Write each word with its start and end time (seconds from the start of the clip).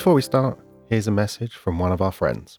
Before 0.00 0.14
we 0.14 0.22
start, 0.22 0.58
here's 0.88 1.08
a 1.08 1.10
message 1.10 1.54
from 1.54 1.78
one 1.78 1.92
of 1.92 2.00
our 2.00 2.10
friends. 2.10 2.58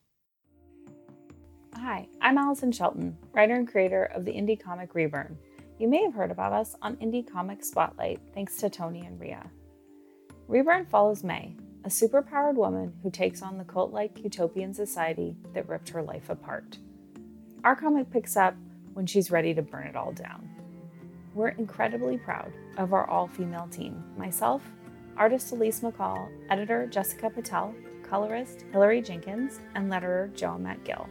Hi, 1.73 2.07
I'm 2.21 2.37
Allison 2.37 2.71
Shelton, 2.71 3.17
writer 3.33 3.55
and 3.55 3.67
creator 3.67 4.03
of 4.13 4.25
the 4.25 4.31
indie 4.31 4.61
comic 4.61 4.93
Reburn. 4.93 5.39
You 5.79 5.87
may 5.87 6.03
have 6.03 6.13
heard 6.13 6.29
about 6.29 6.53
us 6.53 6.75
on 6.83 6.97
Indie 6.97 7.27
Comic 7.27 7.65
Spotlight 7.65 8.19
thanks 8.35 8.57
to 8.57 8.69
Tony 8.69 9.03
and 9.07 9.19
Ria. 9.19 9.49
Reburn 10.47 10.85
follows 10.85 11.23
May, 11.23 11.55
a 11.83 11.89
superpowered 11.89 12.53
woman 12.53 12.93
who 13.01 13.09
takes 13.09 13.41
on 13.41 13.57
the 13.57 13.63
cult 13.63 13.91
like 13.91 14.23
utopian 14.23 14.75
society 14.75 15.35
that 15.55 15.67
ripped 15.67 15.89
her 15.89 16.03
life 16.03 16.29
apart. 16.29 16.77
Our 17.63 17.75
comic 17.75 18.11
picks 18.11 18.37
up 18.37 18.53
when 18.93 19.07
she's 19.07 19.31
ready 19.31 19.55
to 19.55 19.63
burn 19.63 19.87
it 19.87 19.95
all 19.95 20.11
down. 20.11 20.47
We're 21.33 21.47
incredibly 21.47 22.19
proud 22.19 22.53
of 22.77 22.93
our 22.93 23.09
all 23.09 23.27
female 23.27 23.67
team 23.71 24.03
myself, 24.15 24.61
artist 25.21 25.51
Elise 25.51 25.81
McCall, 25.81 26.29
editor 26.49 26.87
Jessica 26.87 27.29
Patel, 27.29 27.75
colorist 28.01 28.65
Hilary 28.71 29.03
Jenkins, 29.03 29.59
and 29.75 29.87
letterer 29.87 30.33
Joe 30.33 30.57
Matt 30.57 30.83
Gill. 30.83 31.07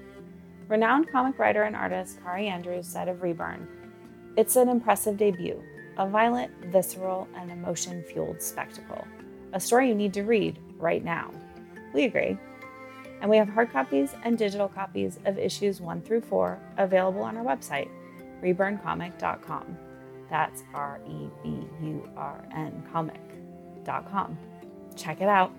Renowned 0.66 1.08
comic 1.12 1.38
writer 1.38 1.62
and 1.62 1.76
artist 1.76 2.18
Kari 2.24 2.48
Andrews 2.48 2.88
said 2.88 3.06
of 3.06 3.22
Reburn, 3.22 3.68
It's 4.36 4.56
an 4.56 4.68
impressive 4.68 5.16
debut, 5.16 5.62
a 5.96 6.08
violent, 6.08 6.50
visceral, 6.72 7.28
and 7.36 7.52
emotion 7.52 8.02
fueled 8.02 8.42
spectacle. 8.42 9.06
A 9.52 9.60
story 9.60 9.86
you 9.86 9.94
need 9.94 10.12
to 10.14 10.24
read 10.24 10.58
right 10.76 11.04
now. 11.04 11.30
We 11.94 12.02
agree. 12.02 12.36
And 13.20 13.30
we 13.30 13.36
have 13.36 13.48
hard 13.48 13.70
copies 13.72 14.16
and 14.24 14.36
digital 14.36 14.66
copies 14.66 15.20
of 15.24 15.38
issues 15.38 15.80
1 15.80 16.02
through 16.02 16.22
4 16.22 16.58
available 16.78 17.22
on 17.22 17.36
our 17.36 17.44
website, 17.44 17.88
reburncomic.com. 18.42 19.78
That's 20.28 20.64
R 20.74 21.00
E 21.06 21.28
B 21.44 21.64
U 21.82 22.08
R 22.16 22.44
N 22.52 22.82
Check 24.96 25.20
it 25.20 25.28
out. 25.28 25.50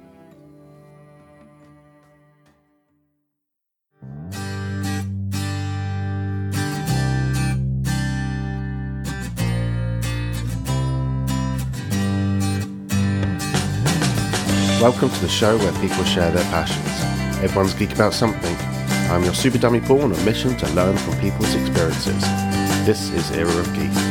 Welcome 14.82 15.10
to 15.10 15.20
the 15.20 15.28
show 15.28 15.58
where 15.58 15.74
people 15.74 16.04
share 16.06 16.32
their 16.32 16.44
passions. 16.46 17.44
Everyone's 17.44 17.74
geek 17.74 17.92
about 17.94 18.14
something. 18.14 18.56
I'm 19.12 19.24
your 19.26 19.34
super 19.34 19.58
dummy 19.58 19.82
Paul 19.82 20.04
on 20.04 20.14
a 20.14 20.24
mission 20.24 20.56
to 20.56 20.70
learn 20.70 20.98
from 20.98 21.20
people's 21.20 21.54
experiences. 21.54 22.22
This 22.86 23.10
is 23.10 23.30
Era 23.32 23.52
of 23.52 23.74
Geek. 23.74 24.11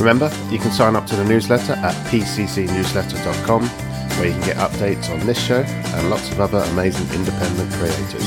Remember, 0.00 0.32
you 0.48 0.58
can 0.58 0.70
sign 0.72 0.96
up 0.96 1.06
to 1.08 1.14
the 1.14 1.24
newsletter 1.24 1.74
at 1.74 1.94
pccnewsletter.com 2.06 3.62
where 3.68 4.26
you 4.28 4.32
can 4.32 4.40
get 4.46 4.56
updates 4.56 5.10
on 5.10 5.26
this 5.26 5.38
show 5.38 5.60
and 5.60 6.08
lots 6.08 6.32
of 6.32 6.40
other 6.40 6.56
amazing 6.72 7.06
independent 7.14 7.70
creators. 7.74 8.24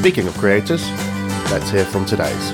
Speaking 0.00 0.26
of 0.26 0.34
creators, 0.38 0.90
let's 1.50 1.68
hear 1.68 1.84
from 1.84 2.06
today's. 2.06 2.52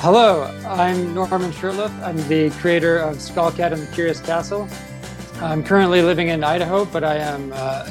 Hello, 0.00 0.44
I'm 0.66 1.12
Norman 1.12 1.52
Shurtliff. 1.52 1.92
I'm 2.02 2.16
the 2.28 2.48
creator 2.60 2.96
of 2.96 3.16
Skullcat 3.16 3.72
and 3.72 3.82
the 3.82 3.92
Curious 3.92 4.20
Castle. 4.20 4.66
I'm 5.42 5.62
currently 5.62 6.00
living 6.00 6.28
in 6.28 6.42
Idaho, 6.42 6.86
but 6.86 7.04
I 7.04 7.16
am 7.16 7.52
uh, 7.54 7.84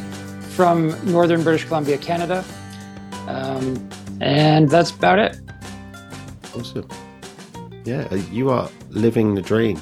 from 0.59 0.93
northern 1.09 1.41
British 1.41 1.63
Columbia, 1.63 1.97
Canada. 1.97 2.43
Um, 3.29 3.89
and 4.19 4.69
that's 4.69 4.91
about 4.91 5.17
it. 5.17 5.39
Awesome. 6.53 6.85
Yeah, 7.85 8.05
uh, 8.11 8.15
you 8.29 8.49
are 8.49 8.69
living 8.89 9.35
the 9.35 9.41
dream 9.41 9.81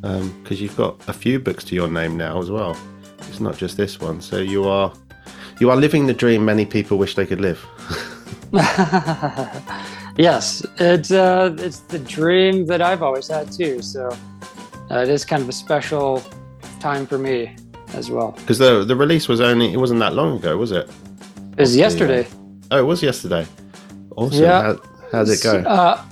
because 0.00 0.20
um, 0.20 0.44
you've 0.48 0.76
got 0.76 1.00
a 1.08 1.12
few 1.12 1.38
books 1.38 1.62
to 1.66 1.76
your 1.76 1.86
name 1.86 2.16
now 2.16 2.40
as 2.40 2.50
well. 2.50 2.76
It's 3.28 3.38
not 3.38 3.56
just 3.56 3.76
this 3.76 4.00
one. 4.00 4.20
So 4.20 4.38
you 4.38 4.64
are 4.64 4.92
you 5.60 5.70
are 5.70 5.76
living 5.76 6.08
the 6.08 6.14
dream 6.14 6.44
many 6.44 6.66
people 6.66 6.98
wish 6.98 7.14
they 7.14 7.26
could 7.26 7.40
live. 7.40 7.64
Yes, 10.16 10.66
it's 10.76 11.12
uh, 11.12 11.54
it's 11.56 11.80
the 11.80 12.00
dream 12.00 12.66
that 12.66 12.82
I've 12.82 13.02
always 13.02 13.28
had 13.28 13.52
too. 13.52 13.80
So 13.80 14.10
uh, 14.90 14.98
it 14.98 15.08
is 15.08 15.24
kind 15.24 15.40
of 15.40 15.48
a 15.48 15.52
special 15.52 16.20
time 16.80 17.06
for 17.06 17.16
me 17.16 17.54
as 17.94 18.10
well. 18.10 18.32
Because 18.32 18.58
the 18.58 18.84
the 18.84 18.96
release 18.96 19.28
was 19.28 19.40
only 19.40 19.72
it 19.72 19.76
wasn't 19.78 20.00
that 20.00 20.14
long 20.14 20.36
ago, 20.36 20.56
was 20.56 20.72
it? 20.72 20.88
It 21.52 21.60
was 21.60 21.76
yesterday. 21.76 22.26
Oh, 22.70 22.78
it 22.78 22.86
was 22.86 23.02
yesterday. 23.02 23.46
Awesome. 24.16 24.42
Yeah. 24.42 24.76
How, 25.12 25.24
did 25.24 25.32
it 25.32 25.42
go? 25.42 25.58
Uh, 25.58 26.04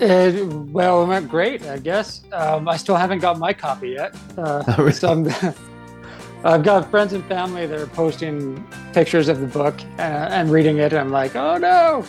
it, 0.00 0.46
well, 0.46 1.02
it 1.02 1.06
went 1.06 1.28
great, 1.28 1.62
I 1.66 1.78
guess. 1.78 2.24
Um, 2.32 2.68
I 2.68 2.76
still 2.76 2.96
haven't 2.96 3.20
got 3.20 3.38
my 3.38 3.52
copy 3.52 3.90
yet. 3.90 4.14
Uh, 4.36 4.62
oh, 4.68 4.74
really? 4.78 4.92
so 4.92 5.12
I'm, 5.12 5.54
I've 6.44 6.62
got 6.62 6.90
friends 6.90 7.12
and 7.12 7.24
family 7.26 7.66
that 7.66 7.78
are 7.78 7.86
posting 7.86 8.66
pictures 8.92 9.28
of 9.28 9.40
the 9.40 9.46
book 9.46 9.74
uh, 9.98 10.02
and 10.02 10.50
reading 10.50 10.78
it. 10.78 10.92
And 10.92 11.00
I'm 11.00 11.10
like, 11.10 11.36
oh 11.36 11.56
no, 11.56 12.02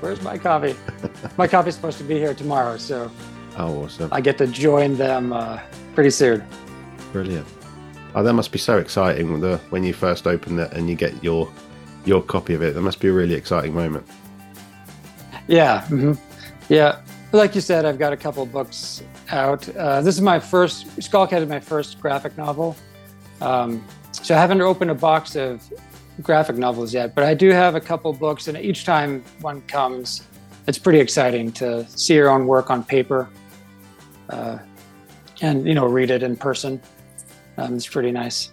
where's 0.00 0.20
my 0.22 0.36
coffee? 0.36 0.76
my 1.36 1.46
coffee's 1.46 1.74
supposed 1.74 1.98
to 1.98 2.04
be 2.04 2.14
here 2.14 2.34
tomorrow, 2.34 2.76
so 2.76 3.10
oh, 3.56 3.84
awesome! 3.84 4.08
I 4.12 4.20
get 4.20 4.38
to 4.38 4.46
join 4.46 4.96
them 4.96 5.32
uh, 5.32 5.60
pretty 5.94 6.10
soon. 6.10 6.44
Brilliant. 7.12 7.46
Oh, 8.14 8.22
that 8.22 8.32
must 8.32 8.52
be 8.52 8.58
so 8.58 8.78
exciting 8.78 9.32
when, 9.32 9.40
the, 9.40 9.58
when 9.70 9.82
you 9.82 9.92
first 9.92 10.26
open 10.26 10.58
it 10.58 10.72
and 10.72 10.88
you 10.88 10.94
get 10.94 11.22
your 11.22 11.50
your 12.04 12.22
copy 12.22 12.54
of 12.54 12.62
it. 12.62 12.74
That 12.74 12.82
must 12.82 13.00
be 13.00 13.08
a 13.08 13.12
really 13.12 13.34
exciting 13.34 13.74
moment. 13.74 14.06
Yeah, 15.48 15.82
mm-hmm. 15.82 16.12
yeah. 16.68 17.00
Like 17.32 17.54
you 17.54 17.60
said, 17.60 17.84
I've 17.84 17.98
got 17.98 18.12
a 18.12 18.16
couple 18.16 18.44
books 18.46 19.02
out. 19.30 19.68
Uh, 19.76 20.02
this 20.02 20.14
is 20.14 20.20
my 20.20 20.38
first 20.38 20.86
Skullcat 20.98 21.40
is 21.40 21.48
my 21.48 21.60
first 21.60 22.00
graphic 22.00 22.36
novel. 22.36 22.76
Um, 23.40 23.84
so 24.12 24.34
I 24.34 24.38
haven't 24.38 24.60
opened 24.60 24.90
a 24.90 24.94
box 24.94 25.34
of 25.34 25.62
graphic 26.22 26.56
novels 26.56 26.94
yet, 26.94 27.14
but 27.14 27.24
I 27.24 27.34
do 27.34 27.50
have 27.50 27.74
a 27.74 27.80
couple 27.80 28.12
books, 28.12 28.46
and 28.48 28.56
each 28.56 28.84
time 28.84 29.24
one 29.40 29.60
comes, 29.62 30.22
it's 30.68 30.78
pretty 30.78 31.00
exciting 31.00 31.50
to 31.52 31.86
see 31.88 32.14
your 32.14 32.30
own 32.30 32.46
work 32.46 32.70
on 32.70 32.84
paper, 32.84 33.28
uh, 34.30 34.58
and 35.40 35.66
you 35.66 35.74
know, 35.74 35.86
read 35.86 36.10
it 36.10 36.22
in 36.22 36.36
person. 36.36 36.80
Um, 37.56 37.74
it's 37.74 37.86
pretty 37.86 38.12
nice. 38.12 38.50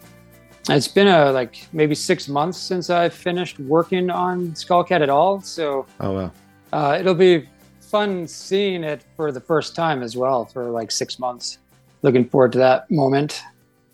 It's 0.70 0.88
been 0.88 1.08
a 1.08 1.32
like 1.32 1.68
maybe 1.74 1.96
six 1.96 2.28
months 2.28 2.58
since 2.58 2.90
I 2.90 3.10
finished 3.10 3.60
working 3.60 4.10
on 4.10 4.52
Skullcat 4.52 5.02
at 5.02 5.10
all, 5.10 5.42
so 5.42 5.86
oh 6.00 6.12
wow, 6.12 6.32
uh, 6.72 6.98
it'll 7.00 7.16
be 7.16 7.48
fun 7.80 8.28
seeing 8.28 8.84
it 8.84 9.04
for 9.16 9.32
the 9.32 9.42
first 9.42 9.76
time 9.76 10.04
as 10.04 10.16
well 10.16 10.46
for 10.46 10.70
like 10.70 10.92
six 10.92 11.20
months. 11.20 11.58
Looking 12.04 12.30
forward 12.30 12.52
to 12.54 12.58
that 12.60 12.90
moment. 12.92 13.42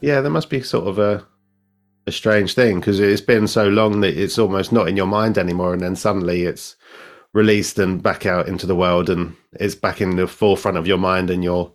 Yeah, 0.01 0.22
there 0.22 0.31
must 0.31 0.50
be 0.50 0.62
sort 0.62 0.88
of 0.88 1.00
a 1.00 1.25
a 2.06 2.12
strange 2.12 2.53
thing 2.53 2.79
because 2.79 3.00
it's 3.00 3.22
been 3.22 3.47
so 3.47 3.67
long 3.67 4.01
that 4.01 4.17
it's 4.17 4.38
almost 4.38 4.72
not 4.72 4.88
in 4.88 4.97
your 4.97 5.07
mind 5.07 5.38
anymore, 5.38 5.73
and 5.73 5.81
then 5.81 5.96
suddenly 5.96 6.44
it's 6.44 6.75
released 7.34 7.79
and 7.79 8.03
back 8.03 8.25
out 8.25 8.47
into 8.47 8.66
the 8.66 8.75
world, 8.75 9.09
and 9.09 9.35
it's 9.53 9.75
back 9.75 10.01
in 10.01 10.17
the 10.17 10.28
forefront 10.28 10.78
of 10.78 10.88
your 10.88 10.97
mind, 10.97 11.29
and 11.29 11.44
you're 11.44 11.72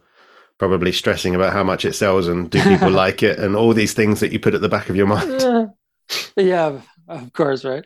probably 0.63 0.93
stressing 0.93 1.35
about 1.35 1.53
how 1.53 1.65
much 1.65 1.85
it 1.85 1.93
sells 1.93 2.29
and 2.29 2.49
do 2.49 2.63
people 2.63 2.91
like 3.05 3.21
it, 3.25 3.37
and 3.41 3.57
all 3.57 3.75
these 3.75 3.95
things 3.95 4.21
that 4.21 4.31
you 4.31 4.39
put 4.39 4.55
at 4.55 4.61
the 4.61 4.69
back 4.69 4.89
of 4.89 4.95
your 4.95 5.09
mind. 5.09 5.73
yeah, 6.37 6.79
of 7.09 7.33
course, 7.33 7.65
right? 7.65 7.85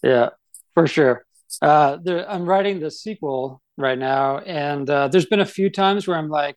Yeah, 0.00 0.28
for 0.74 0.86
sure. 0.86 1.26
Uh, 1.60 1.98
there, 2.00 2.30
I'm 2.30 2.46
writing 2.46 2.78
the 2.78 2.92
sequel 2.92 3.60
right 3.76 3.98
now, 3.98 4.38
and 4.38 4.88
uh, 4.88 5.08
there's 5.08 5.26
been 5.26 5.40
a 5.40 5.44
few 5.44 5.70
times 5.70 6.06
where 6.06 6.16
I'm 6.16 6.28
like, 6.28 6.56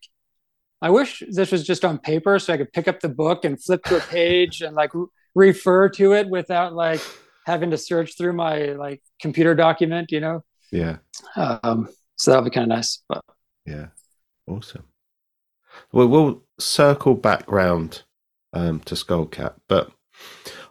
I 0.80 0.92
wish 0.92 1.24
this 1.28 1.52
was 1.52 1.66
just 1.66 1.84
on 1.84 1.98
paper 1.98 2.38
so 2.38 2.54
I 2.54 2.58
could 2.58 2.72
pick 2.72 2.88
up 2.88 3.00
the 3.00 3.10
book 3.10 3.44
and 3.44 3.60
flip 3.60 3.84
to 3.86 3.98
a 3.98 4.02
page 4.02 4.62
and 4.62 4.76
like 4.76 4.92
refer 5.34 5.90
to 5.90 6.14
it 6.14 6.30
without 6.30 6.76
like 6.76 7.02
having 7.48 7.72
to 7.72 7.80
search 7.80 8.16
through 8.16 8.34
my 8.34 8.74
like 8.74 9.02
computer 9.20 9.56
document, 9.56 10.12
you 10.12 10.20
know? 10.20 10.44
Yeah. 10.72 10.98
Um, 11.36 11.90
so 12.16 12.30
that'll 12.30 12.46
be 12.46 12.52
kind 12.52 12.72
of 12.72 12.78
nice. 12.78 13.02
But 13.10 13.26
yeah, 13.66 13.88
awesome. 14.46 14.84
Well, 15.92 16.08
we'll 16.08 16.44
circle 16.60 17.16
back 17.16 17.50
round 17.52 18.04
um, 18.54 18.80
to 18.82 18.96
Skullcat, 18.96 19.56
but 19.68 19.92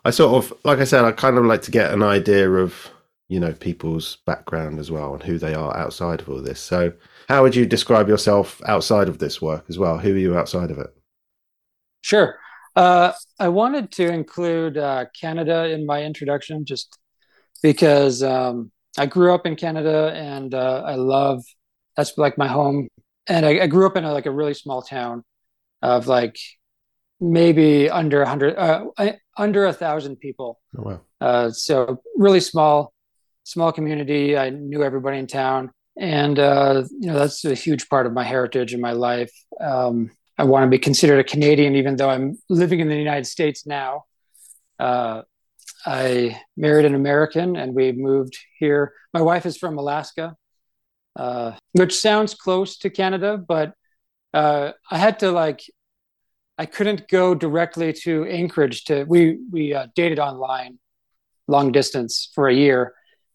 I 0.04 0.10
sort 0.10 0.44
of, 0.44 0.52
like 0.64 0.78
I 0.78 0.84
said, 0.84 1.04
I 1.04 1.12
kind 1.12 1.38
of 1.38 1.44
like 1.44 1.62
to 1.62 1.70
get 1.70 1.92
an 1.92 2.02
idea 2.02 2.50
of 2.50 2.90
you 3.28 3.40
know 3.40 3.52
people's 3.52 4.18
background 4.24 4.78
as 4.78 4.90
well 4.90 5.14
and 5.14 5.22
who 5.22 5.38
they 5.38 5.54
are 5.54 5.76
outside 5.76 6.20
of 6.20 6.28
all 6.28 6.40
this. 6.40 6.60
So, 6.60 6.92
how 7.28 7.42
would 7.42 7.56
you 7.56 7.66
describe 7.66 8.08
yourself 8.08 8.60
outside 8.66 9.08
of 9.08 9.18
this 9.18 9.42
work 9.42 9.64
as 9.68 9.78
well? 9.78 9.98
Who 9.98 10.14
are 10.14 10.18
you 10.18 10.38
outside 10.38 10.70
of 10.70 10.78
it? 10.78 10.94
Sure. 12.02 12.38
Uh, 12.76 13.12
I 13.40 13.48
wanted 13.48 13.90
to 13.92 14.12
include 14.12 14.76
uh, 14.76 15.06
Canada 15.18 15.70
in 15.70 15.86
my 15.86 16.02
introduction 16.02 16.66
just 16.66 16.98
because 17.62 18.22
um, 18.22 18.70
I 18.98 19.06
grew 19.06 19.34
up 19.34 19.46
in 19.46 19.56
Canada 19.56 20.12
and 20.14 20.54
uh, 20.54 20.82
I 20.84 20.94
love 20.94 21.42
that's 21.96 22.16
like 22.18 22.38
my 22.38 22.46
home. 22.46 22.88
And 23.28 23.44
I, 23.44 23.60
I 23.64 23.66
grew 23.66 23.86
up 23.86 23.96
in 23.96 24.04
a, 24.04 24.12
like 24.12 24.26
a 24.26 24.30
really 24.30 24.54
small 24.54 24.82
town 24.82 25.24
of 25.82 26.06
like 26.06 26.38
maybe 27.20 27.90
under 27.90 28.22
a 28.22 28.28
hundred, 28.28 28.56
uh, 28.56 28.86
under 29.36 29.66
a 29.66 29.72
thousand 29.72 30.16
people. 30.16 30.60
Oh, 30.78 30.82
wow. 30.82 31.00
Uh, 31.20 31.50
so 31.50 32.00
really 32.16 32.40
small, 32.40 32.92
small 33.44 33.72
community. 33.72 34.36
I 34.36 34.50
knew 34.50 34.82
everybody 34.82 35.18
in 35.18 35.26
town. 35.26 35.70
and 35.96 36.38
uh, 36.38 36.84
you 37.00 37.08
know 37.08 37.18
that's 37.18 37.44
a 37.44 37.54
huge 37.54 37.88
part 37.88 38.06
of 38.06 38.12
my 38.12 38.24
heritage 38.24 38.72
and 38.72 38.82
my 38.82 38.92
life. 38.92 39.32
Um, 39.60 40.10
I 40.38 40.44
want 40.44 40.64
to 40.64 40.70
be 40.70 40.78
considered 40.78 41.18
a 41.18 41.24
Canadian, 41.24 41.76
even 41.76 41.96
though 41.96 42.10
I'm 42.10 42.38
living 42.50 42.80
in 42.80 42.88
the 42.88 42.96
United 42.96 43.26
States 43.26 43.66
now. 43.66 44.04
Uh, 44.78 45.22
I 45.86 46.38
married 46.56 46.84
an 46.84 46.94
American, 46.94 47.56
and 47.56 47.74
we 47.74 47.92
moved 47.92 48.36
here. 48.58 48.92
My 49.14 49.22
wife 49.22 49.46
is 49.46 49.56
from 49.56 49.78
Alaska, 49.78 50.36
uh, 51.16 51.52
which 51.76 51.98
sounds 51.98 52.34
close 52.34 52.78
to 52.78 52.90
Canada, 52.90 53.36
but 53.36 53.74
uh, 54.32 54.72
I 54.90 54.98
had 54.98 55.18
to 55.20 55.30
like, 55.30 55.60
I 56.58 56.66
couldn't 56.66 57.08
go 57.08 57.34
directly 57.34 57.92
to 58.04 58.24
Anchorage. 58.24 58.84
To 58.84 59.04
we 59.04 59.38
we 59.52 59.74
uh, 59.74 59.88
dated 59.94 60.18
online, 60.18 60.78
long 61.48 61.72
distance 61.72 62.30
for 62.34 62.48
a 62.48 62.54
year, 62.54 62.94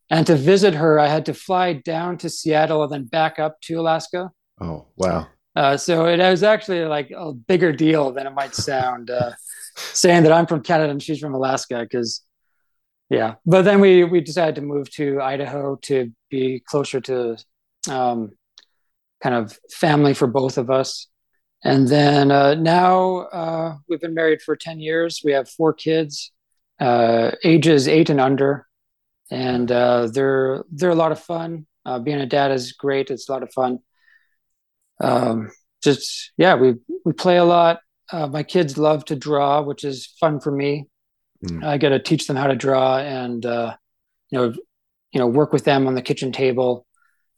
and 0.10 0.26
to 0.28 0.36
visit 0.36 0.74
her, 0.74 1.00
I 1.00 1.08
had 1.08 1.26
to 1.28 1.34
fly 1.34 1.74
down 1.74 2.18
to 2.20 2.30
Seattle 2.30 2.84
and 2.84 2.92
then 2.92 3.06
back 3.06 3.38
up 3.38 3.62
to 3.62 3.80
Alaska. 3.80 4.32
Oh 4.60 4.88
wow! 4.96 5.28
Uh, 5.56 5.78
so 5.78 6.08
it 6.08 6.18
was 6.18 6.44
actually 6.44 6.86
like 6.86 7.12
a 7.16 7.32
bigger 7.32 7.72
deal 7.72 8.12
than 8.12 8.26
it 8.26 8.34
might 8.34 8.56
sound, 8.56 9.12
uh, 9.12 9.32
saying 9.76 10.24
that 10.24 10.32
I'm 10.32 10.48
from 10.48 10.64
Canada 10.64 10.92
and 10.92 11.02
she's 11.02 11.20
from 11.20 11.36
Alaska. 11.36 11.80
Because, 11.82 12.24
yeah, 13.10 13.36
but 13.46 13.62
then 13.64 13.80
we 13.80 14.04
we 14.04 14.22
decided 14.22 14.56
to 14.56 14.62
move 14.62 14.90
to 14.92 15.22
Idaho 15.22 15.76
to 15.84 16.12
be 16.30 16.60
closer 16.66 17.00
to 17.02 17.38
um, 17.90 18.32
kind 19.22 19.36
of 19.36 19.58
family 19.72 20.14
for 20.14 20.28
both 20.28 20.58
of 20.58 20.70
us. 20.70 21.08
And 21.64 21.88
then 21.88 22.32
uh, 22.32 22.56
now 22.56 23.18
uh, 23.18 23.76
we've 23.88 24.02
been 24.02 24.16
married 24.16 24.42
for 24.42 24.56
ten 24.56 24.80
years. 24.80 25.22
We 25.24 25.32
have 25.34 25.48
four 25.48 25.74
kids, 25.74 26.32
uh, 26.80 27.32
ages 27.44 27.88
eight 27.88 28.10
and 28.10 28.20
under, 28.20 28.66
and 29.30 29.72
uh, 29.72 30.08
they're 30.08 30.64
they're 30.72 30.90
a 30.90 30.96
lot 30.96 31.12
of 31.12 31.20
fun. 31.20 31.68
being 32.04 32.20
a 32.20 32.26
dad 32.26 32.52
is 32.52 32.72
great. 32.72 33.12
It's 33.12 33.30
a 33.30 33.32
lot 33.32 33.44
of 33.44 33.54
fun 33.54 33.80
um, 35.02 35.52
just 35.84 36.32
yeah, 36.38 36.56
we 36.56 36.76
we 37.04 37.14
play 37.14 37.38
a 37.38 37.44
lot. 37.44 37.80
Uh, 38.12 38.28
my 38.28 38.44
kids 38.44 38.78
love 38.78 39.06
to 39.06 39.16
draw, 39.16 39.62
which 39.62 39.84
is 39.84 40.14
fun 40.20 40.40
for 40.40 40.52
me. 40.52 40.88
Mm. 41.44 41.64
I 41.66 41.78
got 41.78 41.90
to 41.90 42.00
teach 42.00 42.28
them 42.28 42.36
how 42.36 42.48
to 42.48 42.56
draw 42.56 42.98
and 42.98 43.46
uh, 43.46 43.76
you 44.30 44.38
know 44.38 44.54
you 45.12 45.20
know 45.20 45.28
work 45.28 45.52
with 45.52 45.64
them 45.64 45.88
on 45.88 45.96
the 45.96 46.02
kitchen 46.02 46.32
table 46.32 46.86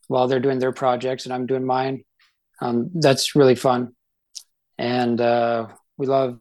while 0.08 0.28
they're 0.28 0.40
doing 0.40 0.60
their 0.60 0.72
projects 0.72 1.26
and 1.26 1.34
I'm 1.34 1.46
doing 1.46 1.66
mine. 1.66 2.04
Um, 2.62 2.92
that's 2.94 3.36
really 3.36 3.56
fun, 3.56 3.96
and 4.78 5.20
uh, 5.20 5.68
we 5.98 6.08
love. 6.08 6.40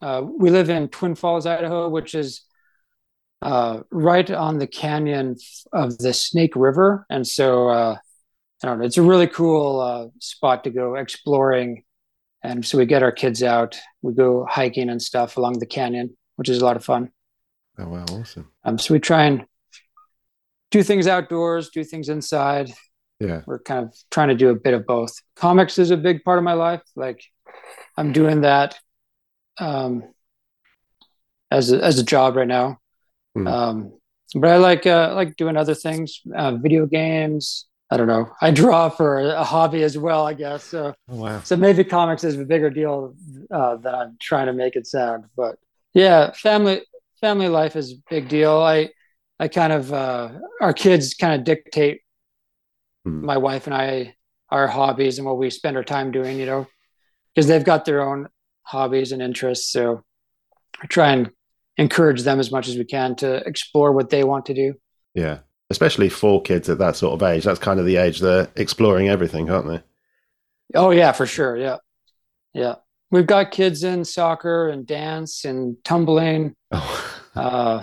Uh, 0.00 0.22
we 0.24 0.50
live 0.50 0.70
in 0.70 0.88
Twin 0.88 1.14
Falls, 1.14 1.46
Idaho, 1.46 1.88
which 1.88 2.14
is 2.14 2.42
uh, 3.42 3.80
right 3.90 4.30
on 4.30 4.58
the 4.58 4.66
canyon 4.66 5.36
of 5.72 5.98
the 5.98 6.12
Snake 6.12 6.54
River, 6.56 7.06
and 7.10 7.26
so 7.26 7.68
uh, 7.68 7.96
I 8.62 8.66
don't 8.66 8.78
know. 8.78 8.84
It's 8.84 8.96
a 8.96 9.02
really 9.02 9.26
cool 9.26 9.80
uh, 9.80 10.06
spot 10.20 10.64
to 10.64 10.70
go 10.70 10.94
exploring, 10.94 11.84
and 12.42 12.64
so 12.64 12.78
we 12.78 12.86
get 12.86 13.02
our 13.02 13.12
kids 13.12 13.42
out. 13.42 13.78
We 14.02 14.14
go 14.14 14.46
hiking 14.48 14.88
and 14.88 15.02
stuff 15.02 15.36
along 15.36 15.58
the 15.58 15.66
canyon, 15.66 16.16
which 16.36 16.48
is 16.48 16.62
a 16.62 16.64
lot 16.64 16.76
of 16.76 16.84
fun. 16.84 17.10
Oh 17.78 17.88
wow, 17.88 18.04
awesome! 18.10 18.50
Um, 18.64 18.78
so 18.78 18.94
we 18.94 19.00
try 19.00 19.24
and 19.24 19.44
do 20.70 20.82
things 20.82 21.06
outdoors, 21.06 21.70
do 21.70 21.84
things 21.84 22.08
inside. 22.08 22.72
Yeah, 23.20 23.42
we're 23.46 23.60
kind 23.60 23.86
of 23.86 23.94
trying 24.10 24.28
to 24.28 24.34
do 24.34 24.50
a 24.50 24.54
bit 24.54 24.74
of 24.74 24.86
both. 24.86 25.14
Comics 25.36 25.78
is 25.78 25.90
a 25.90 25.96
big 25.96 26.22
part 26.24 26.38
of 26.38 26.44
my 26.44 26.52
life. 26.52 26.82
Like 26.94 27.22
I'm 27.96 28.12
doing 28.12 28.42
that 28.42 28.78
um, 29.58 30.02
as 31.50 31.72
a, 31.72 31.82
as 31.82 31.98
a 31.98 32.04
job 32.04 32.36
right 32.36 32.48
now. 32.48 32.78
Mm. 33.36 33.50
Um, 33.50 33.98
but 34.34 34.50
I 34.50 34.56
like 34.56 34.86
uh, 34.86 35.14
like 35.14 35.36
doing 35.36 35.56
other 35.56 35.74
things, 35.74 36.20
uh, 36.34 36.56
video 36.56 36.86
games, 36.86 37.66
I 37.90 37.96
don't 37.96 38.08
know. 38.08 38.32
I 38.40 38.50
draw 38.50 38.88
for 38.88 39.20
a 39.20 39.44
hobby 39.44 39.82
as 39.84 39.96
well, 39.96 40.26
I 40.26 40.34
guess. 40.34 40.64
So, 40.64 40.92
oh, 41.08 41.16
wow. 41.16 41.40
so 41.42 41.56
maybe 41.56 41.84
comics 41.84 42.24
is 42.24 42.38
a 42.38 42.44
bigger 42.44 42.68
deal 42.68 43.14
uh, 43.50 43.76
than 43.76 43.94
I'm 43.94 44.16
trying 44.20 44.46
to 44.46 44.52
make 44.52 44.74
it 44.74 44.86
sound. 44.86 45.24
But 45.36 45.58
yeah, 45.94 46.32
family 46.32 46.82
family 47.20 47.48
life 47.48 47.76
is 47.76 47.92
a 47.92 47.96
big 48.10 48.28
deal. 48.28 48.58
I 48.58 48.90
I 49.38 49.48
kind 49.48 49.72
of 49.72 49.92
uh, 49.92 50.30
our 50.60 50.72
kids 50.72 51.14
kind 51.14 51.34
of 51.34 51.44
dictate 51.44 52.00
hmm. 53.04 53.24
my 53.24 53.36
wife 53.36 53.66
and 53.66 53.74
I 53.74 54.16
our 54.50 54.66
hobbies 54.66 55.18
and 55.18 55.26
what 55.26 55.38
we 55.38 55.50
spend 55.50 55.76
our 55.76 55.84
time 55.84 56.10
doing. 56.10 56.38
You 56.38 56.46
know, 56.46 56.66
because 57.34 57.46
they've 57.46 57.64
got 57.64 57.84
their 57.84 58.02
own 58.02 58.28
hobbies 58.62 59.12
and 59.12 59.22
interests. 59.22 59.70
So 59.70 60.02
I 60.82 60.86
try 60.86 61.12
and 61.12 61.30
encourage 61.76 62.22
them 62.22 62.40
as 62.40 62.50
much 62.50 62.68
as 62.68 62.76
we 62.76 62.84
can 62.84 63.16
to 63.16 63.36
explore 63.46 63.92
what 63.92 64.10
they 64.10 64.24
want 64.24 64.46
to 64.46 64.54
do. 64.54 64.74
Yeah 65.14 65.38
especially 65.70 66.08
for 66.08 66.42
kids 66.42 66.68
at 66.68 66.78
that 66.78 66.96
sort 66.96 67.14
of 67.14 67.28
age. 67.28 67.44
That's 67.44 67.58
kind 67.58 67.80
of 67.80 67.86
the 67.86 67.96
age 67.96 68.20
they're 68.20 68.48
exploring 68.56 69.08
everything, 69.08 69.50
aren't 69.50 69.68
they? 69.68 69.82
Oh 70.74 70.90
yeah, 70.90 71.12
for 71.12 71.26
sure. 71.26 71.56
Yeah, 71.56 71.76
yeah. 72.52 72.76
We've 73.10 73.26
got 73.26 73.52
kids 73.52 73.84
in 73.84 74.04
soccer 74.04 74.68
and 74.68 74.86
dance 74.86 75.44
and 75.44 75.76
tumbling. 75.84 76.54
Oh. 76.72 77.42
uh, 77.42 77.82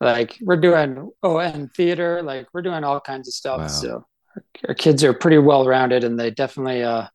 like 0.00 0.38
we're 0.42 0.56
doing 0.56 1.10
oh 1.22 1.38
and 1.38 1.72
theater. 1.72 2.22
Like 2.22 2.48
we're 2.52 2.62
doing 2.62 2.84
all 2.84 3.00
kinds 3.00 3.28
of 3.28 3.34
stuff. 3.34 3.60
Wow. 3.60 3.66
So 3.68 4.06
our, 4.36 4.44
our, 4.68 4.74
kids 4.74 5.04
are 5.04 5.14
pretty 5.14 5.38
well 5.38 5.66
rounded, 5.66 6.04
and 6.04 6.18
they 6.18 6.30
definitely 6.30 6.82
uh, 6.82 7.06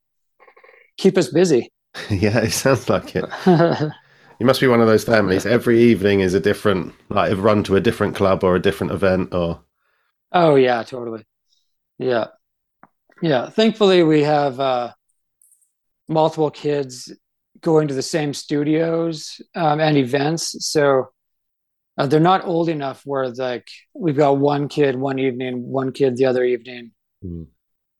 keep 0.97 1.17
us 1.17 1.29
busy. 1.29 1.71
yeah, 2.09 2.39
it 2.39 2.51
sounds 2.51 2.89
like 2.89 3.15
it. 3.15 3.25
You 4.39 4.45
must 4.45 4.61
be 4.61 4.67
one 4.67 4.79
of 4.79 4.87
those 4.87 5.03
families. 5.03 5.45
Every 5.45 5.81
evening 5.81 6.21
is 6.21 6.33
a 6.33 6.39
different, 6.39 6.93
like, 7.09 7.37
run 7.37 7.61
to 7.65 7.75
a 7.75 7.81
different 7.81 8.15
club 8.15 8.41
or 8.41 8.55
a 8.55 8.61
different 8.61 8.93
event, 8.93 9.33
or 9.33 9.61
Oh 10.31 10.55
yeah, 10.55 10.83
totally. 10.83 11.25
Yeah. 11.97 12.27
Yeah. 13.21 13.49
Thankfully 13.49 14.03
we 14.03 14.23
have 14.23 14.59
uh 14.59 14.93
multiple 16.07 16.51
kids 16.51 17.11
going 17.61 17.87
to 17.87 17.93
the 17.93 18.01
same 18.01 18.33
studios 18.33 19.41
um, 19.55 19.79
and 19.79 19.97
events. 19.97 20.55
So 20.65 21.09
uh, 21.99 22.07
they're 22.07 22.21
not 22.21 22.45
old 22.45 22.69
enough 22.69 23.01
where 23.05 23.27
like 23.27 23.67
we've 23.93 24.15
got 24.15 24.37
one 24.37 24.69
kid 24.69 24.95
one 24.95 25.19
evening, 25.19 25.67
one 25.67 25.91
kid 25.91 26.15
the 26.15 26.25
other 26.25 26.45
evening. 26.45 26.91
Mm. 27.23 27.47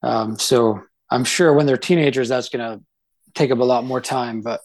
Um, 0.01 0.39
so 0.39 0.81
I'm 1.11 1.25
sure 1.25 1.51
when 1.51 1.65
they're 1.65 1.75
teenagers, 1.75 2.29
that's 2.29 2.47
going 2.47 2.63
to 2.63 2.83
take 3.35 3.51
up 3.51 3.59
a 3.59 3.63
lot 3.63 3.83
more 3.83 3.99
time. 3.99 4.39
But 4.39 4.61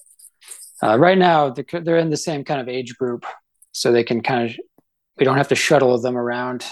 uh, 0.81 0.97
right 1.01 1.19
now, 1.19 1.51
they're, 1.51 1.81
they're 1.81 1.99
in 1.99 2.11
the 2.11 2.17
same 2.17 2.45
kind 2.45 2.61
of 2.61 2.69
age 2.69 2.97
group, 2.97 3.27
so 3.73 3.91
they 3.91 4.05
can 4.05 4.23
kind 4.23 4.49
of 4.49 4.57
we 5.19 5.25
don't 5.25 5.37
have 5.37 5.49
to 5.49 5.57
shuttle 5.57 6.01
them 6.01 6.17
around 6.17 6.65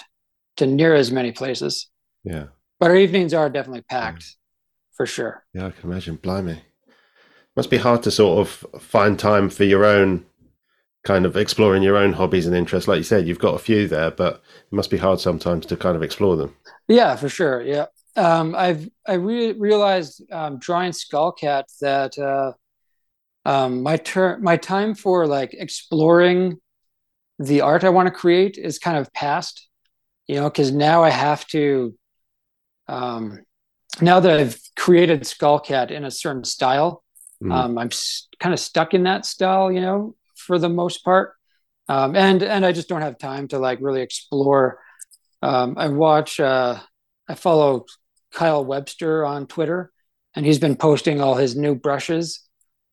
to 0.59 0.67
near 0.67 0.95
as 0.95 1.11
many 1.11 1.33
places. 1.33 1.89
Yeah. 2.23 2.47
But 2.79 2.93
our 2.93 2.97
evenings 2.97 3.35
are 3.35 3.51
definitely 3.51 3.83
packed 3.83 4.23
yeah. 4.23 4.97
for 4.97 5.07
sure. 5.07 5.45
Yeah, 5.53 5.67
I 5.67 5.71
can 5.71 5.91
imagine. 5.91 6.17
Blimey. 6.17 6.61
Must 7.57 7.71
be 7.71 7.79
hard 7.79 8.05
to 8.05 8.11
sort 8.13 8.39
of 8.39 8.81
find 8.81 9.19
time 9.19 9.51
for 9.51 9.65
your 9.65 9.85
own 9.85 10.27
kind 11.05 11.27
of 11.27 11.37
exploring 11.37 11.83
your 11.83 11.97
own 11.97 12.13
hobbies 12.13 12.47
and 12.47 12.55
interests. 12.55 12.89
Like 12.89 12.99
you 12.99 13.05
said, 13.05 13.27
you've 13.27 13.39
got 13.39 13.55
a 13.55 13.59
few 13.59 13.89
there, 13.89 14.11
but 14.11 14.35
it 14.35 14.75
must 14.75 14.91
be 14.91 14.99
hard 14.99 15.21
sometimes 15.21 15.67
to 15.67 15.77
kind 15.77 15.97
of 15.97 16.03
explore 16.03 16.37
them. 16.37 16.55
Yeah, 16.89 17.17
for 17.17 17.29
sure. 17.29 17.63
Yeah. 17.63 17.87
Um, 18.17 18.55
I've 18.55 18.89
I 19.07 19.15
re- 19.15 19.53
realized 19.53 20.23
um, 20.31 20.59
drawing 20.59 20.93
Skullcat 20.93 21.65
that 21.81 22.19
uh, 22.19 22.53
um, 23.49 23.83
my 23.83 23.97
turn 23.97 24.43
my 24.43 24.57
time 24.57 24.95
for 24.95 25.27
like 25.27 25.55
exploring 25.55 26.59
the 27.39 27.63
art 27.63 27.85
I 27.85 27.89
want 27.89 28.07
to 28.07 28.13
create 28.13 28.59
is 28.59 28.79
kind 28.79 28.99
of 28.99 29.13
past 29.13 29.69
you 30.27 30.37
know, 30.37 30.49
because 30.49 30.73
now 30.73 31.03
I 31.03 31.11
have 31.11 31.47
to, 31.49 31.95
um, 32.89 33.45
now 34.01 34.21
that 34.21 34.39
I've 34.39 34.59
created 34.77 35.23
Skullcat 35.23 35.91
in 35.91 36.05
a 36.05 36.11
certain 36.11 36.45
style, 36.45 37.05
mm. 37.43 37.53
um, 37.53 37.77
I'm 37.79 37.89
s- 37.89 38.29
kind 38.41 38.53
of 38.53 38.61
stuck 38.61 38.95
in 38.95 39.03
that 39.05 39.27
style, 39.27 39.71
you 39.71 39.81
know, 39.81 40.15
for 40.43 40.59
the 40.59 40.69
most 40.69 41.05
part. 41.05 41.35
Um, 41.89 42.15
and 42.15 42.43
and 42.43 42.65
I 42.65 42.73
just 42.73 42.89
don't 42.89 43.03
have 43.03 43.19
time 43.19 43.49
to 43.49 43.59
like 43.59 43.79
really 43.81 44.03
explore. 44.03 44.81
Um, 45.43 45.75
I 45.77 45.89
watch, 45.89 46.39
uh, 46.39 46.79
I 47.29 47.35
follow 47.35 47.87
Kyle 48.33 48.65
Webster 48.65 49.25
on 49.25 49.47
Twitter, 49.47 49.93
and 50.35 50.47
he's 50.47 50.61
been 50.61 50.77
posting 50.77 51.21
all 51.21 51.35
his 51.35 51.57
new 51.57 51.75
brushes 51.75 52.49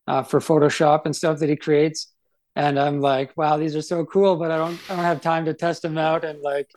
uh, 0.08 0.24
for 0.24 0.40
Photoshop 0.40 1.02
and 1.06 1.16
stuff 1.16 1.40
that 1.40 1.50
he 1.50 1.56
creates 1.56 2.12
and 2.56 2.78
I'm 2.78 3.00
like, 3.00 3.36
wow, 3.38 3.58
these 3.58 3.74
are 3.76 3.82
so 3.82 4.06
cool, 4.06 4.36
but 4.36 4.52
I 4.52 4.58
don't 4.58 4.78
I 4.90 4.96
don't 4.96 5.06
have 5.06 5.22
time 5.22 5.46
to 5.46 5.54
test 5.54 5.82
them 5.82 5.98
out 5.98 6.26
and 6.26 6.42
like, 6.42 6.70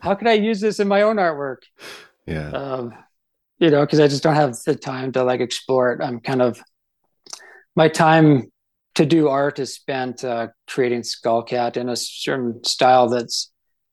how 0.00 0.14
can 0.14 0.26
I 0.26 0.32
use 0.32 0.60
this 0.60 0.80
in 0.80 0.88
my 0.88 1.02
own 1.02 1.16
artwork? 1.16 1.58
Yeah. 2.26 2.50
Um, 2.50 2.92
you 3.58 3.70
know, 3.70 3.82
because 3.82 4.00
I 4.00 4.08
just 4.08 4.22
don't 4.22 4.34
have 4.34 4.56
the 4.66 4.74
time 4.74 5.12
to 5.12 5.22
like 5.22 5.40
explore 5.40 5.92
it. 5.92 6.02
I'm 6.02 6.18
kind 6.20 6.42
of 6.42 6.60
my 7.76 7.88
time 7.88 8.50
to 8.98 9.06
do 9.06 9.28
art 9.28 9.58
is 9.58 9.74
spent 9.74 10.22
uh, 10.24 10.48
creating 10.68 11.02
Skullcat 11.02 11.76
in 11.76 11.88
a 11.88 11.96
certain 11.96 12.62
style 12.64 13.08
that's 13.08 13.50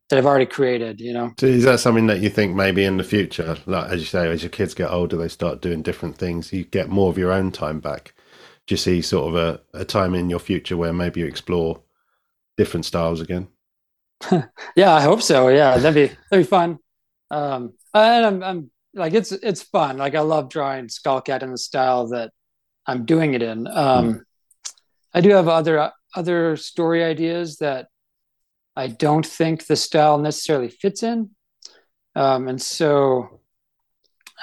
that 0.09 0.19
I've 0.19 0.25
already 0.25 0.45
created. 0.45 1.00
You 1.00 1.13
know, 1.13 1.33
so 1.39 1.47
is 1.47 1.63
that 1.63 1.79
something 1.79 2.07
that 2.07 2.19
you 2.19 2.29
think 2.29 2.55
maybe 2.55 2.83
in 2.83 2.97
the 2.97 3.03
future, 3.03 3.57
like 3.65 3.89
as 3.89 4.01
you 4.01 4.05
say, 4.05 4.29
as 4.29 4.43
your 4.43 4.51
kids 4.51 4.74
get 4.74 4.91
older, 4.91 5.17
they 5.17 5.29
start 5.29 5.62
doing 5.62 5.81
different 5.81 6.17
things, 6.17 6.53
you 6.53 6.65
get 6.65 6.89
more 6.89 7.09
of 7.09 7.17
your 7.17 7.31
own 7.31 7.51
time 7.51 7.79
back? 7.79 8.13
do 8.67 8.74
you 8.74 8.77
see 8.77 9.01
sort 9.01 9.29
of 9.29 9.35
a, 9.35 9.79
a 9.79 9.85
time 9.85 10.15
in 10.15 10.29
your 10.29 10.39
future 10.39 10.77
where 10.77 10.93
maybe 10.93 11.19
you 11.19 11.27
explore 11.27 11.81
different 12.57 12.85
styles 12.85 13.21
again? 13.21 13.47
yeah, 14.75 14.93
I 14.93 15.01
hope 15.01 15.21
so. 15.21 15.50
Yeah, 15.50 15.77
that'd 15.77 15.93
be 15.93 16.15
that'd 16.29 16.45
be 16.45 16.50
fun. 16.50 16.79
Um, 17.29 17.74
and 17.93 18.25
I'm, 18.25 18.43
I'm 18.43 18.71
like 18.93 19.13
it's 19.13 19.31
it's 19.31 19.62
fun. 19.62 19.97
Like 19.97 20.15
I 20.15 20.21
love 20.21 20.50
drawing 20.50 20.88
Skullcat 20.88 21.43
in 21.43 21.51
the 21.51 21.57
style 21.57 22.07
that 22.07 22.31
I'm 22.88 23.05
doing 23.05 23.33
it 23.33 23.43
in. 23.43 23.67
Um, 23.67 24.13
mm. 24.13 24.21
I 25.15 25.22
do 25.22 25.29
have 25.29 25.48
other 25.48 25.91
other 26.13 26.57
story 26.57 27.03
ideas 27.03 27.57
that 27.57 27.88
I 28.75 28.88
don't 28.88 29.25
think 29.25 29.65
the 29.65 29.77
style 29.77 30.17
necessarily 30.17 30.67
fits 30.67 31.03
in, 31.03 31.31
um, 32.15 32.50
and 32.50 32.62
so 32.62 33.39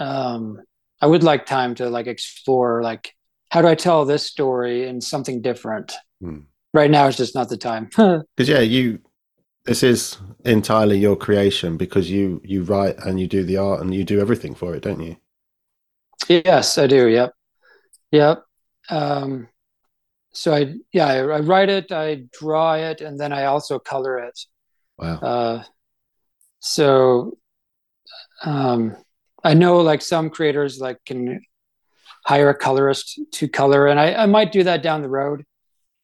um, 0.00 0.62
I 1.00 1.06
would 1.06 1.22
like 1.22 1.44
time 1.44 1.74
to 1.76 1.90
like 1.90 2.06
explore 2.06 2.82
like 2.82 3.14
how 3.50 3.60
do 3.60 3.68
I 3.68 3.74
tell 3.74 4.06
this 4.06 4.24
story 4.24 4.88
in 4.88 5.02
something 5.02 5.42
different. 5.42 5.92
Mm. 6.22 6.46
Right 6.72 6.90
now, 6.90 7.06
it's 7.06 7.18
just 7.18 7.34
not 7.34 7.50
the 7.50 7.58
time. 7.58 7.90
Because 8.34 8.48
yeah, 8.48 8.60
you 8.60 9.00
this 9.66 9.82
is 9.82 10.16
entirely 10.46 10.98
your 10.98 11.16
creation 11.16 11.76
because 11.76 12.10
you 12.10 12.40
you 12.44 12.62
write 12.62 12.98
and 13.04 13.20
you 13.20 13.26
do 13.26 13.44
the 13.44 13.58
art 13.58 13.82
and 13.82 13.94
you 13.94 14.04
do 14.04 14.20
everything 14.20 14.54
for 14.54 14.74
it, 14.74 14.82
don't 14.82 15.02
you? 15.02 15.16
Yes, 16.28 16.78
I 16.78 16.86
do. 16.86 17.08
Yep, 17.08 17.34
yep. 18.10 18.44
Um, 18.88 19.48
so 20.32 20.54
I 20.54 20.74
yeah 20.92 21.06
I, 21.06 21.16
I, 21.18 21.40
write 21.40 21.68
it, 21.68 21.92
I 21.92 22.24
draw 22.32 22.74
it, 22.74 23.00
and 23.00 23.18
then 23.18 23.32
I 23.32 23.44
also 23.44 23.78
color 23.78 24.18
it. 24.18 24.38
Wow. 24.98 25.18
Uh, 25.18 25.64
so 26.60 27.38
um, 28.44 28.96
I 29.44 29.54
know 29.54 29.80
like 29.80 30.02
some 30.02 30.30
creators 30.30 30.78
like 30.80 30.98
can 31.04 31.40
hire 32.24 32.50
a 32.50 32.54
colorist 32.54 33.20
to 33.32 33.48
color, 33.48 33.86
and 33.86 33.98
I, 33.98 34.14
I 34.14 34.26
might 34.26 34.52
do 34.52 34.64
that 34.64 34.82
down 34.82 35.02
the 35.02 35.08
road. 35.08 35.44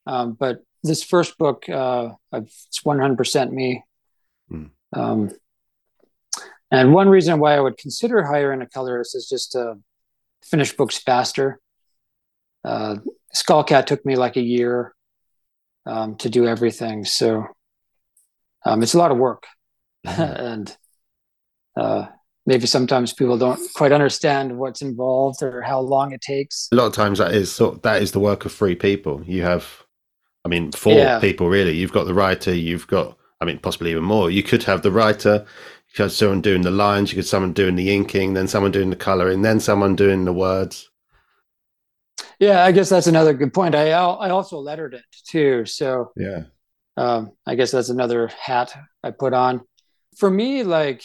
Um, 0.05 0.33
but 0.33 0.63
this 0.83 1.03
first 1.03 1.37
book, 1.37 1.67
uh, 1.69 2.09
it's 2.33 2.81
100% 2.85 3.51
me. 3.51 3.83
Mm. 4.51 4.69
Um, 4.93 5.31
and 6.71 6.93
one 6.93 7.09
reason 7.09 7.39
why 7.39 7.55
I 7.55 7.59
would 7.59 7.77
consider 7.77 8.23
hiring 8.23 8.61
a 8.61 8.67
colorist 8.67 9.15
is 9.15 9.27
just 9.27 9.53
to 9.53 9.75
finish 10.43 10.75
books 10.75 10.97
faster. 10.97 11.59
Uh, 12.63 12.97
Skullcat 13.35 13.85
took 13.85 14.05
me 14.05 14.15
like 14.15 14.37
a 14.37 14.41
year 14.41 14.93
um, 15.85 16.15
to 16.17 16.29
do 16.29 16.47
everything, 16.47 17.05
so 17.05 17.45
um, 18.65 18.83
it's 18.83 18.93
a 18.93 18.97
lot 18.97 19.11
of 19.11 19.17
work, 19.17 19.45
mm-hmm. 20.05 20.21
and 20.45 20.77
uh, 21.75 22.07
maybe 22.45 22.65
sometimes 22.67 23.13
people 23.13 23.37
don't 23.37 23.59
quite 23.75 23.91
understand 23.91 24.57
what's 24.57 24.81
involved 24.81 25.43
or 25.43 25.61
how 25.61 25.79
long 25.79 26.11
it 26.11 26.21
takes. 26.21 26.67
A 26.71 26.75
lot 26.75 26.87
of 26.87 26.93
times 26.93 27.19
that 27.19 27.33
is 27.33 27.57
that 27.83 28.01
is 28.01 28.11
the 28.11 28.19
work 28.19 28.45
of 28.45 28.51
three 28.51 28.75
people. 28.75 29.23
You 29.25 29.43
have 29.43 29.85
I 30.45 30.49
mean, 30.49 30.71
four 30.71 30.93
yeah. 30.93 31.19
people 31.19 31.49
really. 31.49 31.75
You've 31.77 31.91
got 31.91 32.05
the 32.05 32.13
writer, 32.13 32.53
you've 32.53 32.87
got, 32.87 33.17
I 33.41 33.45
mean, 33.45 33.59
possibly 33.59 33.91
even 33.91 34.03
more. 34.03 34.31
You 34.31 34.43
could 34.43 34.63
have 34.63 34.81
the 34.81 34.91
writer, 34.91 35.45
you 35.87 35.93
could 35.95 36.03
have 36.03 36.11
someone 36.11 36.41
doing 36.41 36.61
the 36.61 36.71
lines, 36.71 37.11
you 37.11 37.15
could 37.15 37.25
have 37.25 37.29
someone 37.29 37.53
doing 37.53 37.75
the 37.75 37.93
inking, 37.93 38.33
then 38.33 38.47
someone 38.47 38.71
doing 38.71 38.89
the 38.89 38.95
coloring, 38.95 39.41
then 39.41 39.59
someone 39.59 39.95
doing 39.95 40.25
the 40.25 40.33
words. 40.33 40.88
Yeah, 42.39 42.63
I 42.63 42.71
guess 42.71 42.89
that's 42.89 43.07
another 43.07 43.33
good 43.33 43.53
point. 43.53 43.75
I 43.75 43.91
I 43.91 44.29
also 44.29 44.59
lettered 44.59 44.93
it 44.93 45.03
too, 45.27 45.65
so 45.65 46.11
yeah. 46.15 46.43
Um, 46.97 47.31
I 47.45 47.55
guess 47.55 47.71
that's 47.71 47.89
another 47.89 48.27
hat 48.27 48.73
I 49.03 49.11
put 49.11 49.33
on. 49.33 49.61
For 50.17 50.29
me, 50.29 50.63
like 50.63 51.01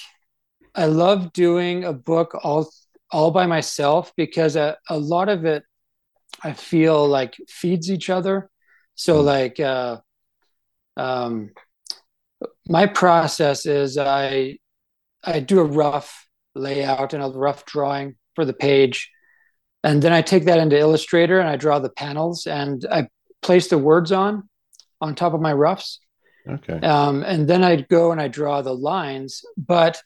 I 0.75 0.87
love 0.87 1.33
doing 1.33 1.85
a 1.85 1.93
book 1.93 2.37
all 2.43 2.69
all 3.11 3.31
by 3.31 3.47
myself 3.47 4.13
because 4.17 4.57
a, 4.57 4.77
a 4.89 4.99
lot 4.99 5.29
of 5.29 5.45
it 5.45 5.63
I 6.43 6.53
feel 6.53 7.07
like 7.07 7.37
feeds 7.49 7.91
each 7.91 8.11
other. 8.11 8.51
So 8.95 9.21
hmm. 9.21 9.27
like 9.27 9.61
uh, 9.61 9.99
um, 10.97 11.51
my 12.69 12.87
process 12.87 13.67
is 13.67 13.99
I 13.99 14.59
I 15.23 15.41
do 15.41 15.61
a 15.61 15.65
rough 15.65 16.27
layout 16.55 17.15
and 17.15 17.23
a 17.23 17.29
rough 17.29 17.65
drawing 17.65 18.17
for 18.35 18.45
the 18.45 18.53
page, 18.53 19.11
and 19.85 20.03
then 20.03 20.15
I 20.15 20.23
take 20.23 20.47
that 20.47 20.59
into 20.59 20.79
Illustrator 20.79 21.39
and 21.39 21.49
I 21.49 21.57
draw 21.57 21.79
the 21.79 21.91
panels 21.91 22.47
and 22.47 22.85
I 22.91 23.07
place 23.43 23.69
the 23.69 23.77
words 23.77 24.13
on 24.13 24.49
on 25.01 25.15
top 25.15 25.35
of 25.35 25.43
my 25.43 25.53
roughs. 25.53 26.01
Okay. 26.49 26.81
Um, 26.81 27.23
and 27.23 27.47
then 27.47 27.63
I 27.63 27.77
go 27.83 28.11
and 28.11 28.21
I 28.21 28.29
draw 28.29 28.63
the 28.63 28.75
lines, 28.75 29.45
but 29.59 30.01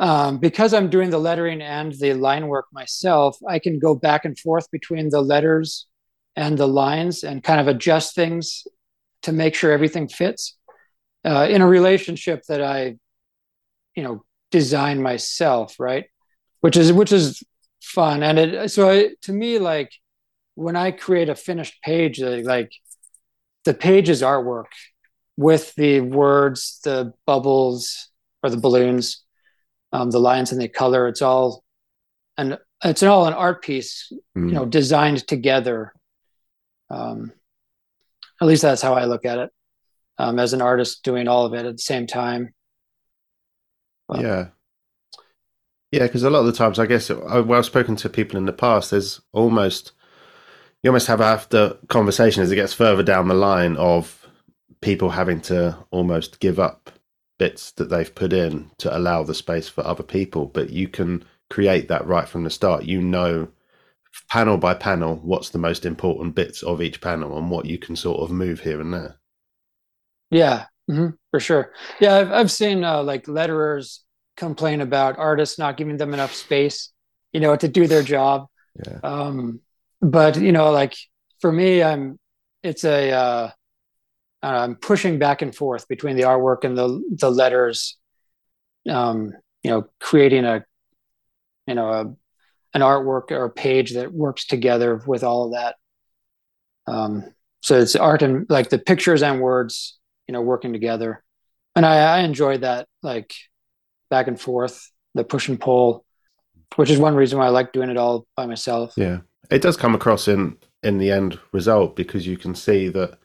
um, 0.00 0.38
because 0.38 0.74
I'm 0.74 0.90
doing 0.90 1.10
the 1.10 1.18
lettering 1.18 1.62
and 1.62 1.92
the 1.92 2.14
line 2.14 2.48
work 2.48 2.66
myself, 2.72 3.38
I 3.48 3.60
can 3.60 3.78
go 3.78 3.94
back 3.94 4.24
and 4.24 4.36
forth 4.36 4.68
between 4.72 5.10
the 5.10 5.20
letters 5.22 5.86
and 6.34 6.58
the 6.58 6.68
lines 6.68 7.22
and 7.22 7.44
kind 7.44 7.60
of 7.60 7.68
adjust 7.68 8.16
things 8.16 8.66
to 9.22 9.32
make 9.32 9.54
sure 9.54 9.70
everything 9.70 10.08
fits 10.08 10.56
uh, 11.24 11.46
in 11.48 11.62
a 11.62 11.66
relationship 11.66 12.42
that 12.48 12.62
I, 12.62 12.96
you 13.94 14.02
know, 14.02 14.24
design 14.50 15.00
myself, 15.00 15.78
right? 15.78 16.06
Which 16.60 16.76
is 16.76 16.92
which 16.92 17.12
is 17.12 17.42
fun, 17.80 18.22
and 18.22 18.38
it 18.38 18.70
so 18.70 18.90
I, 18.90 19.10
to 19.22 19.32
me 19.32 19.58
like 19.58 19.92
when 20.54 20.76
I 20.76 20.90
create 20.90 21.28
a 21.28 21.34
finished 21.34 21.82
page, 21.82 22.20
like 22.20 22.72
the 23.64 23.74
page 23.74 24.08
is 24.08 24.22
artwork 24.22 24.66
with 25.36 25.74
the 25.74 26.00
words, 26.00 26.80
the 26.84 27.12
bubbles 27.26 28.08
or 28.42 28.50
the 28.50 28.56
balloons, 28.56 29.24
um, 29.92 30.10
the 30.10 30.20
lines 30.20 30.52
and 30.52 30.60
the 30.60 30.68
color. 30.68 31.08
It's 31.08 31.22
all 31.22 31.64
and 32.36 32.58
it's 32.84 33.02
all 33.02 33.26
an 33.26 33.34
art 33.34 33.62
piece, 33.62 34.12
mm. 34.36 34.48
you 34.48 34.54
know, 34.54 34.64
designed 34.64 35.26
together 35.26 35.92
um, 36.90 37.32
at 38.40 38.48
least 38.48 38.62
that's 38.62 38.82
how 38.82 38.94
I 38.94 39.04
look 39.04 39.24
at 39.24 39.38
it. 39.38 39.50
Um, 40.18 40.38
as 40.38 40.52
an 40.52 40.60
artist 40.60 41.02
doing 41.02 41.28
all 41.28 41.46
of 41.46 41.54
it 41.54 41.64
at 41.64 41.76
the 41.76 41.82
same 41.82 42.06
time. 42.06 42.52
Yeah. 44.14 44.48
Yeah, 45.92 46.04
because 46.06 46.22
a 46.22 46.30
lot 46.30 46.40
of 46.40 46.46
the 46.46 46.52
times, 46.52 46.78
I 46.78 46.86
guess, 46.86 47.10
I've 47.10 47.64
spoken 47.66 47.96
to 47.96 48.08
people 48.08 48.38
in 48.38 48.46
the 48.46 48.52
past. 48.52 48.90
There's 48.90 49.20
almost 49.32 49.92
you 50.82 50.90
almost 50.90 51.08
have 51.08 51.20
after 51.20 51.76
conversation 51.88 52.42
as 52.42 52.50
it 52.50 52.56
gets 52.56 52.72
further 52.72 53.02
down 53.02 53.28
the 53.28 53.34
line 53.34 53.76
of 53.76 54.26
people 54.80 55.10
having 55.10 55.40
to 55.42 55.76
almost 55.90 56.40
give 56.40 56.58
up 56.58 56.90
bits 57.38 57.72
that 57.72 57.90
they've 57.90 58.14
put 58.14 58.32
in 58.32 58.70
to 58.78 58.96
allow 58.96 59.22
the 59.22 59.34
space 59.34 59.68
for 59.68 59.86
other 59.86 60.02
people. 60.02 60.46
But 60.46 60.70
you 60.70 60.88
can 60.88 61.24
create 61.50 61.88
that 61.88 62.06
right 62.06 62.28
from 62.28 62.44
the 62.44 62.50
start. 62.50 62.84
You 62.84 63.02
know 63.02 63.48
panel 64.28 64.56
by 64.56 64.74
panel 64.74 65.16
what's 65.22 65.50
the 65.50 65.58
most 65.58 65.86
important 65.86 66.34
bits 66.34 66.62
of 66.62 66.82
each 66.82 67.00
panel 67.00 67.36
and 67.38 67.50
what 67.50 67.66
you 67.66 67.78
can 67.78 67.96
sort 67.96 68.20
of 68.20 68.30
move 68.30 68.60
here 68.60 68.80
and 68.80 68.92
there. 68.92 69.16
Yeah, 70.30 70.66
mm-hmm, 70.88 71.14
for 71.30 71.40
sure. 71.40 71.72
Yeah, 72.00 72.16
I've 72.16 72.32
I've 72.32 72.50
seen 72.50 72.84
uh, 72.84 73.02
like 73.02 73.26
letterers 73.26 74.00
complain 74.40 74.80
about 74.80 75.18
artists 75.18 75.58
not 75.58 75.76
giving 75.76 75.96
them 75.96 76.14
enough 76.14 76.34
space, 76.34 76.90
you 77.32 77.40
know, 77.40 77.54
to 77.54 77.68
do 77.68 77.86
their 77.86 78.02
job. 78.02 78.46
Yeah. 78.84 78.98
Um, 79.04 79.60
but 80.00 80.40
you 80.40 80.50
know, 80.50 80.72
like 80.72 80.96
for 81.40 81.52
me, 81.52 81.82
I'm 81.82 82.18
it's 82.62 82.84
a 82.84 83.12
uh, 83.12 83.50
I'm 84.42 84.74
pushing 84.76 85.18
back 85.18 85.42
and 85.42 85.54
forth 85.54 85.86
between 85.86 86.16
the 86.16 86.24
artwork 86.24 86.64
and 86.64 86.76
the 86.76 87.02
the 87.10 87.30
letters. 87.30 87.98
Um, 88.88 89.32
you 89.62 89.70
know, 89.70 89.88
creating 90.00 90.46
a 90.46 90.64
you 91.66 91.74
know 91.74 91.88
a 91.90 92.00
an 92.72 92.82
artwork 92.82 93.30
or 93.30 93.44
a 93.44 93.50
page 93.50 93.92
that 93.92 94.12
works 94.12 94.46
together 94.46 95.02
with 95.06 95.22
all 95.22 95.46
of 95.46 95.52
that. 95.52 95.76
Um, 96.86 97.34
so 97.62 97.78
it's 97.78 97.96
art 97.96 98.22
and 98.22 98.46
like 98.48 98.70
the 98.70 98.78
pictures 98.78 99.22
and 99.22 99.40
words, 99.40 99.98
you 100.26 100.32
know, 100.32 100.40
working 100.40 100.72
together. 100.72 101.22
And 101.76 101.84
I, 101.84 102.18
I 102.18 102.20
enjoyed 102.20 102.62
that, 102.62 102.88
like 103.02 103.34
back 104.10 104.26
and 104.26 104.40
forth, 104.40 104.90
the 105.14 105.24
push 105.24 105.48
and 105.48 105.60
pull, 105.60 106.04
which 106.76 106.90
is 106.90 106.98
one 106.98 107.14
reason 107.14 107.38
why 107.38 107.46
I 107.46 107.50
like 107.50 107.72
doing 107.72 107.90
it 107.90 107.96
all 107.96 108.26
by 108.36 108.46
myself. 108.46 108.94
Yeah, 108.96 109.20
it 109.50 109.62
does 109.62 109.76
come 109.76 109.94
across 109.94 110.28
in 110.28 110.56
in 110.82 110.98
the 110.98 111.10
end 111.10 111.38
result 111.52 111.96
because 111.96 112.26
you 112.26 112.36
can 112.36 112.54
see 112.54 112.88
that 112.88 113.18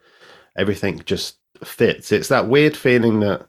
everything 0.58 1.02
just 1.06 1.38
fits. 1.64 2.12
It's 2.12 2.28
that 2.30 2.48
weird 2.48 2.76
feeling 2.76 3.20
that 3.22 3.48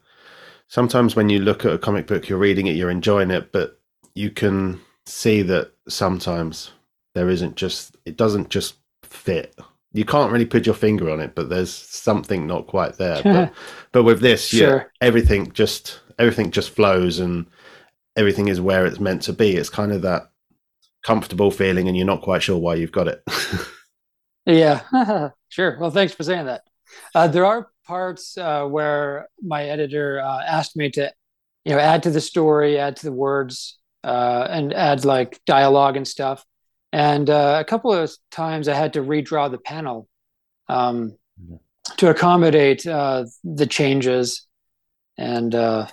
sometimes 0.68 1.16
when 1.16 1.28
you 1.28 1.40
look 1.40 1.64
at 1.64 1.72
a 1.72 1.78
comic 1.78 2.06
book, 2.06 2.28
you're 2.28 2.38
reading 2.38 2.66
it, 2.66 2.76
you're 2.76 2.90
enjoying 2.90 3.30
it, 3.30 3.52
but 3.52 3.80
you 4.14 4.30
can 4.30 4.80
see 5.06 5.42
that 5.42 5.72
sometimes 5.88 6.72
there 7.14 7.28
isn't 7.28 7.56
just 7.56 7.96
it 8.04 8.16
doesn't 8.16 8.50
just 8.50 8.76
fit 9.02 9.54
you 9.92 10.04
can't 10.04 10.32
really 10.32 10.44
put 10.44 10.66
your 10.66 10.74
finger 10.74 11.10
on 11.10 11.20
it 11.20 11.34
but 11.34 11.48
there's 11.48 11.72
something 11.72 12.46
not 12.46 12.66
quite 12.66 12.98
there 12.98 13.22
but, 13.24 13.52
but 13.92 14.02
with 14.02 14.20
this 14.20 14.48
sure. 14.48 14.68
yeah 14.68 14.82
everything 15.00 15.50
just 15.52 16.00
everything 16.18 16.50
just 16.50 16.70
flows 16.70 17.18
and 17.18 17.46
everything 18.16 18.49
is 18.49 18.61
where 18.61 18.87
it's 18.87 19.00
meant 19.00 19.23
to 19.23 19.32
be. 19.32 19.56
It's 19.56 19.70
kind 19.70 19.92
of 19.92 20.02
that 20.02 20.30
comfortable 21.04 21.50
feeling 21.50 21.88
and 21.88 21.96
you're 21.96 22.06
not 22.06 22.23
quite 22.23 22.42
sure 22.42 22.58
why 22.58 22.75
you've 22.75 22.92
got 22.92 23.08
it. 23.08 23.23
Yeah. 24.46 24.82
Sure. 25.49 25.78
Well 25.80 25.90
thanks 25.90 26.12
for 26.12 26.23
saying 26.23 26.46
that. 26.46 26.62
Uh, 27.14 27.28
there 27.28 27.46
are 27.46 27.70
parts 27.87 28.37
uh, 28.37 28.66
where 28.66 29.28
my 29.40 29.64
editor 29.64 30.20
uh, 30.20 30.42
asked 30.44 30.76
me 30.76 30.90
to 30.90 31.12
you 31.64 31.73
know 31.73 31.78
add 31.78 32.02
to 32.02 32.11
the 32.11 32.20
story 32.20 32.78
add 32.78 32.96
to 32.96 33.06
the 33.06 33.12
words 33.12 33.78
uh, 34.04 34.46
and 34.50 34.75
add 34.75 35.04
like 35.04 35.40
dialogue 35.46 35.96
and 35.96 36.06
stuff. 36.06 36.44
And 36.92 37.30
uh, 37.30 37.58
a 37.61 37.64
couple 37.64 37.92
of 37.92 38.12
times 38.30 38.68
I 38.68 38.75
had 38.75 38.92
to 38.94 39.02
redraw 39.02 39.50
the 39.50 39.58
panel 39.58 40.08
um, 40.68 41.16
to 41.99 42.11
accommodate 42.11 42.87
uh, 42.87 43.25
the 43.44 43.66
changes. 43.66 44.46
And 45.16 45.54
uh, 45.54 45.87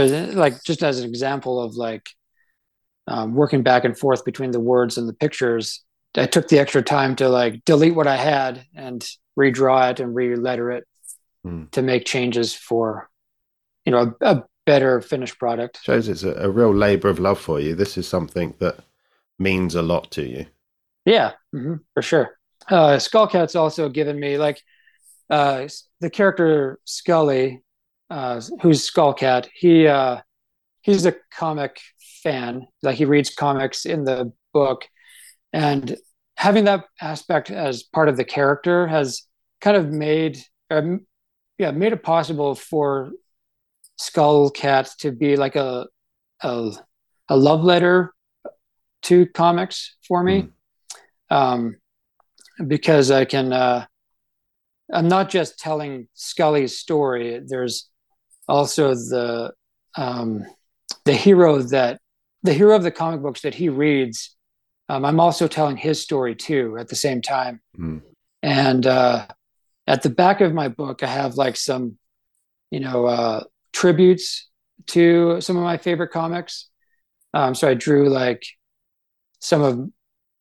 so 0.00 0.30
like 0.32 0.62
just 0.64 0.82
as 0.82 1.00
an 1.00 1.08
example 1.08 1.60
of 1.60 1.74
like 1.74 2.08
um, 3.08 3.34
working 3.34 3.62
back 3.62 3.84
and 3.84 3.98
forth 3.98 4.24
between 4.24 4.52
the 4.52 4.60
words 4.60 4.96
and 4.96 5.08
the 5.08 5.14
pictures 5.14 5.84
i 6.16 6.26
took 6.26 6.48
the 6.48 6.58
extra 6.58 6.82
time 6.82 7.16
to 7.16 7.28
like 7.28 7.64
delete 7.64 7.94
what 7.94 8.06
i 8.06 8.16
had 8.16 8.64
and 8.74 9.06
redraw 9.38 9.90
it 9.90 10.00
and 10.00 10.14
re-letter 10.14 10.70
it 10.70 10.84
mm. 11.46 11.70
to 11.70 11.82
make 11.82 12.04
changes 12.04 12.54
for 12.54 13.08
you 13.84 13.92
know 13.92 14.14
a, 14.20 14.34
a 14.34 14.44
better 14.66 15.00
finished 15.00 15.38
product. 15.38 15.80
Shows 15.82 16.08
it's 16.08 16.22
a, 16.22 16.34
a, 16.34 16.50
real 16.50 16.74
labor 16.74 17.08
of 17.08 17.18
love 17.18 17.38
for 17.38 17.60
you. 17.60 17.74
This 17.74 17.96
is 17.98 18.06
something 18.06 18.54
that 18.58 18.78
means 19.38 19.74
a 19.74 19.82
lot 19.82 20.10
to 20.12 20.22
you. 20.22 20.46
Yeah. 21.04 21.32
Mm-hmm, 21.54 21.76
for 21.94 22.02
sure. 22.02 22.38
Uh 22.68 22.96
skullcat's 22.96 23.56
also 23.56 23.88
given 23.88 24.18
me 24.18 24.38
like 24.38 24.62
uh 25.30 25.66
the 26.00 26.10
character 26.10 26.78
scully 26.84 27.62
uh 28.10 28.40
who's 28.60 28.88
skullcat 28.88 29.48
he 29.54 29.86
uh 29.86 30.20
he's 30.82 31.06
a 31.06 31.14
comic 31.32 31.80
fan. 32.22 32.66
Like 32.82 32.96
he 32.96 33.04
reads 33.04 33.30
comics 33.30 33.86
in 33.86 34.04
the 34.04 34.32
book. 34.52 34.86
And 35.52 35.96
having 36.36 36.64
that 36.64 36.84
aspect 37.00 37.50
as 37.50 37.82
part 37.82 38.08
of 38.08 38.16
the 38.16 38.24
character 38.24 38.86
has 38.86 39.22
kind 39.60 39.76
of 39.76 39.90
made 39.90 40.38
um, 40.70 41.06
yeah 41.58 41.70
made 41.70 41.92
it 41.92 42.02
possible 42.02 42.54
for 42.54 43.12
skull 43.98 44.50
cat 44.50 44.90
to 44.98 45.12
be 45.12 45.36
like 45.36 45.56
a 45.56 45.86
a, 46.42 46.72
a 47.28 47.36
love 47.36 47.62
letter 47.62 48.12
to 49.02 49.26
comics 49.26 49.96
for 50.06 50.22
me. 50.24 50.48
Mm. 51.30 51.36
um, 51.36 51.76
because 52.66 53.10
i 53.10 53.24
can 53.24 53.52
uh, 53.52 53.84
i'm 54.92 55.08
not 55.08 55.30
just 55.30 55.58
telling 55.58 56.08
scully's 56.14 56.78
story. 56.78 57.40
There's 57.46 57.91
also 58.52 58.94
the 58.94 59.50
um, 59.96 60.44
the 61.06 61.14
hero 61.14 61.62
that 61.62 62.00
the 62.42 62.52
hero 62.52 62.76
of 62.76 62.82
the 62.82 62.90
comic 62.90 63.22
books 63.22 63.40
that 63.40 63.54
he 63.54 63.68
reads 63.70 64.36
um, 64.90 65.04
i'm 65.04 65.18
also 65.18 65.48
telling 65.48 65.76
his 65.76 66.02
story 66.02 66.34
too 66.34 66.76
at 66.78 66.88
the 66.88 66.96
same 66.96 67.22
time. 67.22 67.60
Mm. 67.78 68.02
and 68.42 68.86
uh, 68.86 69.26
at 69.86 70.02
the 70.02 70.10
back 70.10 70.40
of 70.42 70.52
my 70.52 70.68
book 70.68 71.02
i 71.02 71.06
have 71.06 71.36
like 71.36 71.56
some 71.56 71.96
you 72.70 72.80
know 72.80 73.06
uh, 73.06 73.42
tributes 73.72 74.50
to 74.86 75.40
some 75.40 75.56
of 75.56 75.62
my 75.62 75.76
favorite 75.78 76.10
comics. 76.10 76.68
Um, 77.32 77.54
so 77.54 77.68
i 77.68 77.74
drew 77.74 78.10
like 78.10 78.44
some 79.40 79.62
of 79.62 79.88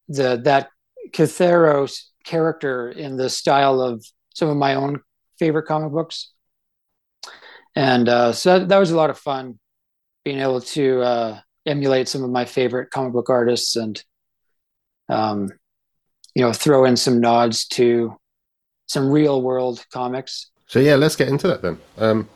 the 0.10 0.41
that 0.44 0.70
Catheros 1.12 1.94
character 2.25 2.89
in 2.89 3.15
the 3.15 3.30
style 3.30 3.82
of 3.82 4.06
some 4.34 4.50
of 4.50 4.58
my 4.58 4.75
own 4.75 5.00
favorite 5.39 5.65
comic 5.65 5.91
books 5.91 6.34
and 7.75 8.10
uh, 8.10 8.34
so 8.34 8.60
that, 8.60 8.70
that, 8.70 8.78
was 8.78 8.92
a 8.92 8.98
lot 8.98 9.10
of 9.10 9.18
fun 9.18 9.60
being 10.24 10.40
able 10.40 10.62
to 10.62 11.01
uh, 11.01 11.40
emulate 11.66 12.08
some 12.08 12.24
of 12.24 12.30
my 12.30 12.46
favorite 12.46 12.92
comic 12.92 13.13
book 13.13 13.30
artists 13.30 13.75
and 13.75 14.04
um, 15.10 15.50
you 16.36 16.44
know 16.44 16.54
throw 16.54 16.86
in 16.86 16.98
some 16.98 17.20
nods 17.20 17.66
to 17.68 18.18
some 18.88 19.10
real 19.10 19.42
world 19.42 19.86
comics. 19.92 20.50
So 20.68 20.80
yeah, 20.80 20.96
let's 20.96 21.16
get 21.16 21.30
into 21.30 21.48
that 21.48 21.62
then. 21.62 21.78
Um, 21.98 22.30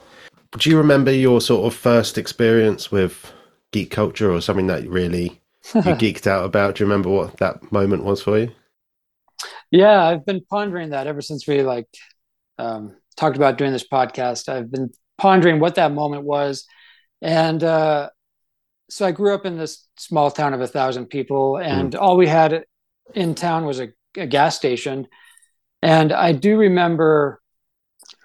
do 0.58 0.70
you 0.70 0.77
remember 0.77 1.12
your 1.12 1.42
sort 1.42 1.65
of 1.65 1.77
first 1.77 2.18
experience 2.18 2.92
with 2.92 3.34
geek 3.72 3.92
culture 3.92 4.32
or 4.32 4.42
something 4.42 4.68
that 4.68 4.84
you 4.84 4.89
really 4.89 5.42
you 5.74 5.82
geeked 5.82 6.27
out 6.27 6.46
about? 6.46 6.75
Do 6.75 6.84
you 6.84 6.89
remember 6.89 7.10
what 7.10 7.38
that 7.38 7.72
moment 7.72 8.04
was 8.04 8.22
for 8.22 8.39
you? 8.39 8.51
Yeah, 9.72 10.04
I've 10.04 10.25
been 10.25 10.42
pondering 10.50 10.92
that 10.92 11.08
ever 11.08 11.22
since 11.22 11.48
we 11.48 11.62
like 11.63 11.88
um, 12.58 12.96
talked 13.18 13.36
about 13.36 13.58
doing 13.58 13.74
this 13.74 13.88
podcast. 13.88 14.48
I've 14.48 14.72
been 14.72 14.92
pondering 15.17 15.60
what 15.60 15.75
that 15.75 15.93
moment 15.93 16.24
was, 16.24 16.65
and 17.22 17.63
uh, 17.63 18.10
so 18.89 19.05
I 19.05 19.12
grew 19.12 19.34
up 19.34 19.45
in 19.45 19.57
this 19.57 19.88
small 19.98 20.31
town 20.31 20.53
of 20.53 20.62
a 20.62 20.67
thousand 20.67 21.07
people, 21.07 21.57
and 21.57 21.93
mm. 21.93 22.01
all 22.01 22.17
we 22.17 22.27
had 22.27 22.65
in 23.13 23.35
town 23.35 23.66
was 23.66 23.79
a, 23.79 23.90
a 24.18 24.27
gas 24.27 24.55
station 24.55 25.07
and 25.85 26.11
I 26.11 26.31
do 26.31 26.57
remember 26.57 27.40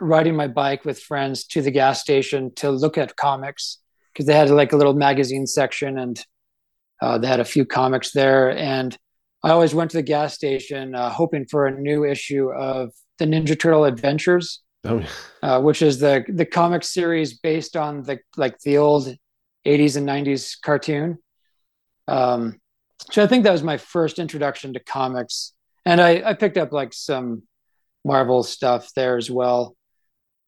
riding 0.01 0.35
my 0.35 0.49
bike 0.49 0.87
with 0.87 0.99
friends 0.99 1.45
to 1.49 1.61
the 1.61 1.71
gas 1.71 2.01
station 2.01 2.55
to 2.55 2.71
look 2.71 2.97
at 2.97 3.17
comics 3.17 3.79
because 4.11 4.25
they 4.25 4.35
had 4.35 4.49
like 4.49 4.73
a 4.73 4.79
little 4.79 4.95
magazine 4.95 5.47
section 5.47 5.99
and 5.99 6.25
uh, 7.03 7.19
they 7.19 7.27
had 7.27 7.39
a 7.39 7.45
few 7.45 7.67
comics 7.67 8.13
there. 8.13 8.57
And 8.57 8.97
I 9.45 9.51
always 9.51 9.75
went 9.75 9.91
to 9.91 9.99
the 9.99 10.03
gas 10.03 10.33
station 10.33 10.95
uh, 10.95 11.11
hoping 11.11 11.45
for 11.45 11.67
a 11.67 11.79
new 11.79 12.03
issue 12.03 12.51
of 12.51 12.93
the 13.19 13.27
Ninja 13.27 13.61
Turtle 13.61 13.85
Adventures, 13.85 14.63
oh. 14.85 15.03
uh, 15.43 15.61
which 15.61 15.83
is 15.83 15.99
the 15.99 16.25
the 16.29 16.47
comic 16.47 16.85
series 16.85 17.39
based 17.39 17.77
on 17.77 18.03
the 18.03 18.21
like 18.37 18.59
the 18.61 18.79
old 18.79 19.15
80s 19.67 19.97
and 19.97 20.09
90s 20.09 20.57
cartoon. 20.63 21.19
Um, 22.09 22.59
so 23.11 23.23
I 23.23 23.27
think 23.27 23.45
that 23.45 23.53
was 23.53 23.63
my 23.63 23.77
first 23.77 24.19
introduction 24.19 24.73
to 24.75 24.81
comics, 24.81 25.53
and 25.85 26.01
I, 26.01 26.23
I 26.25 26.35
picked 26.35 26.59
up 26.59 26.73
like 26.73 26.93
some 26.93 27.43
Marvel 28.05 28.43
stuff 28.43 28.93
there 28.95 29.17
as 29.17 29.31
well. 29.31 29.77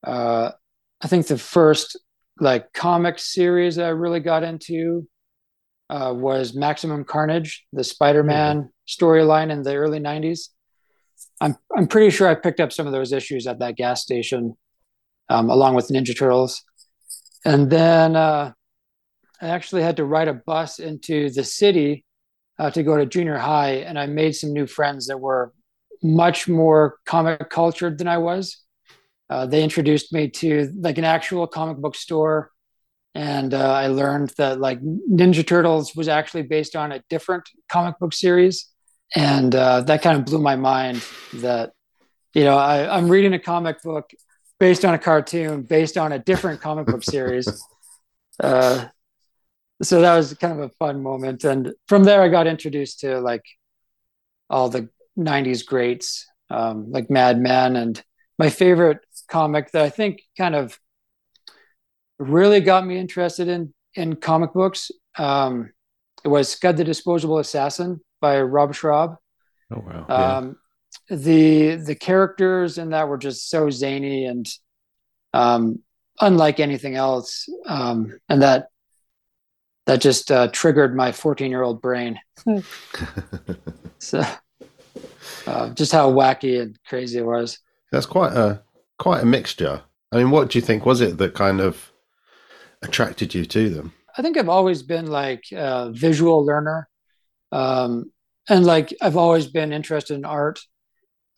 Uh, 0.05 0.51
I 1.01 1.09
think 1.09 1.27
the 1.27 1.39
first 1.39 1.99
like 2.41 2.73
comic 2.73 3.19
series 3.19 3.79
I 3.79 3.89
really 3.89 4.21
got 4.21 4.43
into 4.43 5.07
uh, 5.91 6.13
was 6.15 6.55
Maximum 6.55 7.05
Carnage, 7.05 7.67
the 7.73 7.85
Spider-Man 7.85 8.57
mm-hmm. 8.57 9.05
storyline 9.05 9.51
in 9.51 9.63
the 9.63 9.75
early 9.75 10.01
'90s. 10.01 10.49
I'm 11.41 11.57
I'm 11.77 11.89
pretty 11.89 12.11
sure 12.11 12.29
I 12.29 12.35
picked 12.35 12.61
up 12.61 12.73
some 12.73 12.87
of 12.87 12.93
those 12.93 13.13
issues 13.13 13.47
at 13.47 13.59
that 13.59 13.77
gas 13.77 14.03
station, 14.03 14.57
um, 15.29 15.51
along 15.51 15.75
with 15.75 15.89
Ninja 15.89 16.17
Turtles, 16.17 16.63
and 17.45 17.71
then 17.71 18.17
uh, 18.17 18.53
I 19.41 19.49
actually 19.49 19.83
had 19.83 19.97
to 19.97 20.05
ride 20.05 20.29
a 20.29 20.35
bus 20.35 20.79
into 20.79 21.31
the 21.31 21.45
city 21.45 22.05
uh, 22.59 22.71
to 22.71 22.83
go 22.83 22.97
to 22.97 23.07
junior 23.07 23.39
high, 23.39 23.73
and 23.73 23.99
I 23.99 24.07
made 24.07 24.37
some 24.37 24.53
new 24.53 24.67
friends 24.67 25.07
that 25.09 25.19
were 25.19 25.53
much 26.03 26.49
more 26.49 26.99
comic 27.07 27.51
cultured 27.51 27.99
than 27.99 28.09
I 28.09 28.19
was. 28.19 28.59
Uh, 29.29 29.47
they 29.47 29.63
introduced 29.63 30.13
me 30.13 30.29
to 30.29 30.71
like 30.79 30.99
an 30.99 31.05
actual 31.05 31.47
comic 31.47 31.79
book 31.79 31.97
store, 31.97 32.51
and 33.15 33.55
uh, 33.55 33.73
I 33.73 33.89
learned 33.89 34.33
that 34.37 34.61
like 34.61 34.81
Ninja 34.81 35.47
Turtles 35.47 35.97
was 35.97 36.09
actually 36.09 36.43
based 36.43 36.77
on 36.77 36.93
a 36.93 37.03
different 37.09 37.49
comic 37.69 37.99
book 37.99 38.13
series, 38.13 38.69
and 39.15 39.55
uh, 39.55 39.81
that 39.83 40.03
kind 40.03 40.19
of 40.19 40.25
blew 40.25 40.39
my 40.39 40.57
mind. 40.57 41.05
That 41.35 41.73
you 42.35 42.45
know 42.45 42.57
I, 42.57 42.97
I'm 42.97 43.09
reading 43.09 43.35
a 43.35 43.39
comic 43.39 43.83
book 43.83 44.11
based 44.59 44.85
on 44.85 44.95
a 44.95 44.99
cartoon 44.99 45.63
based 45.63 45.97
on 45.99 46.13
a 46.13 46.19
different 46.19 46.61
comic 46.61 46.87
book 46.87 47.03
series. 47.03 47.49
Uh, 48.43 48.89
so 49.83 50.01
that 50.01 50.17
was 50.17 50.33
kind 50.35 50.55
of 50.55 50.61
a 50.61 50.69
fun 50.79 51.03
moment, 51.03 51.45
and 51.45 51.75
from 51.87 52.03
there 52.03 52.23
I 52.23 52.29
got 52.29 52.47
introduced 52.47 53.01
to 53.01 53.21
like 53.21 53.45
all 54.49 54.71
the 54.71 54.89
90s 55.19 55.65
greats 55.65 56.27
um, 56.51 56.91
like 56.91 57.11
Madman. 57.11 57.77
And 57.77 58.03
my 58.39 58.51
favorite 58.51 58.99
comic 59.29 59.71
that 59.73 59.83
I 59.83 59.91
think 59.91 60.23
kind 60.37 60.55
of 60.55 60.79
really 62.19 62.61
got 62.61 62.87
me 62.87 62.99
interested 62.99 63.49
in 63.49 63.75
in 63.95 64.17
comic 64.17 64.53
books 64.55 64.91
um, 65.19 65.71
it 66.25 66.29
was 66.29 66.49
Scud 66.49 66.77
the 66.77 66.85
Disposable 66.85 67.39
Assassin 67.39 68.01
by 68.23 68.41
Rob 68.41 68.75
Schrab. 68.75 69.17
Oh 69.71 69.85
wow! 69.87 70.07
Yeah. 70.09 70.37
Um, 70.37 70.57
the 71.11 71.75
the 71.75 71.95
characters 71.95 72.79
in 72.79 72.91
that 72.91 73.09
were 73.09 73.19
just 73.19 73.51
so 73.51 73.69
zany 73.69 74.25
and 74.25 74.49
um, 75.35 75.81
unlike 76.21 76.61
anything 76.61 76.95
else, 76.95 77.47
um, 77.67 78.19
and 78.31 78.41
that 78.41 78.69
that 79.87 80.01
just 80.01 80.31
uh, 80.31 80.49
triggered 80.49 80.97
my 80.97 81.13
14 81.13 81.51
year 81.51 81.63
old 81.63 81.83
brain. 81.83 82.19
so 83.99 84.23
uh, 85.47 85.71
just 85.71 85.93
how 85.93 86.11
wacky 86.11 86.61
and 86.61 86.79
crazy 86.87 87.19
it 87.19 87.27
was. 87.27 87.59
That's 87.91 88.07
quite 88.07 88.33
a 88.33 88.63
quite 88.99 89.23
a 89.23 89.27
mixture. 89.27 89.83
I 90.13 90.17
mean, 90.19 90.31
what 90.31 90.51
do 90.51 90.59
you 90.59 90.63
think 90.63 90.87
was 90.87 91.01
it 91.01 91.19
that 91.19 91.35
kind 91.35 91.61
of 91.61 91.93
attracted 92.83 93.35
you 93.35 93.45
to 93.47 93.71
them? 93.71 93.93
I 94.17 94.23
think 94.23 94.37
I've 94.37 94.49
always 94.49 94.83
been 94.83 95.07
like 95.07 95.45
a 95.53 95.91
visual 95.91 96.45
learner, 96.45 96.89
um, 97.53 98.11
and 98.49 98.67
like 98.67 98.95
I've 99.01 99.17
always 99.17 99.47
been 99.47 99.73
interested 99.73 100.15
in 100.15 100.25
art. 100.25 100.61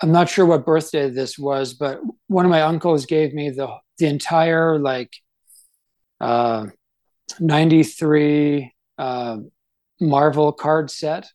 I'm 0.01 0.13
not 0.13 0.29
sure 0.29 0.47
what 0.47 0.65
birthday 0.65 1.11
this 1.11 1.39
was, 1.39 1.75
but 1.75 2.01
one 2.29 2.45
of 2.45 2.51
my 2.51 2.63
uncles 2.63 3.07
gave 3.07 3.35
me 3.35 3.51
the 3.51 3.69
the 3.99 4.07
entire 4.07 4.79
like 4.79 5.13
uh, 6.21 6.67
93 7.41 8.73
uh, 8.99 9.39
Marvel 10.01 10.53
card 10.53 10.91
set. 10.91 11.29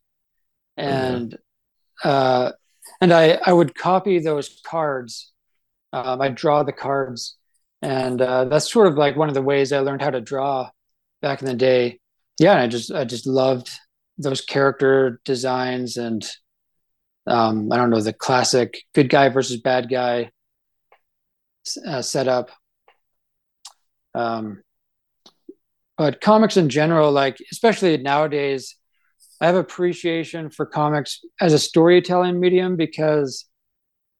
And 0.78 1.38
uh, 2.04 2.52
and 3.02 3.13
I 3.13 3.39
I 3.46 3.54
would 3.54 3.76
copy 3.76 4.20
those 4.20 4.62
cards. 4.65 5.32
Um, 5.92 6.22
I 6.22 6.30
draw 6.30 6.63
the 6.63 6.72
cards, 6.72 7.38
and 7.82 8.22
uh, 8.22 8.46
that's 8.46 8.72
sort 8.72 8.88
of 8.88 8.96
like 8.96 9.18
one 9.18 9.28
of 9.28 9.36
the 9.36 9.42
ways 9.42 9.74
I 9.74 9.80
learned 9.80 10.02
how 10.02 10.12
to 10.12 10.22
draw 10.22 10.70
back 11.22 11.42
in 11.42 11.48
the 11.48 11.54
day. 11.54 12.00
Yeah, 12.39 12.54
and 12.54 12.62
I 12.62 12.68
just 12.68 12.92
I 12.92 13.04
just 13.04 13.28
loved 13.28 13.70
those 14.20 14.42
character 14.42 15.20
designs 15.26 15.98
and 15.98 16.30
um, 17.26 17.72
I 17.72 17.78
don't 17.78 17.90
know 17.90 18.02
the 18.02 18.14
classic 18.14 18.84
good 18.94 19.10
guy 19.10 19.30
versus 19.30 19.62
bad 19.62 19.90
guy 19.90 20.32
uh, 21.86 22.02
setup. 22.02 22.52
Um, 24.16 24.64
but 25.98 26.22
comics 26.22 26.56
in 26.56 26.70
general, 26.70 27.12
like 27.12 27.38
especially 27.52 27.98
nowadays, 27.98 28.78
I 29.42 29.48
have 29.48 29.56
appreciation 29.56 30.50
for 30.50 30.66
comics 30.66 31.20
as 31.42 31.52
a 31.52 31.60
storytelling 31.60 32.40
medium 32.40 32.78
because, 32.78 33.46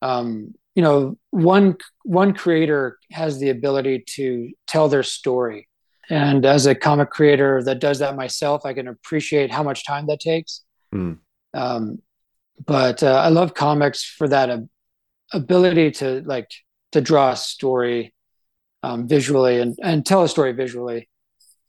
um, 0.02 0.56
you 0.76 0.84
know, 0.84 1.18
one 1.30 1.78
one 2.04 2.34
creator 2.34 3.00
has 3.12 3.40
the 3.40 3.50
ability 3.50 4.04
to 4.16 4.52
tell 4.68 4.90
their 4.90 5.04
story, 5.04 5.69
and 6.10 6.46
as 6.46 6.66
a 6.66 6.74
comic 6.74 7.12
creator 7.12 7.62
that 7.64 7.80
does 7.80 8.00
that 8.00 8.16
myself, 8.16 8.66
I 8.66 8.74
can 8.74 8.88
appreciate 8.88 9.52
how 9.52 9.64
much 9.64 9.86
time 9.86 10.08
that 10.08 10.20
takes. 10.20 10.64
Mm. 10.94 11.20
Um, 11.54 12.02
but 12.66 13.04
uh, 13.04 13.22
I 13.24 13.30
love 13.30 13.54
comics 13.54 14.04
for 14.04 14.28
that 14.28 14.50
uh, 14.50 14.60
ability 15.32 15.92
to 15.92 16.22
like 16.26 16.50
to 16.92 17.02
draw 17.02 17.32
a 17.32 17.36
story 17.36 18.14
um, 18.82 19.08
visually 19.08 19.60
and, 19.60 19.78
and 19.82 20.06
tell 20.06 20.24
a 20.24 20.30
story 20.30 20.52
visually. 20.54 21.10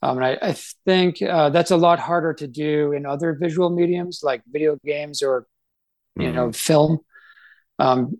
Um, 0.02 0.16
and 0.16 0.26
I, 0.26 0.38
I 0.40 0.56
think 0.86 1.20
uh, 1.20 1.50
that's 1.50 1.70
a 1.70 1.76
lot 1.76 1.98
harder 1.98 2.32
to 2.34 2.48
do 2.48 2.92
in 2.92 3.04
other 3.04 3.34
visual 3.34 3.68
mediums 3.68 4.20
like 4.22 4.42
video 4.50 4.78
games 4.84 5.22
or 5.22 5.46
you 6.16 6.28
mm-hmm. 6.28 6.36
know 6.36 6.52
film. 6.52 7.00
Um, 7.78 8.18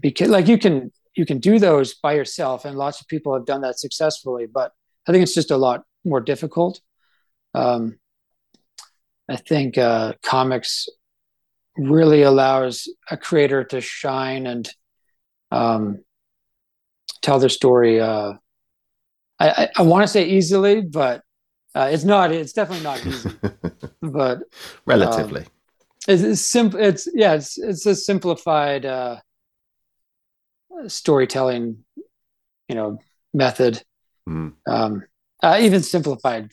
because 0.00 0.28
like 0.28 0.46
you 0.46 0.58
can 0.58 0.92
you 1.14 1.26
can 1.26 1.38
do 1.40 1.58
those 1.58 1.94
by 1.94 2.14
yourself, 2.14 2.64
and 2.64 2.78
lots 2.78 3.00
of 3.00 3.08
people 3.08 3.34
have 3.34 3.44
done 3.44 3.62
that 3.62 3.80
successfully. 3.80 4.46
But 4.46 4.72
I 5.08 5.12
think 5.12 5.22
it's 5.22 5.34
just 5.34 5.50
a 5.50 5.56
lot 5.56 5.84
more 6.04 6.20
difficult. 6.20 6.80
Um, 7.54 7.98
I 9.28 9.36
think 9.36 9.78
uh, 9.78 10.12
comics 10.22 10.88
really 11.76 12.22
allows 12.22 12.88
a 13.10 13.16
creator 13.16 13.64
to 13.64 13.80
shine 13.80 14.46
and 14.46 14.68
um, 15.50 16.04
tell 17.22 17.38
their 17.38 17.48
story. 17.48 18.00
Uh, 18.00 18.34
I, 19.38 19.48
I, 19.48 19.68
I 19.78 19.82
want 19.82 20.02
to 20.02 20.08
say 20.08 20.28
easily, 20.28 20.82
but 20.82 21.22
uh, 21.74 21.88
it's 21.90 22.04
not. 22.04 22.32
It's 22.32 22.52
definitely 22.52 22.84
not 22.84 23.06
easy. 23.06 23.30
but 24.02 24.40
relatively, 24.84 25.42
um, 25.42 25.46
it's, 26.06 26.22
it's 26.22 26.40
simple. 26.42 26.80
It's 26.80 27.08
yeah. 27.14 27.34
It's 27.34 27.56
it's 27.58 27.86
a 27.86 27.94
simplified 27.94 28.84
uh, 28.84 29.16
storytelling, 30.86 31.84
you 32.68 32.74
know, 32.74 32.98
method. 33.32 33.82
Mm. 34.28 34.52
Um, 34.66 35.04
uh, 35.42 35.58
even 35.60 35.82
simplified 35.82 36.50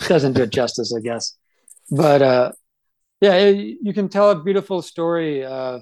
doesn't 0.00 0.34
do 0.34 0.42
it 0.42 0.50
justice, 0.50 0.94
I 0.96 1.00
guess. 1.00 1.36
But 1.90 2.22
uh, 2.22 2.52
yeah, 3.20 3.34
it, 3.34 3.78
you 3.82 3.92
can 3.92 4.08
tell 4.08 4.30
a 4.30 4.42
beautiful 4.42 4.80
story 4.82 5.44
uh, 5.44 5.80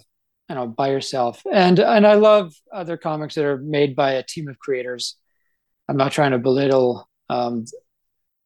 you 0.48 0.55
know 0.55 0.66
by 0.66 0.90
yourself 0.90 1.42
and 1.53 1.79
and 1.79 2.07
i 2.07 2.14
love 2.14 2.55
other 2.72 2.96
comics 2.96 3.35
that 3.35 3.44
are 3.44 3.59
made 3.59 3.94
by 3.94 4.12
a 4.12 4.22
team 4.22 4.48
of 4.48 4.59
creators 4.59 5.16
i'm 5.88 5.96
not 5.96 6.12
trying 6.12 6.33
to 6.33 6.38
belittle 6.38 7.09
um, 7.31 7.64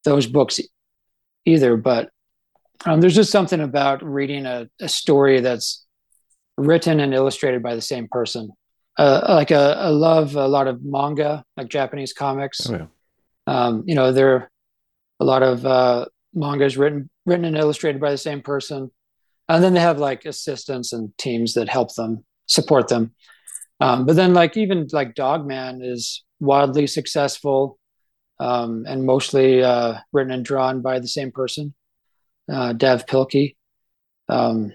those 0.05 0.27
books 0.27 0.61
either 1.45 1.77
but 1.77 2.11
um, 2.85 3.01
there's 3.01 3.15
just 3.15 3.31
something 3.31 3.61
about 3.61 4.03
reading 4.03 4.45
a, 4.45 4.69
a, 4.81 4.89
story 4.89 5.41
that's 5.41 5.87
written 6.57 6.99
and 6.99 7.15
illustrated 7.15 7.63
by 7.63 7.77
the 7.77 7.81
same 7.81 8.09
person 8.11 8.51
uh, 8.99 9.25
like 9.29 9.51
a, 9.51 9.77
I 9.79 9.89
love 9.89 10.37
a 10.37 10.47
lot 10.47 10.69
of 10.69 10.83
manga 10.85 11.45
like 11.57 11.69
japanese 11.69 12.13
comics. 12.13 12.69
Oh, 12.69 12.75
yeah. 12.75 12.87
um, 13.47 13.85
you 13.87 13.95
know 13.95 14.13
there 14.13 14.35
are 14.35 14.51
a 15.21 15.25
lot 15.25 15.43
of 15.43 15.65
uh, 15.65 16.07
mangas 16.35 16.77
written 16.77 17.09
written 17.27 17.45
and 17.45 17.57
illustrated 17.57 18.01
by 18.01 18.11
the 18.11 18.19
same 18.19 18.43
person. 18.43 18.91
And 19.49 19.63
then 19.63 19.75
they 19.75 19.81
have 19.81 19.99
like 19.99 20.25
assistants 20.25 20.93
and 20.93 21.17
teams 21.19 21.55
that 21.55 21.69
help 21.69 21.95
them 21.95 22.25
support 22.47 22.89
them. 22.89 23.15
Um, 23.81 24.07
but 24.07 24.17
then 24.17 24.35
like 24.35 24.57
even 24.57 24.87
like 24.93 25.15
dogman 25.15 25.83
is 25.83 26.25
wildly 26.41 26.87
successful 26.87 27.79
um, 28.41 28.85
and 28.87 29.05
mostly 29.05 29.63
uh, 29.63 29.99
written 30.13 30.33
and 30.33 30.45
drawn 30.45 30.81
by 30.81 30.99
the 30.99 31.09
same 31.09 31.33
person 31.33 31.75
uh, 32.51 32.73
Dav 32.73 33.07
Pilkey. 33.07 33.57
Um, 34.29 34.73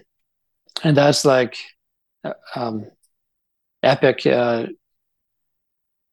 and 0.84 0.96
that's 0.96 1.24
like 1.24 1.56
uh, 2.24 2.34
um, 2.54 2.86
epic 3.82 4.26
uh, 4.26 4.66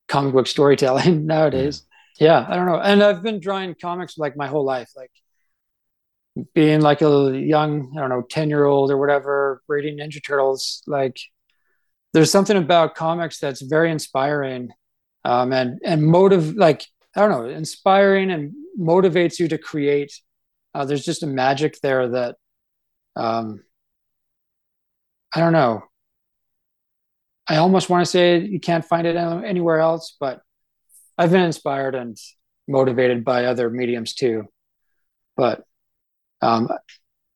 comic 0.08 0.34
book 0.34 0.48
storytelling 0.48 1.26
nowadays 1.28 1.84
yeah 2.20 2.46
i 2.48 2.56
don't 2.56 2.66
know 2.66 2.80
and 2.80 3.04
i've 3.04 3.24
been 3.24 3.40
drawing 3.40 3.76
comics 3.80 4.18
like 4.18 4.38
my 4.38 4.48
whole 4.48 4.64
life 4.64 4.92
like 4.96 5.12
being 6.54 6.82
like 6.82 7.02
a 7.02 7.32
young, 7.34 7.94
I 7.96 8.02
don't 8.02 8.10
know, 8.10 8.22
10 8.22 8.50
year 8.50 8.66
old 8.66 8.92
or 8.92 8.98
whatever, 8.98 9.62
reading 9.68 9.98
Ninja 9.98 10.24
Turtles, 10.26 10.84
like 10.86 11.18
there's 12.14 12.32
something 12.32 12.58
about 12.58 12.96
comics 12.96 13.40
that's 13.40 13.62
very 13.62 13.92
inspiring 13.92 14.72
um, 15.24 15.54
and, 15.54 15.80
and 15.84 16.04
motive, 16.04 16.56
like, 16.56 16.86
I 17.16 17.22
don't 17.22 17.32
know, 17.32 17.50
inspiring 17.50 18.32
and 18.32 18.54
motivates 18.80 19.40
you 19.40 19.48
to 19.50 19.58
create. 19.58 20.14
Uh, 20.74 20.86
there's 20.86 21.06
just 21.06 21.24
a 21.24 21.28
magic 21.28 21.80
there 21.82 22.10
that, 22.10 22.36
um, 23.16 23.64
I 25.34 25.40
don't 25.40 25.54
know. 25.54 25.84
I 27.48 27.58
almost 27.58 27.90
want 27.90 28.06
to 28.06 28.10
say 28.10 28.40
you 28.40 28.60
can't 28.60 28.86
find 28.86 29.06
it 29.06 29.16
anywhere 29.16 29.80
else, 29.80 30.16
but 30.20 30.42
I've 31.18 31.32
been 31.32 31.42
inspired 31.42 31.96
and 31.96 32.18
motivated 32.68 33.24
by 33.24 33.46
other 33.46 33.70
mediums 33.70 34.14
too. 34.14 34.46
But 35.38 35.64
um, 36.42 36.70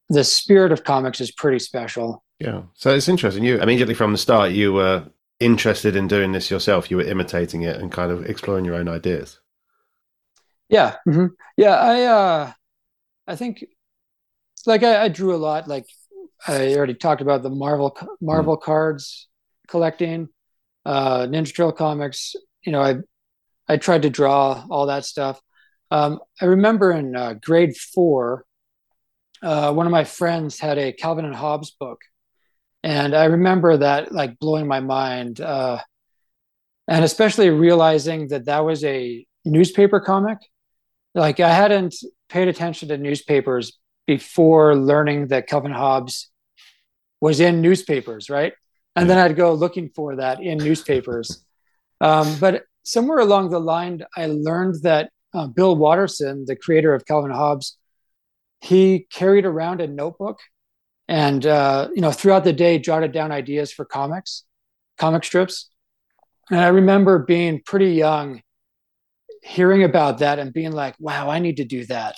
the 0.09 0.23
spirit 0.23 0.71
of 0.71 0.83
comics 0.83 1.21
is 1.21 1.31
pretty 1.31 1.59
special. 1.59 2.23
Yeah. 2.39 2.63
So 2.73 2.93
it's 2.93 3.09
interesting. 3.09 3.43
You 3.43 3.61
immediately 3.61 3.93
from 3.93 4.11
the 4.11 4.17
start, 4.17 4.51
you 4.51 4.73
were 4.73 5.05
interested 5.39 5.95
in 5.95 6.07
doing 6.07 6.31
this 6.31 6.49
yourself. 6.49 6.89
You 6.89 6.97
were 6.97 7.03
imitating 7.03 7.61
it 7.63 7.77
and 7.77 7.91
kind 7.91 8.11
of 8.11 8.25
exploring 8.25 8.65
your 8.65 8.75
own 8.75 8.89
ideas. 8.89 9.39
Yeah. 10.69 10.95
Mm-hmm. 11.07 11.27
Yeah. 11.57 11.75
I, 11.75 12.03
uh, 12.03 12.51
I 13.27 13.35
think 13.35 13.65
like 14.65 14.83
I, 14.83 15.03
I, 15.03 15.07
drew 15.09 15.35
a 15.35 15.37
lot, 15.37 15.67
like 15.67 15.85
I 16.47 16.75
already 16.75 16.93
talked 16.93 17.21
about 17.21 17.43
the 17.43 17.49
Marvel, 17.49 17.97
Marvel 18.21 18.57
mm. 18.57 18.61
cards 18.61 19.28
collecting, 19.69 20.29
uh, 20.86 21.21
Ninja 21.27 21.55
Turtle 21.55 21.71
comics. 21.71 22.36
You 22.63 22.71
know, 22.71 22.82
I, 22.82 22.95
I 23.67 23.77
tried 23.77 24.01
to 24.03 24.10
draw 24.10 24.65
all 24.69 24.88
that 24.88 25.05
stuff. 25.05 25.41
Um, 25.91 26.19
I 26.41 26.45
remember 26.45 26.91
in 26.91 27.15
uh, 27.15 27.34
grade 27.41 27.75
four, 27.75 28.45
uh, 29.41 29.73
one 29.73 29.86
of 29.86 29.91
my 29.91 30.03
friends 30.03 30.60
had 30.60 30.77
a 30.77 30.91
Calvin 30.91 31.25
and 31.25 31.36
Hobbes 31.36 31.71
book, 31.71 32.01
and 32.84 33.15
I 33.15 33.25
remember 33.25 33.77
that 33.77 34.12
like 34.12 34.39
blowing 34.39 34.67
my 34.67 34.82
mind, 34.82 35.39
uh, 35.39 35.79
and 36.88 37.03
especially 37.05 37.49
realizing 37.49 38.27
that 38.29 38.45
that 38.45 38.65
was 38.65 38.84
a 38.84 39.25
newspaper 39.45 39.99
comic. 39.99 40.39
Like 41.15 41.39
I 41.39 41.53
hadn't 41.53 41.95
paid 42.29 42.47
attention 42.47 42.89
to 42.89 42.97
newspapers 42.97 43.79
before 44.05 44.75
learning 44.75 45.27
that 45.27 45.47
Calvin 45.47 45.71
Hobbes 45.71 46.29
was 47.21 47.39
in 47.39 47.62
newspapers, 47.62 48.29
right? 48.29 48.53
And 48.95 49.10
then 49.10 49.17
I'd 49.17 49.36
go 49.36 49.54
looking 49.54 49.89
for 49.95 50.17
that 50.17 50.41
in 50.41 50.58
newspapers. 50.58 51.45
Um, 52.02 52.38
but 52.39 52.63
somewhere 52.84 53.19
along 53.19 53.49
the 53.49 53.60
line, 53.60 54.04
I 54.15 54.28
learned 54.28 54.84
that 54.84 55.12
uh, 55.34 55.47
Bill 55.47 55.75
Watterson, 55.75 56.45
the 56.45 56.56
creator 56.56 56.93
of 56.93 57.06
Calvin 57.06 57.32
Hobbes, 57.32 57.78
he 58.62 59.08
carried 59.12 59.45
around 59.45 59.82
a 59.82 59.88
notebook 59.88 60.39
and 61.08 61.45
uh, 61.45 61.89
you 61.93 62.02
know 62.02 62.12
throughout 62.12 62.43
the 62.43 62.54
day 62.54 62.78
jotted 62.80 63.12
down 63.12 63.32
ideas 63.32 63.71
for 63.71 63.84
comics 63.86 64.45
comic 64.97 65.23
strips. 65.23 65.69
And 66.52 66.60
i 66.60 66.67
remember 66.67 67.19
being 67.19 67.62
pretty 67.65 67.91
young 67.91 68.41
hearing 69.41 69.84
about 69.84 70.17
that 70.19 70.39
and 70.39 70.52
being 70.52 70.71
like 70.71 70.95
wow 70.99 71.30
i 71.30 71.39
need 71.39 71.58
to 71.58 71.65
do 71.65 71.86
that. 71.86 72.15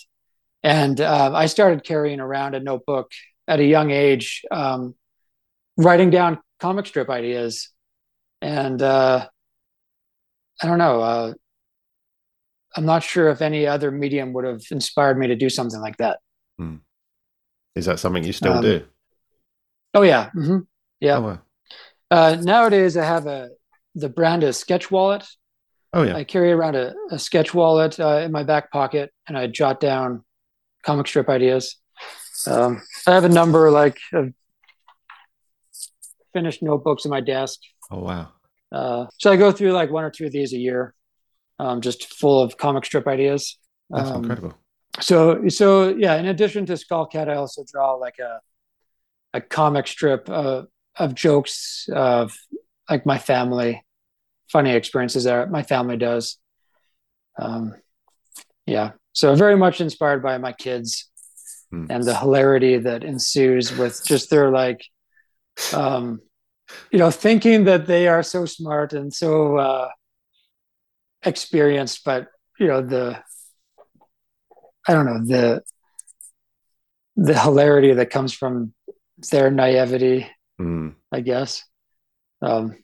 And 0.63 0.99
uh, 0.99 1.31
i 1.33 1.45
started 1.45 1.83
carrying 1.83 2.19
around 2.19 2.55
a 2.55 2.59
notebook 2.59 3.11
at 3.47 3.59
a 3.59 3.65
young 3.65 3.91
age 3.91 4.43
um, 4.51 4.95
writing 5.77 6.09
down 6.09 6.39
comic 6.61 6.85
strip 6.85 7.09
ideas 7.09 7.69
and 8.41 8.81
uh, 8.81 9.27
i 10.61 10.67
don't 10.67 10.77
know 10.77 11.01
uh, 11.01 11.33
i'm 12.77 12.85
not 12.85 13.03
sure 13.03 13.27
if 13.27 13.41
any 13.41 13.67
other 13.67 13.91
medium 13.91 14.31
would 14.31 14.45
have 14.45 14.61
inspired 14.71 15.17
me 15.17 15.27
to 15.27 15.35
do 15.35 15.49
something 15.49 15.81
like 15.81 15.97
that 15.97 16.19
Hmm. 16.61 16.75
Is 17.75 17.85
that 17.85 17.99
something 17.99 18.23
you 18.23 18.33
still 18.33 18.53
um, 18.53 18.61
do? 18.61 18.85
Oh 19.95 20.03
yeah, 20.03 20.29
mm-hmm. 20.35 20.59
yeah. 20.99 21.17
Oh, 21.17 21.21
wow. 21.21 21.39
uh, 22.11 22.37
nowadays, 22.39 22.95
I 22.95 23.03
have 23.03 23.25
a 23.25 23.49
the 23.95 24.09
brand 24.09 24.43
is 24.43 24.57
Sketch 24.57 24.91
Wallet. 24.91 25.25
Oh 25.91 26.03
yeah. 26.03 26.15
I 26.15 26.23
carry 26.23 26.51
around 26.51 26.75
a, 26.75 26.93
a 27.09 27.17
Sketch 27.17 27.53
Wallet 27.53 27.99
uh, 27.99 28.21
in 28.23 28.31
my 28.31 28.43
back 28.43 28.71
pocket, 28.71 29.11
and 29.27 29.35
I 29.37 29.47
jot 29.47 29.79
down 29.79 30.23
comic 30.83 31.07
strip 31.07 31.29
ideas. 31.29 31.77
Um, 32.45 32.81
I 33.07 33.13
have 33.13 33.23
a 33.23 33.29
number 33.29 33.71
like 33.71 33.97
of 34.13 34.33
finished 36.33 36.61
notebooks 36.63 37.05
in 37.05 37.11
my 37.11 37.21
desk. 37.21 37.59
Oh 37.89 37.99
wow. 37.99 38.29
Uh, 38.71 39.07
so 39.17 39.31
I 39.31 39.35
go 39.35 39.51
through 39.51 39.73
like 39.73 39.91
one 39.91 40.03
or 40.03 40.09
two 40.09 40.25
of 40.25 40.31
these 40.31 40.53
a 40.53 40.57
year, 40.57 40.93
um, 41.59 41.81
just 41.81 42.13
full 42.13 42.41
of 42.41 42.57
comic 42.57 42.85
strip 42.85 43.07
ideas. 43.07 43.57
That's 43.89 44.09
um, 44.09 44.23
incredible 44.23 44.55
so 44.99 45.47
so 45.47 45.87
yeah 45.95 46.15
in 46.17 46.25
addition 46.27 46.65
to 46.65 46.73
skullcat 46.73 47.29
i 47.29 47.35
also 47.35 47.63
draw 47.71 47.93
like 47.93 48.19
a 48.19 48.41
a 49.33 49.39
comic 49.39 49.87
strip 49.87 50.29
of, 50.29 50.67
of 50.97 51.15
jokes 51.15 51.87
of 51.93 52.35
like 52.89 53.05
my 53.05 53.17
family 53.17 53.85
funny 54.51 54.71
experiences 54.71 55.23
that 55.23 55.49
my 55.49 55.63
family 55.63 55.95
does 55.95 56.37
um 57.39 57.73
yeah. 58.65 58.91
So 59.13 59.33
very 59.35 59.57
much 59.57 59.81
inspired 59.81 60.21
by 60.21 60.37
my 60.37 60.53
kids 60.53 61.09
Hmm. 61.71 61.85
and 61.89 62.03
the 62.03 62.17
hilarity 62.17 62.77
that 62.77 63.03
ensues 63.03 63.75
with 63.77 64.03
just 64.05 64.29
their 64.29 64.51
like, 64.51 64.83
um, 65.73 66.21
you 66.91 66.99
know, 66.99 67.11
thinking 67.11 67.65
that 67.65 67.85
they 67.87 68.07
are 68.07 68.23
so 68.23 68.45
smart 68.45 68.93
and 68.93 69.13
so 69.13 69.57
uh, 69.57 69.89
experienced, 71.23 72.03
but 72.03 72.27
you 72.59 72.67
know 72.67 72.81
the, 72.81 73.19
I 74.87 74.93
don't 74.93 75.05
know 75.05 75.25
the, 75.25 75.61
the 77.15 77.37
hilarity 77.39 77.93
that 77.93 78.09
comes 78.09 78.33
from 78.33 78.73
their 79.31 79.51
naivety, 79.51 80.27
Mm. 80.59 80.93
I 81.11 81.21
guess. 81.21 81.63
Um, 82.41 82.83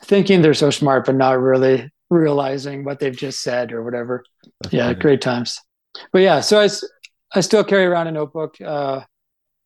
thinking 0.00 0.40
they're 0.40 0.54
so 0.54 0.70
smart, 0.70 1.06
but 1.06 1.16
not 1.16 1.40
really 1.40 1.90
realizing 2.10 2.84
what 2.84 3.00
they've 3.00 3.16
just 3.16 3.42
said 3.42 3.72
or 3.72 3.82
whatever. 3.82 4.24
Yeah, 4.70 4.92
great 4.94 5.20
times. 5.20 5.60
But 6.12 6.22
yeah, 6.22 6.40
so 6.40 6.60
I, 6.60 6.68
I 7.34 7.40
still 7.40 7.64
carry 7.64 7.86
around 7.86 8.06
a 8.06 8.12
notebook. 8.12 8.60
Uh, 8.60 9.00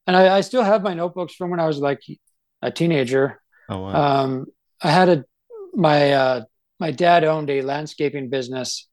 and 0.08 0.16
I, 0.16 0.38
I 0.38 0.40
still 0.40 0.62
have 0.64 0.82
my 0.82 0.94
notebooks 0.94 1.34
from 1.34 1.50
when 1.50 1.60
I 1.60 1.66
was 1.66 1.78
like 1.78 2.00
a 2.62 2.70
teenager. 2.70 3.42
Oh 3.68 3.80
wow. 3.80 4.22
Um, 4.22 4.46
I 4.82 4.90
had 4.90 5.08
a, 5.10 5.24
my, 5.74 6.12
uh, 6.12 6.44
my 6.80 6.92
dad 6.92 7.24
owned 7.24 7.50
a 7.50 7.60
landscaping 7.60 8.30
business. 8.30 8.88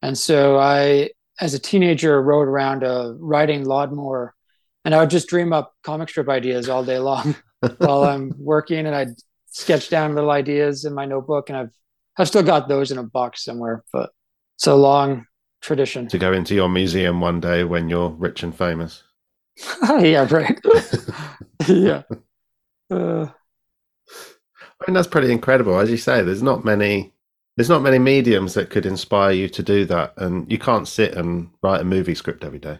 And 0.00 0.16
so 0.16 0.58
I, 0.58 1.10
as 1.40 1.54
a 1.54 1.58
teenager, 1.58 2.22
rode 2.22 2.46
around 2.46 2.84
a 2.84 3.16
riding 3.18 3.64
lawnmower 3.64 4.32
and 4.84 4.94
I 4.94 5.00
would 5.00 5.10
just 5.10 5.26
dream 5.26 5.52
up 5.52 5.74
comic 5.82 6.08
strip 6.08 6.28
ideas 6.28 6.68
all 6.68 6.84
day 6.84 7.00
long 7.00 7.34
while 7.78 8.04
I'm 8.04 8.32
working. 8.38 8.86
And 8.86 8.94
I'd 8.94 9.16
sketch 9.46 9.90
down 9.90 10.14
little 10.14 10.30
ideas 10.30 10.84
in 10.84 10.94
my 10.94 11.04
notebook. 11.04 11.48
And 11.48 11.58
I've, 11.58 11.70
I've 12.16 12.28
still 12.28 12.44
got 12.44 12.68
those 12.68 12.92
in 12.92 12.98
a 12.98 13.02
box 13.02 13.42
somewhere, 13.42 13.82
but 13.92 14.10
it's 14.56 14.68
a 14.68 14.74
long 14.76 15.26
tradition. 15.62 16.06
to 16.08 16.18
go 16.18 16.32
into 16.32 16.54
your 16.54 16.68
museum 16.68 17.20
one 17.20 17.40
day 17.40 17.64
when 17.64 17.88
you're 17.88 18.10
rich 18.10 18.44
and 18.44 18.56
famous. 18.56 19.02
yeah, 20.00 20.26
right. 20.30 20.58
yeah. 21.68 22.02
Uh, 22.90 23.28
I 24.64 24.84
mean, 24.86 24.94
that's 24.94 25.08
pretty 25.08 25.32
incredible. 25.32 25.78
As 25.78 25.90
you 25.90 25.96
say, 25.96 26.22
there's 26.22 26.42
not 26.42 26.64
many. 26.64 27.12
There's 27.56 27.68
not 27.68 27.82
many 27.82 27.98
mediums 27.98 28.54
that 28.54 28.70
could 28.70 28.86
inspire 28.86 29.32
you 29.32 29.48
to 29.50 29.62
do 29.62 29.84
that, 29.86 30.14
and 30.16 30.50
you 30.50 30.58
can't 30.58 30.88
sit 30.88 31.14
and 31.14 31.50
write 31.62 31.80
a 31.82 31.84
movie 31.84 32.14
script 32.14 32.44
every 32.44 32.58
day. 32.58 32.78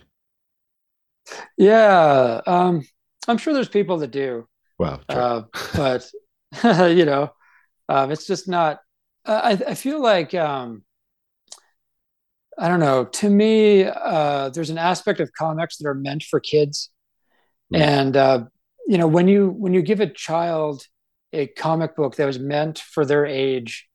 yeah. 1.56 2.40
Um, 2.46 2.82
I'm 3.28 3.38
sure 3.38 3.52
there's 3.54 3.68
people 3.68 3.98
that 3.98 4.10
do, 4.10 4.48
Well, 4.78 5.00
true. 5.08 5.20
uh, 5.20 5.42
but 5.74 6.10
you 6.64 7.04
know, 7.04 7.32
um, 7.88 8.10
it's 8.10 8.26
just 8.26 8.48
not. 8.48 8.80
I, 9.26 9.52
I 9.68 9.74
feel 9.74 10.00
like 10.02 10.34
um, 10.34 10.84
I 12.60 12.68
don't 12.68 12.80
know. 12.80 13.06
To 13.06 13.30
me, 13.30 13.84
uh, 13.84 14.50
there's 14.50 14.68
an 14.68 14.76
aspect 14.78 15.18
of 15.20 15.32
comics 15.32 15.78
that 15.78 15.88
are 15.88 15.94
meant 15.94 16.22
for 16.24 16.40
kids, 16.40 16.90
Mm. 17.72 17.80
and 17.80 18.16
uh, 18.16 18.44
you 18.86 18.98
know, 18.98 19.06
when 19.06 19.28
you 19.28 19.48
when 19.48 19.72
you 19.72 19.82
give 19.82 20.00
a 20.00 20.06
child 20.08 20.84
a 21.32 21.46
comic 21.46 21.96
book 21.96 22.16
that 22.16 22.26
was 22.26 22.38
meant 22.38 22.80
for 22.80 23.06
their 23.06 23.24
age, 23.24 23.88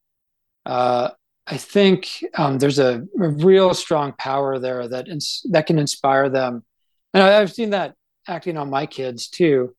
uh, 0.65 1.09
I 1.45 1.57
think 1.57 2.07
um, 2.35 2.57
there's 2.57 2.79
a, 2.79 3.03
a 3.21 3.29
real 3.29 3.73
strong 3.73 4.13
power 4.17 4.57
there 4.57 4.87
that 4.87 5.07
ins- 5.09 5.45
that 5.51 5.67
can 5.67 5.77
inspire 5.77 6.29
them, 6.29 6.63
and 7.13 7.21
I, 7.21 7.39
I've 7.41 7.53
seen 7.53 7.69
that 7.71 7.93
acting 8.27 8.57
on 8.57 8.69
my 8.71 8.85
kids 8.87 9.27
too. 9.27 9.75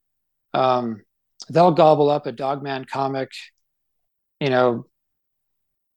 Um, 0.55 1.03
they'll 1.51 1.73
gobble 1.73 2.11
up 2.11 2.27
a 2.27 2.33
Dogman 2.33 2.85
comic, 2.85 3.31
you 4.41 4.51
know, 4.51 4.87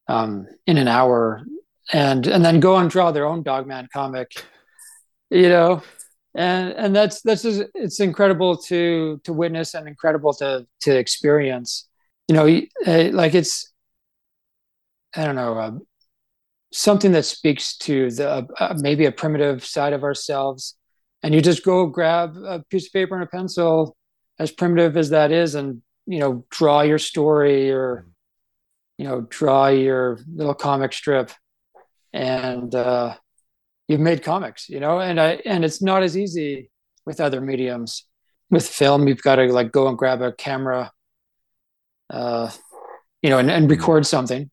um, 0.08 0.47
in 0.65 0.78
an 0.78 0.88
hour, 0.88 1.43
and 1.91 2.28
and 2.28 2.43
then 2.45 2.60
go 2.60 2.78
and 2.78 2.89
draw 2.89 3.12
their 3.12 3.25
own 3.25 3.43
Dogman 3.43 3.89
comic, 3.91 4.32
you 5.30 5.49
know, 5.49 5.84
and 6.36 6.73
and 6.73 6.95
that's 6.95 7.21
that's 7.21 7.43
just, 7.43 7.63
it's 7.73 7.99
incredible 7.99 8.58
to 8.58 9.19
to 9.23 9.34
witness 9.34 9.73
and 9.73 9.88
incredible 9.88 10.34
to 10.34 10.67
to 10.82 10.97
experience, 10.97 11.88
you 12.28 12.36
know, 12.36 12.62
uh, 12.88 13.10
like 13.12 13.36
it's 13.36 13.71
I 15.15 15.25
don't 15.25 15.36
know. 15.36 15.58
Uh, 15.58 15.71
something 16.71 17.12
that 17.13 17.25
speaks 17.25 17.75
to 17.78 18.12
the 18.12 18.47
uh, 18.60 18.75
maybe 18.78 19.06
a 19.06 19.12
primitive 19.12 19.65
side 19.65 19.93
of 19.93 20.04
ourselves. 20.04 20.75
And 21.23 21.34
you 21.34 21.41
just 21.41 21.65
go 21.65 21.88
grab 21.88 22.38
a 22.38 22.63
piece 22.69 22.88
of 22.88 22.93
paper 22.93 23.15
and 23.15 23.23
a 23.23 23.28
pencil 23.28 23.97
as 24.38 24.52
primitive 24.52 24.95
as 24.95 25.10
that 25.10 25.32
is 25.32 25.56
and 25.56 25.82
you 26.06 26.19
know 26.19 26.45
draw 26.49 26.82
your 26.82 26.97
story 26.97 27.71
or 27.71 28.08
you 28.97 29.06
know 29.06 29.21
draw 29.30 29.67
your 29.67 30.19
little 30.34 30.54
comic 30.54 30.93
strip 30.93 31.32
and 32.13 32.74
uh, 32.74 33.15
you've 33.88 34.00
made 34.00 34.24
comics 34.24 34.69
you 34.69 34.80
know 34.80 35.00
and 35.00 35.19
i 35.19 35.32
and 35.45 35.63
it's 35.63 35.82
not 35.82 36.04
as 36.04 36.17
easy 36.17 36.69
with 37.06 37.19
other 37.19 37.41
mediums. 37.41 38.06
With 38.52 38.67
film 38.67 39.08
you've 39.08 39.22
got 39.22 39.36
to 39.36 39.52
like 39.54 39.72
go 39.72 39.88
and 39.88 39.98
grab 39.98 40.22
a 40.24 40.32
camera 40.32 40.91
uh, 42.10 42.50
you 43.22 43.30
know 43.30 43.38
and, 43.38 43.52
and 43.52 43.69
record 43.69 44.08
something 44.08 44.50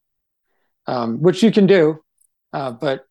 um, 0.86 1.22
which 1.22 1.42
you 1.42 1.50
can 1.50 1.66
do 1.66 1.98
uh, 2.52 2.72
but 2.72 3.06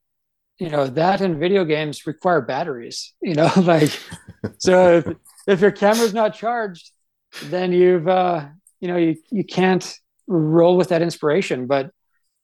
you 0.60 0.70
know 0.70 0.86
that 0.86 1.22
and 1.22 1.40
video 1.40 1.66
games 1.66 2.06
require 2.06 2.42
batteries 2.42 3.14
you 3.22 3.34
know 3.34 3.50
like 3.58 3.92
so 4.60 4.98
if, 4.98 5.08
if 5.48 5.62
your 5.62 5.72
camera's 5.72 6.14
not 6.14 6.36
charged 6.36 6.92
then 7.46 7.72
you've 7.72 8.08
uh 8.08 8.46
you 8.80 8.88
know 8.88 8.98
you, 8.98 9.16
you 9.32 9.44
can't 9.44 9.98
roll 10.28 10.78
with 10.78 10.90
that 10.90 11.02
inspiration 11.02 11.66
but 11.66 11.92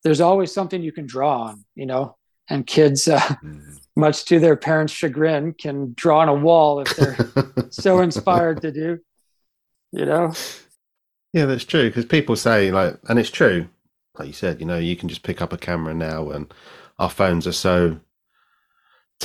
there's 0.04 0.22
always 0.22 0.52
something 0.54 0.82
you 0.82 0.92
can 0.92 1.06
draw 1.06 1.44
on 1.44 1.64
you 1.76 1.86
know 1.86 2.16
and 2.50 2.66
kids 2.68 3.08
uh, 3.08 3.20
Mm. 3.44 3.80
much 3.96 4.26
to 4.26 4.40
their 4.40 4.56
parents 4.56 4.94
chagrin 4.94 5.54
can 5.54 5.94
draw 5.96 6.20
on 6.20 6.30
a 6.30 6.34
wall 6.34 6.80
if 6.82 6.96
they're 6.96 7.18
so 7.70 8.00
inspired 8.02 8.62
to 8.62 8.72
do 8.72 9.00
you 9.92 10.06
know 10.06 10.34
yeah, 11.34 11.46
that's 11.46 11.64
true. 11.64 11.88
Because 11.88 12.04
people 12.04 12.36
say 12.36 12.72
like, 12.72 12.98
and 13.08 13.18
it's 13.18 13.30
true. 13.30 13.70
Like 14.20 14.28
you 14.28 14.34
said, 14.34 14.60
you 14.60 14.66
know, 14.66 14.78
you 14.78 14.98
can 14.98 15.08
just 15.08 15.24
pick 15.24 15.42
up 15.42 15.54
a 15.54 15.58
camera 15.58 15.94
now, 15.94 16.30
and 16.30 16.54
our 17.00 17.10
phones 17.10 17.48
are 17.48 17.54
so 17.54 18.02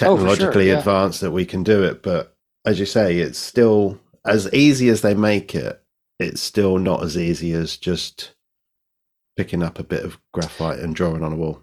Oh, 0.00 0.16
sure, 0.16 0.16
technologically 0.16 0.68
yeah. 0.68 0.78
advanced 0.78 1.20
that 1.22 1.32
we 1.32 1.44
can 1.44 1.64
do 1.64 1.82
it. 1.82 2.04
But 2.04 2.36
as 2.64 2.78
you 2.78 2.86
say, 2.86 3.18
it's 3.18 3.40
still 3.40 3.98
as 4.24 4.48
easy 4.54 4.88
as 4.88 5.00
they 5.00 5.14
make 5.14 5.52
it. 5.56 5.82
It's 6.20 6.40
still 6.40 6.78
not 6.78 7.02
as 7.02 7.18
easy 7.18 7.52
as 7.54 7.76
just 7.76 8.35
picking 9.36 9.62
up 9.62 9.78
a 9.78 9.84
bit 9.84 10.04
of 10.04 10.18
graphite 10.32 10.78
and 10.80 10.94
drawing 10.94 11.22
on 11.22 11.32
a 11.32 11.36
wall. 11.36 11.62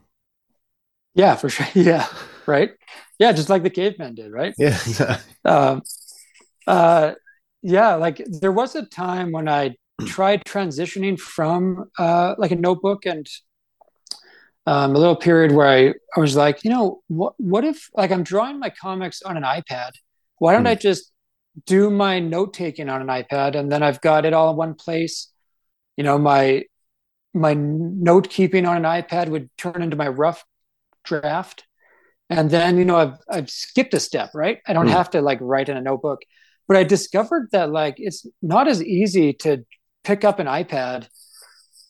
yeah 1.16 1.36
for 1.36 1.50
sure 1.50 1.68
yeah 1.82 2.08
right 2.46 2.72
yeah 3.20 3.32
just 3.32 3.50
like 3.50 3.64
the 3.64 3.70
cavemen 3.70 4.16
did 4.16 4.32
right 4.32 4.56
Yeah, 4.58 4.78
um, 5.46 5.82
uh, 6.68 7.14
yeah, 7.62 7.96
like 7.96 8.24
there 8.42 8.52
was 8.52 8.76
a 8.76 8.86
time 8.86 9.32
when 9.32 9.48
I 9.50 9.76
tried 10.06 10.44
transitioning 10.46 11.20
from 11.20 11.90
uh, 11.98 12.36
like 12.38 12.52
a 12.52 12.56
notebook 12.56 13.06
and 13.06 13.28
um, 14.66 14.96
a 14.96 15.00
little 15.00 15.16
period 15.16 15.52
where 15.52 15.68
I, 15.68 15.94
I 16.16 16.20
was 16.20 16.36
like, 16.36 16.64
you 16.64 16.70
know, 16.72 17.02
what 17.08 17.34
what 17.38 17.64
if 17.66 17.90
like 17.94 18.12
I'm 18.12 18.24
drawing 18.24 18.60
my 18.60 18.70
comics 18.70 19.22
on 19.22 19.38
an 19.38 19.44
iPad? 19.44 19.92
Why 20.38 20.54
don't 20.54 20.64
Hmm. 20.64 20.68
I 20.68 20.76
just 20.76 21.12
do 21.66 21.90
my 21.90 22.20
note 22.20 22.54
taking 22.54 22.90
on 22.90 23.02
an 23.02 23.08
iPad 23.08 23.56
and 23.56 23.72
then 23.72 23.84
I've 23.84 24.02
got 24.02 24.26
it 24.26 24.34
all 24.34 24.52
in 24.52 24.58
one 24.58 24.76
place? 24.76 25.32
You 25.98 26.04
know, 26.04 26.18
my 26.18 26.64
my 27.34 27.54
note 27.56 28.30
keeping 28.30 28.66
on 28.66 28.78
an 28.78 28.84
iPad 28.84 29.30
would 29.30 29.50
turn 29.58 29.82
into 29.82 29.96
my 29.96 30.08
rough 30.08 30.46
draft. 31.04 31.66
And 32.30 32.50
then, 32.52 32.78
you 32.78 32.86
know, 32.86 32.98
I've 32.98 33.18
I've 33.30 33.50
skipped 33.50 33.94
a 33.94 34.00
step, 34.00 34.32
right? 34.34 34.60
I 34.68 34.74
don't 34.74 34.88
Hmm. 34.88 34.90
have 34.90 35.12
to 35.12 35.22
like 35.22 35.40
write 35.42 35.70
in 35.70 35.78
a 35.78 35.82
notebook. 35.82 36.22
But 36.68 36.78
I 36.78 36.84
discovered 36.84 37.50
that 37.54 37.72
like 37.72 37.96
it's 37.98 38.26
not 38.42 38.68
as 38.68 38.84
easy 38.84 39.34
to 39.36 39.66
pick 40.04 40.24
up 40.26 40.40
an 40.40 40.48
iPad 40.48 41.08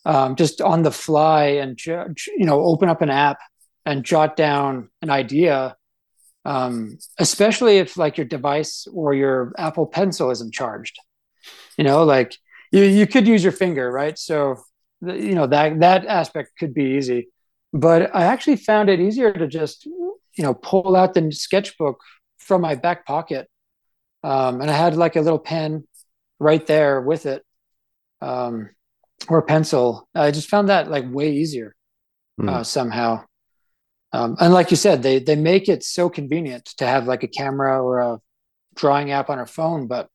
um, 0.06 0.36
just 0.36 0.62
on 0.62 0.84
the 0.84 0.92
fly 0.92 1.46
and 1.46 1.80
you 1.86 2.46
know 2.46 2.62
open 2.62 2.90
up 2.90 3.02
an 3.02 3.10
app 3.10 3.40
and 3.86 4.04
jot 4.04 4.36
down 4.36 4.90
an 5.02 5.10
idea 5.10 5.76
um, 6.46 6.98
especially 7.20 7.78
if 7.80 7.98
like 7.98 8.18
your 8.18 8.28
device 8.28 8.88
or 8.94 9.14
your 9.14 9.54
apple 9.58 9.86
pencil 9.88 10.32
isn't 10.32 10.54
charged 10.54 10.98
you 11.78 11.84
know 11.84 12.04
like 12.04 12.36
you, 12.72 12.84
you 12.84 13.08
could 13.08 13.28
use 13.28 13.44
your 13.44 13.54
finger 13.54 13.92
right 13.92 14.18
so 14.20 14.58
you 15.06 15.36
know 15.36 15.48
that 15.48 15.80
that 15.80 16.06
aspect 16.06 16.52
could 16.58 16.74
be 16.74 16.96
easy 16.98 17.30
but 17.72 18.16
i 18.16 18.24
actually 18.24 18.56
found 18.56 18.90
it 18.90 19.00
easier 19.00 19.34
to 19.34 19.48
just 19.48 19.86
you 19.86 20.44
know 20.44 20.54
pull 20.54 20.96
out 20.96 21.14
the 21.14 21.32
sketchbook 21.32 22.00
from 22.38 22.62
my 22.62 22.76
back 22.76 23.06
pocket 23.06 23.48
um, 24.24 24.62
and 24.62 24.70
i 24.70 24.74
had 24.76 24.96
like 24.96 25.16
a 25.16 25.22
little 25.22 25.40
pen 25.40 25.86
right 26.40 26.66
there 26.68 27.02
with 27.02 27.26
it 27.26 27.44
um, 28.22 28.70
or 29.30 29.42
pencil. 29.42 30.08
I 30.16 30.32
just 30.32 30.50
found 30.50 30.70
that 30.70 30.90
like 30.90 31.06
way 31.12 31.32
easier 31.34 31.76
Hmm. 32.40 32.50
uh, 32.50 32.64
somehow. 32.64 33.26
Um, 34.12 34.36
and 34.40 34.54
like 34.54 34.72
you 34.72 34.78
said, 34.78 35.04
they 35.04 35.20
they 35.20 35.36
make 35.36 35.70
it 35.70 35.84
so 35.84 36.10
convenient 36.10 36.66
to 36.78 36.88
have 36.88 37.06
like 37.06 37.24
a 37.24 37.28
camera 37.28 37.82
or 37.84 38.00
a 38.00 38.20
drawing 38.76 39.12
app 39.12 39.30
on 39.30 39.38
our 39.38 39.46
phone, 39.46 39.88
but 39.88 40.10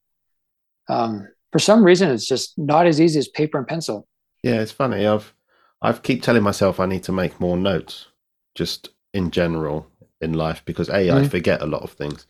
um, 0.88 1.28
for 1.52 1.58
some 1.60 1.84
reason, 1.84 2.10
it's 2.10 2.26
just 2.26 2.58
not 2.58 2.86
as 2.86 3.00
easy 3.00 3.18
as 3.18 3.28
paper 3.28 3.58
and 3.58 3.68
pencil. 3.68 4.06
Yeah, 4.42 4.60
it's 4.60 4.72
funny. 4.72 5.06
I've 5.06 5.34
I've 5.80 6.02
keep 6.02 6.22
telling 6.22 6.42
myself 6.42 6.80
I 6.80 6.86
need 6.86 7.04
to 7.04 7.12
make 7.12 7.40
more 7.40 7.56
notes, 7.56 8.06
just 8.54 8.90
in 9.12 9.30
general, 9.30 9.86
in 10.20 10.32
life 10.32 10.62
because 10.64 10.88
a 10.88 10.92
mm-hmm. 10.92 11.18
I 11.18 11.28
forget 11.28 11.62
a 11.62 11.66
lot 11.66 11.82
of 11.82 11.92
things, 11.92 12.26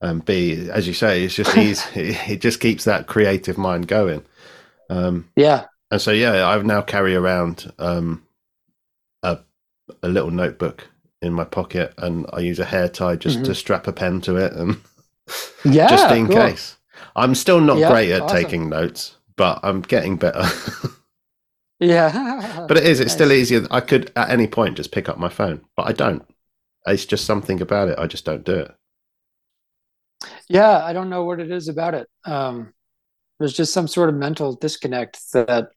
and 0.00 0.24
b 0.24 0.68
as 0.70 0.86
you 0.86 0.94
say, 0.94 1.24
it's 1.24 1.34
just 1.34 1.56
easy. 1.56 1.90
it 2.28 2.40
just 2.40 2.60
keeps 2.60 2.84
that 2.84 3.06
creative 3.06 3.58
mind 3.58 3.88
going. 3.88 4.24
Um, 4.90 5.30
yeah, 5.36 5.66
and 5.90 6.00
so 6.00 6.10
yeah, 6.10 6.46
I've 6.48 6.66
now 6.66 6.82
carry 6.82 7.14
around 7.14 7.72
um, 7.78 8.26
a 9.22 9.38
a 10.02 10.08
little 10.08 10.30
notebook 10.30 10.88
in 11.22 11.32
my 11.32 11.44
pocket, 11.44 11.94
and 11.98 12.26
I 12.32 12.40
use 12.40 12.58
a 12.58 12.64
hair 12.64 12.88
tie 12.88 13.16
just 13.16 13.36
mm-hmm. 13.36 13.46
to 13.46 13.54
strap 13.54 13.86
a 13.86 13.92
pen 13.92 14.20
to 14.22 14.36
it, 14.36 14.52
and 14.52 14.80
yeah, 15.64 15.88
just 15.88 16.10
in 16.12 16.26
cool. 16.26 16.36
case. 16.36 16.76
I'm 17.14 17.34
still 17.34 17.60
not 17.60 17.78
yeah, 17.78 17.90
great 17.90 18.10
at 18.10 18.22
awesome. 18.22 18.36
taking 18.36 18.68
notes, 18.68 19.16
but 19.36 19.60
I'm 19.62 19.82
getting 19.82 20.16
better. 20.16 20.44
Yeah, 21.80 22.66
but 22.68 22.76
it 22.76 22.84
is. 22.84 23.00
It's 23.00 23.08
nice. 23.08 23.14
still 23.14 23.32
easier. 23.32 23.66
I 23.70 23.80
could 23.80 24.12
at 24.16 24.30
any 24.30 24.46
point 24.46 24.76
just 24.76 24.92
pick 24.92 25.08
up 25.08 25.18
my 25.18 25.28
phone, 25.28 25.62
but 25.76 25.86
I 25.86 25.92
don't. 25.92 26.24
It's 26.86 27.06
just 27.06 27.24
something 27.24 27.60
about 27.60 27.88
it. 27.88 27.98
I 27.98 28.06
just 28.06 28.24
don't 28.24 28.44
do 28.44 28.54
it. 28.54 28.74
Yeah, 30.48 30.84
I 30.84 30.92
don't 30.92 31.10
know 31.10 31.24
what 31.24 31.40
it 31.40 31.50
is 31.50 31.68
about 31.68 31.94
it. 31.94 32.08
Um, 32.24 32.72
there's 33.38 33.52
just 33.52 33.72
some 33.72 33.86
sort 33.86 34.08
of 34.08 34.14
mental 34.16 34.54
disconnect 34.54 35.20
that 35.32 35.68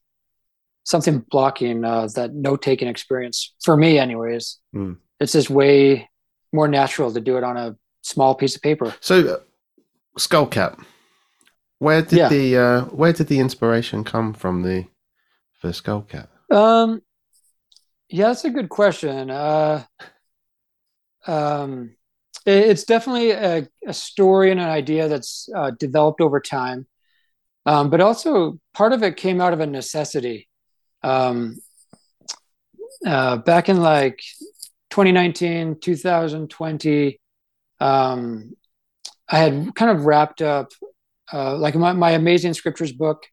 something 0.84 1.20
blocking 1.30 1.86
uh, 1.86 2.08
that 2.16 2.34
note 2.34 2.62
taking 2.62 2.88
experience 2.88 3.54
for 3.64 3.78
me, 3.78 4.00
anyways. 4.00 4.58
Mm. 4.74 4.98
It's 5.20 5.34
just 5.34 5.50
way 5.50 6.10
more 6.52 6.68
natural 6.68 7.14
to 7.14 7.22
do 7.22 7.38
it 7.38 7.44
on 7.44 7.58
a 7.58 7.76
small 8.02 8.34
piece 8.36 8.56
of 8.56 8.62
paper. 8.62 8.94
So, 9.00 9.36
uh, 9.36 9.38
Skullcat, 10.18 10.84
where 11.80 12.02
did 12.02 12.18
yeah. 12.18 12.30
the 12.30 12.58
uh, 12.58 12.82
where 12.86 13.14
did 13.14 13.28
the 13.28 13.40
inspiration 13.40 14.04
come 14.04 14.34
from 14.34 14.64
the 14.64 14.86
for 15.62 15.70
Skullcat? 15.70 16.28
Um, 16.52 17.02
yeah, 18.10 18.28
that's 18.28 18.44
a 18.44 18.50
good 18.50 18.68
question. 18.68 19.30
Uh, 19.30 19.84
um, 21.28 21.96
it, 22.46 22.70
it's 22.70 22.84
definitely 22.84 23.32
a, 23.32 23.68
a, 23.86 23.94
story 23.94 24.52
and 24.52 24.60
an 24.60 24.68
idea 24.68 25.08
that's 25.08 25.48
uh, 25.56 25.72
developed 25.80 26.20
over 26.20 26.40
time, 26.40 26.88
um, 27.66 27.90
but 27.90 28.02
also 28.02 28.60
part 28.74 28.92
of 28.92 29.04
it 29.04 29.16
came 29.16 29.40
out 29.40 29.54
of 29.54 29.60
a 29.60 29.68
necessity. 29.68 30.50
Um, 31.04 31.60
uh, 33.06 33.38
back 33.38 33.70
in 33.70 33.82
like 33.82 34.20
2019, 34.90 35.80
2020, 35.80 37.20
um, 37.80 38.56
I 39.30 39.38
had 39.38 39.76
kind 39.76 39.98
of 39.98 40.06
wrapped 40.06 40.42
up, 40.42 40.72
uh, 41.32 41.56
like 41.56 41.76
my, 41.76 41.94
my 41.94 42.12
Amazing 42.12 42.56
Scriptures 42.56 42.92
book 42.92 43.24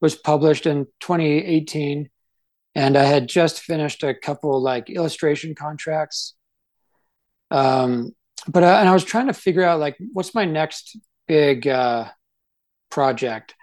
was 0.00 0.14
published 0.14 0.66
in 0.66 0.86
2018. 1.00 2.10
And 2.74 2.96
I 2.96 3.04
had 3.04 3.28
just 3.28 3.60
finished 3.60 4.02
a 4.02 4.14
couple 4.14 4.60
like 4.60 4.90
illustration 4.90 5.54
contracts. 5.54 6.34
Um, 7.50 8.14
but 8.48 8.62
I, 8.62 8.80
and 8.80 8.88
I 8.88 8.92
was 8.92 9.04
trying 9.04 9.28
to 9.28 9.32
figure 9.32 9.62
out 9.62 9.80
like 9.80 9.96
what's 10.12 10.34
my 10.34 10.44
next 10.44 10.96
big 11.26 11.66
uh, 11.66 12.08
project. 12.90 13.54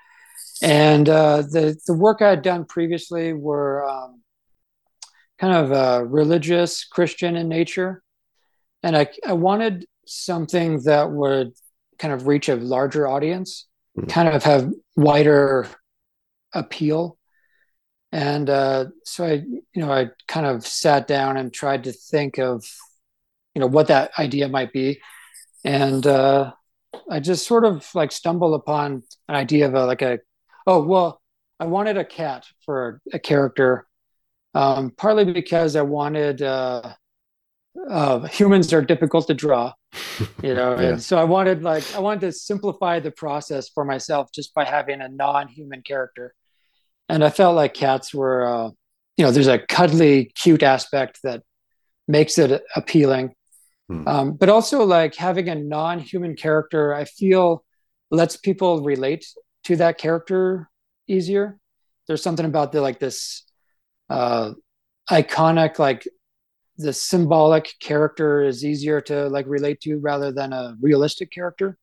And 0.61 1.07
uh, 1.09 1.41
the 1.41 1.77
the 1.87 1.93
work 1.93 2.21
I 2.21 2.29
had 2.29 2.41
done 2.41 2.65
previously 2.65 3.33
were 3.33 3.85
um, 3.85 4.21
kind 5.39 5.53
of 5.53 5.71
uh, 5.71 6.05
religious 6.05 6.85
Christian 6.85 7.35
in 7.35 7.49
nature, 7.49 8.01
and 8.81 8.95
I 8.95 9.09
I 9.25 9.33
wanted 9.33 9.85
something 10.05 10.81
that 10.83 11.11
would 11.11 11.53
kind 11.99 12.13
of 12.13 12.27
reach 12.27 12.47
a 12.47 12.55
larger 12.55 13.07
audience, 13.07 13.67
mm-hmm. 13.97 14.09
kind 14.09 14.29
of 14.29 14.43
have 14.43 14.71
wider 14.95 15.67
appeal. 16.53 17.17
And 18.11 18.49
uh, 18.49 18.85
so 19.05 19.25
I, 19.25 19.31
you 19.33 19.63
know, 19.75 19.91
I 19.91 20.09
kind 20.27 20.45
of 20.45 20.65
sat 20.67 21.07
down 21.07 21.37
and 21.37 21.51
tried 21.51 21.85
to 21.85 21.91
think 21.91 22.37
of, 22.37 22.63
you 23.55 23.59
know, 23.59 23.67
what 23.67 23.87
that 23.87 24.11
idea 24.19 24.47
might 24.47 24.71
be, 24.71 25.01
and 25.63 26.05
uh, 26.05 26.51
I 27.09 27.19
just 27.19 27.47
sort 27.47 27.65
of 27.65 27.87
like 27.95 28.11
stumbled 28.11 28.53
upon 28.55 29.03
an 29.27 29.35
idea 29.35 29.67
of 29.67 29.75
a, 29.75 29.85
like 29.85 30.01
a, 30.01 30.19
oh 30.67 30.83
well, 30.83 31.21
I 31.59 31.65
wanted 31.65 31.97
a 31.97 32.05
cat 32.05 32.45
for 32.65 33.01
a, 33.11 33.19
character, 33.19 33.87
um, 34.53 34.91
partly 34.95 35.31
because 35.31 35.75
I 35.75 35.81
wanted 35.81 36.41
uh, 36.41 36.93
uh, 37.89 38.19
humans 38.27 38.73
are 38.73 38.81
difficult 38.81 39.27
to 39.27 39.33
draw, 39.33 39.73
you 40.41 40.53
know, 40.53 40.75
yeah. 40.79 40.89
and 40.89 41.03
so 41.03 41.17
I 41.17 41.23
wanted 41.23 41.63
like 41.63 41.83
I 41.95 41.99
wanted 41.99 42.21
to 42.21 42.31
simplify 42.31 42.99
the 42.99 43.11
process 43.11 43.69
for 43.69 43.85
myself 43.85 44.29
just 44.33 44.53
by 44.53 44.65
having 44.65 45.01
a 45.01 45.09
non-human 45.09 45.81
character, 45.81 46.33
and 47.09 47.23
I 47.23 47.29
felt 47.29 47.55
like 47.55 47.73
cats 47.73 48.13
were, 48.13 48.45
uh, 48.45 48.69
you 49.17 49.25
know, 49.25 49.31
there's 49.31 49.47
a 49.47 49.59
cuddly, 49.59 50.31
cute 50.35 50.63
aspect 50.63 51.19
that 51.23 51.43
makes 52.07 52.37
it 52.37 52.63
appealing, 52.75 53.33
hmm. 53.87 54.07
um, 54.07 54.33
but 54.33 54.49
also 54.49 54.83
like 54.83 55.15
having 55.15 55.49
a 55.49 55.55
non-human 55.55 56.35
character, 56.35 56.93
I 56.93 57.05
feel 57.05 57.63
lets 58.11 58.37
people 58.37 58.83
relate 58.83 59.25
to 59.65 59.75
that 59.77 59.97
character 59.97 60.69
easier. 61.07 61.57
There's 62.07 62.23
something 62.23 62.45
about 62.45 62.71
the 62.71 62.81
like 62.81 62.99
this 62.99 63.43
uh, 64.09 64.53
iconic 65.09 65.79
like 65.79 66.07
the 66.77 66.93
symbolic 66.93 67.73
character 67.79 68.43
is 68.43 68.65
easier 68.65 68.99
to 69.01 69.27
like 69.29 69.45
relate 69.47 69.79
to 69.81 69.97
rather 69.97 70.31
than 70.31 70.53
a 70.53 70.75
realistic 70.81 71.31
character. 71.31 71.77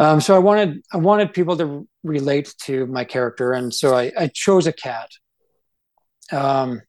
Um, 0.00 0.18
so 0.18 0.34
I 0.34 0.38
wanted 0.38 0.82
I 0.94 0.96
wanted 0.96 1.34
people 1.34 1.58
to 1.58 1.86
relate 2.02 2.54
to 2.62 2.86
my 2.86 3.04
character, 3.04 3.52
and 3.52 3.72
so 3.72 3.94
I, 3.94 4.10
I 4.18 4.28
chose 4.28 4.66
a 4.66 4.72
cat. 4.72 5.10
Um, 6.32 6.80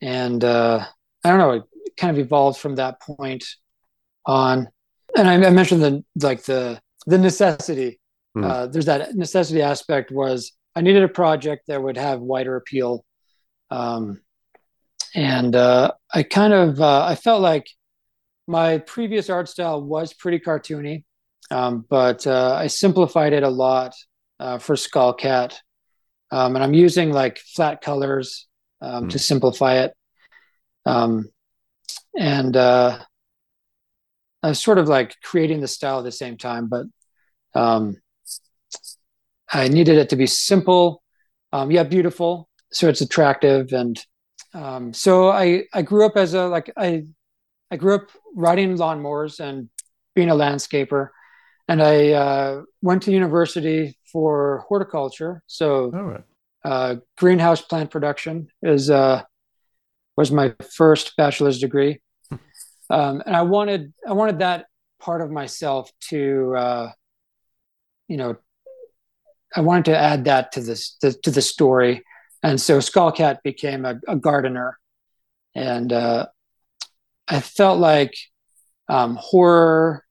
and 0.00 0.44
uh, 0.44 0.84
I 1.24 1.28
don't 1.28 1.38
know, 1.38 1.50
it 1.50 1.96
kind 1.96 2.16
of 2.16 2.24
evolved 2.24 2.60
from 2.60 2.76
that 2.76 3.00
point 3.02 3.44
on. 4.24 4.68
And 5.16 5.28
I, 5.28 5.34
I 5.34 5.50
mentioned 5.50 5.82
the 5.82 6.04
like 6.22 6.44
the 6.44 6.80
the 7.06 7.18
necessity. 7.18 7.98
Mm. 8.36 8.44
Uh, 8.44 8.66
there's 8.68 8.86
that 8.86 9.16
necessity 9.16 9.60
aspect 9.60 10.12
was 10.12 10.52
I 10.76 10.80
needed 10.80 11.02
a 11.02 11.08
project 11.08 11.64
that 11.66 11.82
would 11.82 11.96
have 11.96 12.20
wider 12.20 12.54
appeal. 12.54 13.04
Um, 13.72 14.20
and 15.12 15.56
uh, 15.56 15.90
I 16.14 16.22
kind 16.22 16.52
of 16.52 16.80
uh, 16.80 17.04
I 17.04 17.16
felt 17.16 17.42
like 17.42 17.66
my 18.46 18.78
previous 18.78 19.28
art 19.28 19.48
style 19.48 19.82
was 19.82 20.14
pretty 20.14 20.38
cartoony, 20.38 21.02
um, 21.50 21.84
but 21.88 22.26
uh, 22.26 22.54
I 22.54 22.66
simplified 22.68 23.32
it 23.32 23.42
a 23.42 23.48
lot 23.48 23.94
uh, 24.40 24.58
for 24.58 24.74
Skullcat, 24.74 25.54
um, 26.30 26.54
and 26.54 26.64
I'm 26.64 26.74
using 26.74 27.12
like 27.12 27.38
flat 27.38 27.80
colors 27.80 28.46
um, 28.80 29.06
mm. 29.06 29.10
to 29.10 29.18
simplify 29.18 29.84
it, 29.84 29.94
um, 30.86 31.30
and 32.18 32.56
uh, 32.56 32.98
I 34.42 34.48
was 34.48 34.60
sort 34.60 34.78
of 34.78 34.88
like 34.88 35.16
creating 35.22 35.60
the 35.60 35.68
style 35.68 35.98
at 35.98 36.04
the 36.04 36.12
same 36.12 36.36
time, 36.36 36.68
but 36.68 36.86
um, 37.54 38.00
I 39.52 39.68
needed 39.68 39.98
it 39.98 40.08
to 40.10 40.16
be 40.16 40.26
simple, 40.26 41.02
um, 41.52 41.70
yet 41.70 41.90
beautiful, 41.90 42.48
so 42.72 42.88
it's 42.88 43.02
attractive. 43.02 43.72
And 43.72 44.02
um, 44.54 44.92
so 44.92 45.30
I 45.30 45.64
I 45.72 45.82
grew 45.82 46.06
up 46.06 46.16
as 46.16 46.34
a 46.34 46.46
like 46.46 46.72
I 46.76 47.04
I 47.70 47.76
grew 47.76 47.94
up 47.94 48.08
riding 48.34 48.76
lawnmowers 48.76 49.40
and 49.40 49.68
being 50.14 50.30
a 50.30 50.34
landscaper, 50.34 51.08
and 51.72 51.82
I 51.82 52.12
uh, 52.12 52.62
went 52.82 53.02
to 53.04 53.12
university 53.12 53.96
for 54.12 54.64
horticulture. 54.68 55.42
So 55.46 55.90
right. 55.90 56.24
uh, 56.64 56.96
greenhouse 57.16 57.62
plant 57.62 57.90
production 57.90 58.48
is 58.62 58.90
uh, 58.90 59.22
was 60.16 60.30
my 60.30 60.54
first 60.76 61.16
bachelor's 61.16 61.58
degree, 61.58 62.00
hmm. 62.28 62.36
um, 62.90 63.22
and 63.24 63.34
I 63.34 63.42
wanted 63.42 63.92
I 64.06 64.12
wanted 64.12 64.40
that 64.40 64.66
part 65.00 65.22
of 65.22 65.30
myself 65.30 65.90
to 66.10 66.54
uh, 66.56 66.90
you 68.08 68.18
know 68.18 68.36
I 69.56 69.60
wanted 69.62 69.86
to 69.86 69.98
add 69.98 70.26
that 70.26 70.52
to 70.52 70.60
this 70.60 70.96
to, 71.00 71.12
to 71.22 71.30
the 71.30 71.42
story 71.42 72.04
and 72.42 72.60
so 72.60 72.78
Skullcat 72.78 73.42
became 73.42 73.84
a, 73.84 74.00
a 74.08 74.16
gardener, 74.16 74.78
and 75.54 75.92
uh, 75.92 76.26
I 77.28 77.40
felt 77.40 77.78
like 77.78 78.14
um, 78.88 79.16
horror 79.20 80.04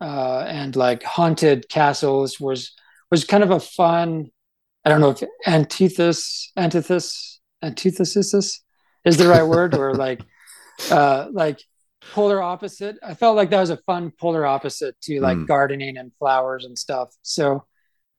uh, 0.00 0.44
and 0.46 0.76
like 0.76 1.02
haunted 1.02 1.68
castles 1.68 2.40
was 2.40 2.72
was 3.10 3.24
kind 3.24 3.42
of 3.42 3.50
a 3.50 3.60
fun. 3.60 4.30
I 4.84 4.90
don't 4.90 5.00
know 5.00 5.10
if 5.10 5.22
antithesis 5.46 6.52
antithesis 6.56 7.40
antithesis 7.62 8.62
is 9.04 9.16
the 9.16 9.28
right 9.28 9.46
word 9.46 9.74
or 9.74 9.94
like 9.94 10.20
uh, 10.90 11.28
like 11.32 11.60
polar 12.12 12.42
opposite. 12.42 12.96
I 13.02 13.14
felt 13.14 13.36
like 13.36 13.50
that 13.50 13.60
was 13.60 13.70
a 13.70 13.78
fun 13.78 14.12
polar 14.18 14.44
opposite 14.44 15.00
to 15.02 15.20
like 15.20 15.38
mm. 15.38 15.46
gardening 15.46 15.96
and 15.96 16.12
flowers 16.18 16.64
and 16.64 16.78
stuff. 16.78 17.14
So 17.22 17.64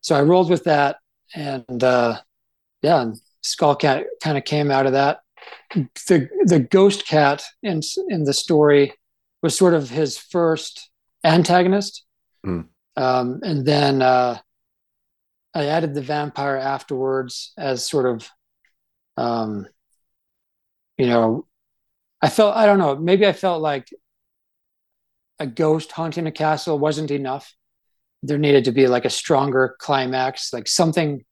so 0.01 0.15
I 0.15 0.21
rolled 0.21 0.49
with 0.49 0.65
that 0.65 0.97
and 1.33 1.83
uh, 1.83 2.19
yeah, 2.81 3.01
and 3.01 3.17
Skullcat 3.43 4.05
kind 4.21 4.37
of 4.37 4.45
came 4.45 4.71
out 4.71 4.85
of 4.85 4.93
that. 4.93 5.19
The 5.73 6.29
the 6.45 6.59
ghost 6.59 7.07
cat 7.07 7.43
in 7.61 7.81
in 8.09 8.23
the 8.23 8.33
story 8.33 8.93
was 9.41 9.57
sort 9.57 9.73
of 9.73 9.89
his 9.89 10.17
first 10.17 10.89
antagonist, 11.25 12.05
mm. 12.45 12.67
um, 12.95 13.39
and 13.43 13.65
then 13.65 14.01
uh, 14.01 14.37
I 15.53 15.65
added 15.65 15.93
the 15.93 16.01
vampire 16.01 16.57
afterwards 16.57 17.53
as 17.57 17.89
sort 17.89 18.05
of, 18.05 18.29
um, 19.17 19.67
you 20.97 21.07
know, 21.07 21.47
I 22.21 22.29
felt 22.29 22.55
I 22.55 22.65
don't 22.65 22.79
know 22.79 22.95
maybe 22.95 23.27
I 23.27 23.33
felt 23.33 23.61
like 23.61 23.87
a 25.39 25.47
ghost 25.47 25.91
haunting 25.91 26.27
a 26.27 26.31
castle 26.31 26.79
wasn't 26.79 27.11
enough. 27.11 27.53
There 28.23 28.37
needed 28.37 28.65
to 28.65 28.71
be 28.71 28.87
like 28.87 29.05
a 29.05 29.09
stronger 29.09 29.75
climax, 29.79 30.51
like 30.51 30.67
something 30.67 31.23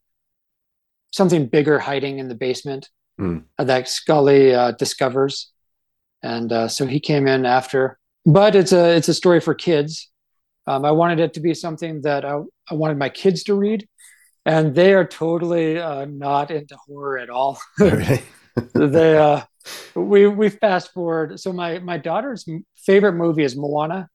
something 1.12 1.48
bigger 1.48 1.80
hiding 1.80 2.20
in 2.20 2.28
the 2.28 2.36
basement 2.36 2.90
mm. 3.20 3.44
that 3.58 3.88
Scully 3.88 4.54
uh, 4.54 4.72
discovers, 4.72 5.52
and 6.22 6.52
uh, 6.52 6.68
so 6.68 6.86
he 6.86 7.00
came 7.00 7.28
in 7.28 7.46
after. 7.46 8.00
But 8.26 8.56
it's 8.56 8.72
a 8.72 8.96
it's 8.96 9.10
a 9.10 9.14
story 9.14 9.42
for 9.42 9.54
kids. 9.54 10.10
Um, 10.66 10.86
I 10.86 10.92
wanted 10.92 11.20
it 11.20 11.34
to 11.34 11.42
be 11.42 11.54
something 11.54 12.02
that 12.04 12.24
I, 12.24 12.40
I 12.70 12.74
wanted 12.76 12.98
my 12.98 13.10
kids 13.10 13.44
to 13.46 13.56
read, 13.56 13.88
and 14.46 14.74
they 14.74 14.94
are 14.94 15.06
totally 15.06 15.78
uh, 15.78 16.06
not 16.06 16.52
into 16.52 16.78
horror 16.88 17.18
at 17.18 17.30
all. 17.30 17.60
They 18.74 19.18
uh, 19.18 19.42
we 19.96 20.28
we 20.28 20.50
fast 20.50 20.94
forward. 20.94 21.40
So 21.40 21.54
my 21.54 21.80
my 21.80 21.98
daughter's 21.98 22.48
favorite 22.78 23.14
movie 23.14 23.44
is 23.44 23.56
Moana, 23.56 24.10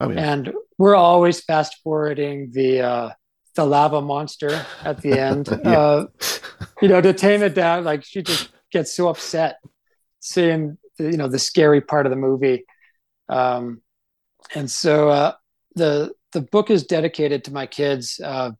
oh, 0.00 0.10
yeah. 0.10 0.32
and 0.32 0.52
we're 0.76 0.96
always 0.96 1.40
fast 1.40 1.78
forwarding 1.82 2.50
the 2.52 2.82
uh, 2.82 3.10
the 3.54 3.64
lava 3.64 4.00
monster 4.00 4.64
at 4.84 5.00
the 5.00 5.18
end. 5.18 5.48
Yeah. 5.64 5.78
uh, 5.78 6.06
you 6.82 6.88
know, 6.88 7.00
to 7.00 7.12
tame 7.12 7.42
it 7.42 7.54
down, 7.54 7.84
like 7.84 8.04
she 8.04 8.22
just 8.22 8.50
gets 8.70 8.94
so 8.94 9.08
upset 9.08 9.58
seeing 10.20 10.76
the, 10.98 11.10
you 11.10 11.16
know 11.16 11.28
the 11.28 11.38
scary 11.38 11.80
part 11.80 12.06
of 12.06 12.10
the 12.10 12.16
movie. 12.16 12.64
Um, 13.28 13.82
and 14.54 14.70
so 14.70 15.08
uh, 15.08 15.32
the 15.74 16.12
the 16.32 16.40
book 16.40 16.70
is 16.70 16.84
dedicated 16.84 17.44
to 17.44 17.52
my 17.52 17.66
kids 17.66 18.20
uh, 18.22 18.50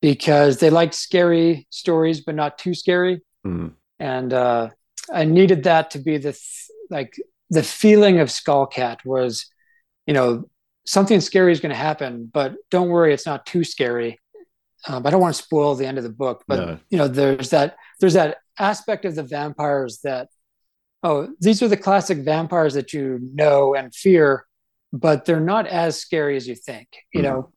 because 0.00 0.58
they 0.58 0.70
like 0.70 0.92
scary 0.92 1.66
stories, 1.70 2.20
but 2.20 2.34
not 2.34 2.58
too 2.58 2.74
scary. 2.74 3.20
Mm. 3.46 3.72
And 3.98 4.32
uh, 4.32 4.70
I 5.12 5.24
needed 5.24 5.64
that 5.64 5.90
to 5.92 5.98
be 5.98 6.16
the 6.16 6.32
th- 6.32 6.68
like 6.90 7.14
the 7.50 7.62
feeling 7.62 8.18
of 8.20 8.28
Skullcat 8.28 9.04
was, 9.04 9.46
you 10.06 10.14
know, 10.14 10.48
something 10.86 11.20
scary 11.20 11.52
is 11.52 11.60
going 11.60 11.70
to 11.70 11.76
happen, 11.76 12.28
but 12.32 12.54
don't 12.70 12.88
worry, 12.88 13.12
it's 13.14 13.26
not 13.26 13.46
too 13.46 13.64
scary. 13.64 14.18
Um, 14.88 15.06
I 15.06 15.10
don't 15.10 15.20
want 15.20 15.36
to 15.36 15.42
spoil 15.42 15.74
the 15.76 15.86
end 15.86 15.98
of 15.98 16.04
the 16.04 16.10
book, 16.10 16.42
but 16.48 16.56
No. 16.58 16.78
you 16.90 16.98
know, 16.98 17.06
there's 17.06 17.50
that 17.50 17.76
there's 18.00 18.14
that 18.14 18.38
aspect 18.58 19.04
of 19.04 19.14
the 19.14 19.22
vampires 19.22 20.00
that 20.02 20.28
oh, 21.02 21.28
these 21.40 21.62
are 21.62 21.68
the 21.68 21.76
classic 21.76 22.18
vampires 22.18 22.74
that 22.74 22.92
you 22.92 23.18
know 23.34 23.74
and 23.74 23.94
fear, 23.94 24.46
but 24.92 25.24
they're 25.24 25.40
not 25.40 25.66
as 25.66 25.98
scary 26.00 26.36
as 26.36 26.46
you 26.46 26.54
think, 26.54 26.88
you 27.12 27.22
Mhm. 27.22 27.24
know. 27.24 27.52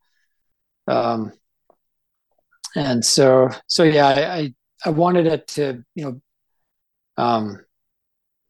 Um, 0.88 1.32
and 2.76 3.04
so 3.06 3.50
so 3.68 3.84
yeah, 3.84 4.08
I, 4.08 4.54
I 4.86 4.90
wanted 4.90 5.28
it 5.28 5.48
to 5.50 5.84
you 5.96 6.06
know 6.06 6.22
um, 7.24 7.64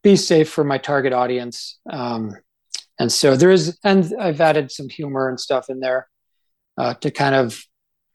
be 0.02 0.16
safe 0.16 0.50
for 0.50 0.64
my 0.64 0.78
target 0.78 1.12
audience. 1.12 1.78
Um, 1.90 2.32
and 2.98 3.12
so 3.12 3.36
there 3.36 3.50
is, 3.50 3.78
and 3.84 4.12
I've 4.18 4.40
added 4.40 4.72
some 4.72 4.88
humor 4.88 5.28
and 5.28 5.38
stuff 5.38 5.68
in 5.68 5.80
there 5.80 6.08
uh, 6.78 6.94
to 6.94 7.10
kind 7.10 7.34
of 7.34 7.62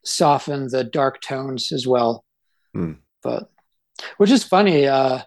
soften 0.04 0.68
the 0.70 0.84
dark 0.84 1.22
tones 1.22 1.72
as 1.72 1.86
well. 1.86 2.26
Hmm. 2.74 2.94
But 3.22 3.50
which 4.18 4.32
is 4.32 4.44
funny. 4.44 4.88
Uh, 4.88 5.22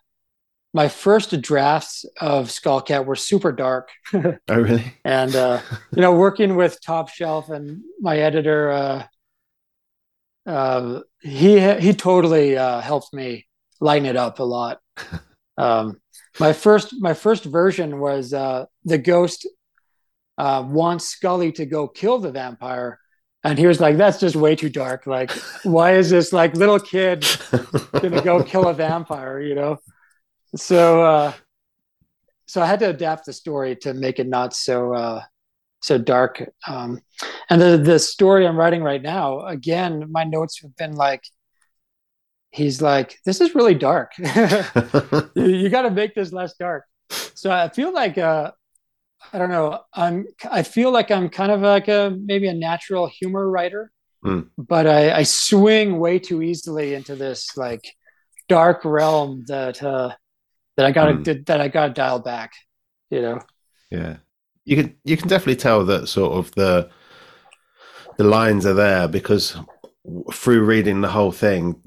my 0.75 0.89
first 0.89 1.41
drafts 1.41 2.05
of 2.21 2.49
Skullcat 2.49 3.07
were 3.07 3.17
super 3.17 3.53
dark, 3.53 3.91
Oh, 4.15 4.31
really? 4.49 4.93
and 5.05 5.35
uh, 5.35 5.61
you 5.95 6.03
know, 6.03 6.13
working 6.15 6.57
with 6.57 6.83
Top 6.85 7.09
Shelf 7.09 7.49
and 7.49 7.81
my 8.01 8.19
editor, 8.19 8.71
uh, 8.71 9.07
uh, 10.47 11.01
he 11.23 11.59
he 11.81 11.95
totally 11.95 12.57
uh, 12.59 12.81
helped 12.81 13.15
me 13.15 13.47
lighten 13.81 14.07
it 14.07 14.17
up 14.17 14.39
a 14.41 14.45
lot. 14.45 14.81
Um, 15.57 16.01
my 16.41 16.53
first 16.53 16.93
my 16.99 17.15
first 17.15 17.45
version 17.45 18.01
was 18.01 18.35
uh, 18.35 18.65
the 18.85 18.99
ghost 18.99 19.47
uh, 20.37 20.65
wants 20.67 21.05
Scully 21.07 21.53
to 21.53 21.65
go 21.65 21.87
kill 21.87 22.19
the 22.19 22.33
vampire, 22.33 22.99
and 23.45 23.57
he 23.57 23.69
was 23.69 23.81
like, 23.81 23.97
"That's 23.97 24.19
just 24.19 24.35
way 24.35 24.57
too 24.57 24.69
dark. 24.69 25.07
Like, 25.07 25.31
why 25.63 25.95
is 25.95 26.11
this 26.11 26.33
like 26.33 26.57
little 26.57 26.81
kid 26.81 27.25
gonna 27.93 28.21
go 28.21 28.43
kill 28.43 28.67
a 28.67 28.75
vampire?" 28.75 29.39
You 29.41 29.55
know. 29.55 29.79
So 30.57 31.03
uh, 31.03 31.33
so 32.47 32.63
I 32.63 32.67
had 32.67 32.79
to 32.81 32.91
adapt 32.91 33.27
the 33.27 33.33
story 33.33 33.77
to 33.77 33.95
make 33.95 34.19
it 34.19 34.29
not 34.29 34.55
so 34.55 34.95
uh, 34.95 35.23
so 35.83 35.99
dark. 35.99 36.43
Um, 36.67 37.01
and 37.51 37.61
the 37.61 37.79
the 37.79 37.99
story 37.99 38.47
I'm 38.47 38.57
writing 38.57 38.83
right 38.83 39.03
now, 39.03 39.41
again, 39.47 40.07
my 40.11 40.25
notes 40.25 40.61
have 40.63 40.77
been 40.77 40.95
like, 40.95 41.23
he's 42.51 42.81
like, 42.83 43.19
this 43.25 43.41
is 43.41 43.55
really 43.55 43.75
dark. 43.75 44.13
you, 44.19 45.31
you 45.35 45.69
got 45.69 45.83
to 45.83 45.91
make 45.91 46.15
this 46.15 46.33
less 46.33 46.55
dark. 46.59 46.85
So 47.35 47.51
I 47.51 47.69
feel 47.69 47.93
like 47.93 48.19
uh, 48.19 48.53
I 49.33 49.39
don't 49.39 49.51
know. 49.51 49.81
I'm 49.93 50.27
I 50.51 50.63
feel 50.63 50.91
like 50.93 51.11
I'm 51.11 51.29
kind 51.29 51.51
of 51.53 51.61
like 51.63 51.89
a 51.89 52.17
maybe 52.25 52.47
a 52.49 52.55
natural 52.55 53.07
humor 53.07 53.49
writer, 53.51 53.91
Mm. 54.25 54.49
but 54.57 54.87
I, 54.87 55.19
I 55.19 55.23
swing 55.25 55.99
way 55.99 56.19
too 56.19 56.41
easily 56.41 56.95
into 56.95 57.15
this 57.15 57.59
like 57.59 57.85
dark 58.49 58.83
realm 58.87 59.45
that 59.49 59.83
uh, 59.83 60.15
that 60.77 60.87
I 60.87 60.91
got 60.93 61.07
to 61.07 61.35
Mm. 61.35 61.47
that 61.47 61.61
I 61.61 61.69
got 61.69 61.89
to 61.89 61.93
dial 61.93 62.19
back. 62.21 62.53
You 63.11 63.23
know. 63.23 63.41
Yeah, 63.91 64.17
you 64.65 64.77
can 64.77 64.97
you 65.05 65.17
can 65.17 65.29
definitely 65.29 65.57
tell 65.57 65.85
that 65.87 66.09
sort 66.09 66.33
of 66.33 66.51
the 66.55 66.91
the 68.17 68.25
lines 68.25 68.67
are 68.67 68.75
there 68.75 69.09
because 69.09 69.57
through 70.33 70.65
reading 70.65 71.01
the 71.01 71.09
whole 71.11 71.33
thing, 71.33 71.81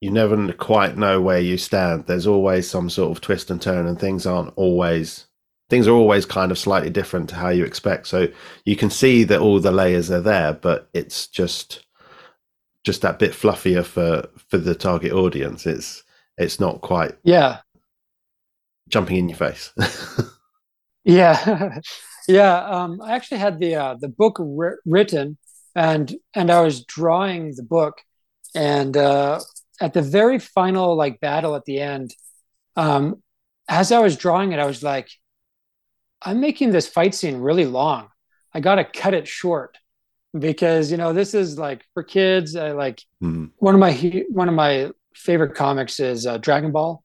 you 0.00 0.10
never 0.10 0.52
quite 0.52 0.96
know 0.96 1.20
where 1.20 1.40
you 1.40 1.56
stand. 1.58 2.06
There's 2.06 2.26
always 2.26 2.68
some 2.68 2.88
sort 2.90 3.10
of 3.16 3.20
twist 3.20 3.50
and 3.50 3.60
turn, 3.60 3.86
and 3.86 3.98
things 3.98 4.26
aren't 4.26 4.52
always 4.56 5.26
things 5.70 5.88
are 5.88 5.92
always 5.94 6.26
kind 6.26 6.52
of 6.52 6.58
slightly 6.58 6.90
different 6.90 7.28
to 7.30 7.34
how 7.34 7.48
you 7.48 7.64
expect. 7.64 8.06
So 8.06 8.28
you 8.66 8.76
can 8.76 8.90
see 8.90 9.24
that 9.24 9.40
all 9.40 9.58
the 9.60 9.72
layers 9.72 10.10
are 10.10 10.20
there, 10.20 10.52
but 10.52 10.88
it's 10.92 11.26
just 11.26 11.84
just 12.84 13.00
that 13.00 13.18
bit 13.18 13.32
fluffier 13.32 13.84
for 13.84 14.28
for 14.50 14.58
the 14.58 14.74
target 14.74 15.12
audience. 15.12 15.66
It's 15.66 16.02
it's 16.36 16.60
not 16.60 16.80
quite 16.80 17.16
Yeah. 17.24 17.60
Jumping 18.88 19.16
in 19.16 19.28
your 19.28 19.38
face. 19.38 19.72
Yeah, 21.04 21.80
yeah. 22.28 22.64
Um, 22.64 23.00
I 23.02 23.14
actually 23.14 23.36
had 23.38 23.58
the 23.58 23.74
uh, 23.76 23.96
the 24.00 24.08
book 24.08 24.36
wri- 24.38 24.76
written, 24.86 25.36
and 25.74 26.14
and 26.34 26.50
I 26.50 26.62
was 26.62 26.82
drawing 26.86 27.54
the 27.54 27.62
book, 27.62 28.00
and 28.54 28.96
uh, 28.96 29.40
at 29.82 29.92
the 29.92 30.00
very 30.00 30.38
final 30.38 30.96
like 30.96 31.20
battle 31.20 31.56
at 31.56 31.66
the 31.66 31.78
end, 31.78 32.14
um, 32.74 33.22
as 33.68 33.92
I 33.92 33.98
was 33.98 34.16
drawing 34.16 34.52
it, 34.52 34.58
I 34.58 34.64
was 34.64 34.82
like, 34.82 35.10
I'm 36.22 36.40
making 36.40 36.70
this 36.70 36.88
fight 36.88 37.14
scene 37.14 37.36
really 37.36 37.66
long. 37.66 38.08
I 38.54 38.60
got 38.60 38.76
to 38.76 38.84
cut 38.84 39.12
it 39.12 39.28
short 39.28 39.76
because 40.38 40.90
you 40.90 40.96
know 40.96 41.12
this 41.12 41.34
is 41.34 41.58
like 41.58 41.84
for 41.92 42.02
kids. 42.02 42.56
I 42.56 42.72
like 42.72 43.02
Mm. 43.22 43.50
one 43.56 43.74
of 43.74 43.78
my 43.80 43.92
one 44.30 44.48
of 44.48 44.54
my 44.54 44.90
favorite 45.14 45.54
comics 45.54 46.00
is 46.00 46.26
uh, 46.26 46.38
Dragon 46.38 46.72
Ball. 46.72 47.03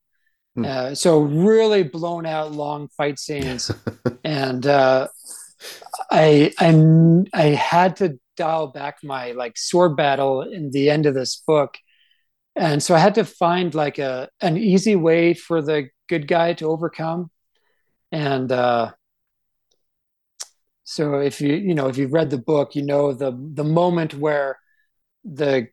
Hmm. 0.56 0.66
Uh, 0.66 0.96
so 0.96 1.20
really 1.20 1.84
blown 1.84 2.26
out 2.26 2.52
long 2.52 2.88
fight 2.90 3.20
scenes, 3.20 3.72
and 4.24 4.66
uh, 4.66 5.08
I 6.12 6.52
I 6.60 7.24
I 7.34 7.46
had 7.50 7.98
to 7.98 8.20
dial 8.36 8.68
back 8.68 8.98
my 9.04 9.32
like 9.34 9.58
sword 9.58 9.96
battle 9.96 10.42
in 10.42 10.72
the 10.72 10.90
end 10.90 11.06
of 11.06 11.14
this 11.14 11.36
book, 11.48 11.78
and 12.56 12.82
so 12.82 12.96
I 12.96 13.00
had 13.00 13.16
to 13.16 13.26
find 13.26 13.76
like 13.76 14.00
a 14.00 14.30
an 14.42 14.58
easy 14.58 14.96
way 14.96 15.34
for 15.34 15.62
the 15.62 15.90
good 16.08 16.28
guy 16.28 16.54
to 16.54 16.68
overcome, 16.68 17.30
and 18.12 18.52
uh, 18.52 18.92
so 20.84 21.20
if 21.20 21.42
you 21.42 21.54
you 21.54 21.76
know 21.76 21.88
if 21.88 21.98
you've 21.98 22.14
read 22.14 22.32
the 22.32 22.40
book, 22.40 22.76
you 22.76 22.84
know 22.84 23.14
the 23.14 23.32
the 23.54 23.64
moment 23.64 24.16
where 24.16 24.58
the 25.24 25.68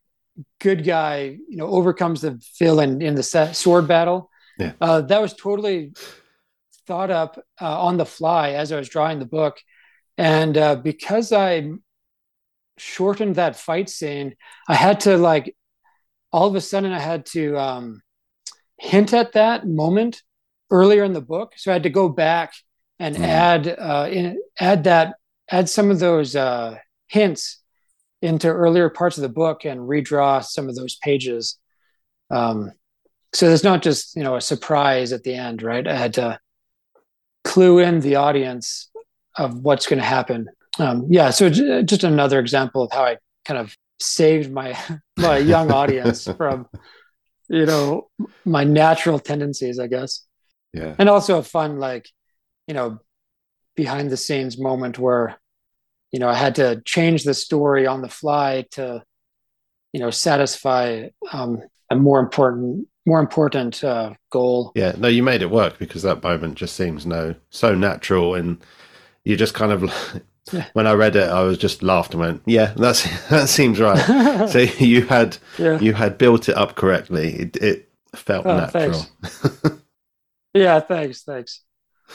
good 0.60 0.84
guy 0.84 1.38
you 1.48 1.56
know 1.56 1.68
overcomes 1.68 2.20
the 2.20 2.38
villain 2.58 3.00
in 3.00 3.14
the 3.14 3.22
sword 3.22 3.88
battle 3.88 4.30
Yeah. 4.58 4.72
uh, 4.80 5.02
that 5.02 5.20
was 5.20 5.34
totally 5.34 5.92
thought 6.86 7.10
up 7.10 7.38
uh, 7.60 7.80
on 7.80 7.96
the 7.96 8.06
fly 8.06 8.50
as 8.52 8.72
i 8.72 8.76
was 8.76 8.88
drawing 8.88 9.18
the 9.18 9.26
book 9.26 9.58
and 10.18 10.56
uh, 10.56 10.76
because 10.76 11.32
i 11.32 11.68
shortened 12.78 13.36
that 13.36 13.56
fight 13.56 13.88
scene 13.88 14.34
i 14.68 14.74
had 14.74 15.00
to 15.00 15.16
like 15.16 15.54
all 16.32 16.46
of 16.48 16.54
a 16.54 16.60
sudden 16.60 16.92
i 16.92 16.98
had 16.98 17.24
to 17.26 17.56
um, 17.58 18.02
hint 18.78 19.12
at 19.12 19.32
that 19.32 19.66
moment 19.66 20.22
earlier 20.70 21.04
in 21.04 21.12
the 21.12 21.20
book 21.20 21.52
so 21.56 21.70
i 21.70 21.74
had 21.74 21.82
to 21.84 21.90
go 21.90 22.08
back 22.08 22.52
and 22.98 23.16
Mm. 23.16 23.24
add 23.24 23.68
uh, 23.78 24.08
in, 24.10 24.40
add 24.58 24.84
that 24.84 25.16
add 25.50 25.68
some 25.68 25.90
of 25.90 25.98
those 26.00 26.34
uh, 26.34 26.78
hints 27.08 27.62
into 28.22 28.48
earlier 28.48 28.88
parts 28.88 29.18
of 29.18 29.22
the 29.22 29.28
book 29.28 29.66
and 29.66 29.80
redraw 29.80 30.42
some 30.42 30.68
of 30.70 30.74
those 30.76 30.96
pages. 30.96 31.58
Um, 32.30 32.72
so 33.36 33.48
there's 33.48 33.64
not 33.64 33.82
just 33.82 34.16
you 34.16 34.22
know 34.22 34.36
a 34.36 34.40
surprise 34.40 35.12
at 35.12 35.22
the 35.22 35.34
end, 35.34 35.62
right? 35.62 35.86
I 35.86 35.96
had 35.96 36.14
to 36.14 36.38
clue 37.44 37.78
in 37.78 38.00
the 38.00 38.16
audience 38.16 38.90
of 39.36 39.60
what's 39.60 39.86
going 39.86 39.98
to 39.98 40.04
happen. 40.04 40.48
Um, 40.78 41.06
yeah, 41.08 41.30
so 41.30 41.48
j- 41.48 41.82
just 41.82 42.04
another 42.04 42.40
example 42.40 42.82
of 42.82 42.92
how 42.92 43.04
I 43.04 43.16
kind 43.44 43.60
of 43.60 43.76
saved 44.00 44.52
my 44.52 44.76
my 45.16 45.38
young 45.38 45.70
audience 45.70 46.28
from 46.36 46.66
you 47.48 47.66
know 47.66 48.08
my 48.44 48.64
natural 48.64 49.18
tendencies, 49.18 49.78
I 49.78 49.86
guess. 49.86 50.26
Yeah. 50.76 50.94
And 50.98 51.08
also 51.08 51.38
a 51.38 51.42
fun, 51.42 51.78
like, 51.78 52.08
you 52.66 52.74
know, 52.74 52.98
behind 53.76 54.10
the 54.10 54.16
scenes 54.16 54.58
moment 54.58 54.98
where, 54.98 55.38
you 56.12 56.18
know, 56.18 56.28
I 56.28 56.34
had 56.34 56.56
to 56.56 56.82
change 56.84 57.24
the 57.24 57.32
story 57.32 57.86
on 57.86 58.02
the 58.02 58.10
fly 58.10 58.66
to, 58.72 59.02
you 59.92 60.00
know, 60.00 60.10
satisfy 60.10 61.08
um, 61.32 61.62
a 61.90 61.96
more 61.96 62.20
important, 62.20 62.88
more 63.06 63.20
important 63.20 63.82
uh, 63.84 64.12
goal. 64.30 64.72
Yeah. 64.74 64.92
No, 64.98 65.08
you 65.08 65.22
made 65.22 65.40
it 65.42 65.50
work 65.50 65.78
because 65.78 66.02
that 66.02 66.22
moment 66.22 66.56
just 66.56 66.76
seems 66.76 67.06
no 67.06 67.34
so 67.50 67.74
natural, 67.74 68.34
and 68.34 68.58
you 69.24 69.36
just 69.36 69.54
kind 69.54 69.72
of. 69.72 69.82
Yeah. 70.52 70.66
When 70.74 70.86
I 70.86 70.92
read 70.92 71.16
it, 71.16 71.28
I 71.28 71.42
was 71.42 71.58
just 71.58 71.82
laughed 71.82 72.12
and 72.14 72.20
went, 72.20 72.40
"Yeah, 72.46 72.72
that's 72.76 73.02
that 73.30 73.48
seems 73.48 73.80
right." 73.80 73.98
so 74.48 74.58
you 74.60 75.02
had 75.04 75.36
Yeah. 75.58 75.80
you 75.80 75.92
had 75.92 76.18
built 76.18 76.48
it 76.48 76.56
up 76.56 76.76
correctly. 76.76 77.34
It, 77.34 77.56
it 77.56 77.88
felt 78.14 78.46
Oh, 78.46 78.56
natural. 78.56 79.04
Yeah, 80.54 80.80
thanks, 80.80 81.22
thanks. 81.22 81.62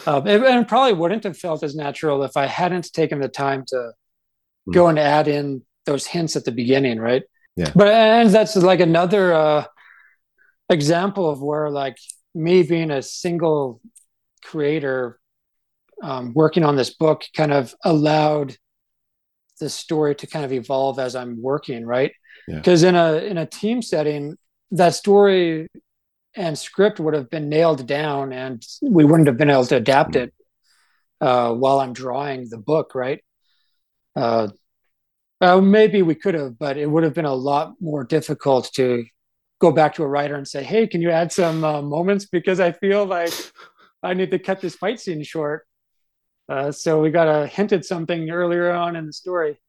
Um, 0.05 0.25
it, 0.27 0.41
and 0.41 0.67
probably 0.67 0.93
wouldn't 0.93 1.25
have 1.25 1.37
felt 1.37 1.61
as 1.63 1.75
natural 1.75 2.23
if 2.23 2.37
I 2.37 2.45
hadn't 2.45 2.91
taken 2.93 3.19
the 3.19 3.27
time 3.27 3.65
to 3.67 3.91
Hmm. 4.65 4.71
go 4.71 4.87
and 4.87 4.97
add 4.99 5.27
in 5.27 5.63
those 5.85 6.05
hints 6.07 6.35
at 6.35 6.45
the 6.45 6.51
beginning, 6.51 6.99
right? 6.99 7.23
Yeah. 7.57 7.71
But 7.75 7.87
and 7.89 8.29
that's 8.29 8.55
like 8.55 8.79
another 8.79 9.33
uh, 9.33 9.65
example 10.71 11.29
of 11.29 11.41
where 11.41 11.69
like 11.69 11.97
me 12.33 12.63
being 12.63 12.91
a 12.91 13.01
single 13.01 13.81
creator 14.43 15.19
um, 16.01 16.33
working 16.33 16.63
on 16.63 16.75
this 16.75 16.89
book 16.91 17.23
kind 17.35 17.53
of 17.53 17.75
allowed 17.83 18.55
the 19.59 19.69
story 19.69 20.15
to 20.15 20.27
kind 20.27 20.43
of 20.43 20.51
evolve 20.51 20.97
as 20.97 21.15
I'm 21.15 21.41
working, 21.41 21.85
right? 21.85 22.11
Yeah. 22.47 22.55
Because 22.55 22.83
in 22.83 22.95
a 22.95 23.17
in 23.17 23.37
a 23.37 23.45
team 23.45 23.81
setting, 23.81 24.35
that 24.71 24.95
story 24.95 25.67
and 26.35 26.57
script 26.57 26.99
would 26.99 27.13
have 27.13 27.29
been 27.29 27.49
nailed 27.49 27.85
down, 27.85 28.33
and 28.33 28.65
we 28.81 29.05
wouldn't 29.05 29.27
have 29.27 29.37
been 29.37 29.49
able 29.49 29.65
to 29.65 29.75
adapt 29.75 30.15
it 30.15 30.33
uh, 31.19 31.53
while 31.53 31.79
I'm 31.79 31.93
drawing 31.93 32.49
the 32.49 32.57
book, 32.57 32.95
right? 32.95 33.23
Uh, 34.15 34.47
uh, 35.39 35.61
maybe 35.61 36.01
we 36.01 36.15
could 36.15 36.33
have, 36.33 36.57
but 36.57 36.77
it 36.77 36.89
would 36.89 37.03
have 37.03 37.13
been 37.13 37.25
a 37.25 37.33
lot 37.33 37.73
more 37.79 38.03
difficult 38.03 38.71
to 38.73 39.05
go 39.61 39.71
back 39.71 39.93
to 39.95 40.03
a 40.03 40.07
writer 40.07 40.35
and 40.35 40.47
say, 40.47 40.63
"Hey, 40.63 40.87
can 40.87 41.01
you 41.01 41.11
add 41.11 41.31
some 41.31 41.63
uh, 41.63 41.81
moments 41.81 42.25
because 42.25 42.59
I 42.59 42.71
feel 42.73 43.05
like 43.05 43.33
I 44.03 44.13
need 44.13 44.31
to 44.31 44.39
cut 44.39 44.59
this 44.59 44.75
fight 44.75 44.99
scene 44.99 45.23
short." 45.23 45.65
Uh, 46.49 46.71
so 46.71 46.99
we 47.01 47.11
got 47.11 47.27
a 47.29 47.47
hinted 47.47 47.85
something 47.85 48.29
earlier 48.29 48.71
on 48.71 48.95
in 48.97 49.05
the 49.05 49.13
story. 49.13 49.61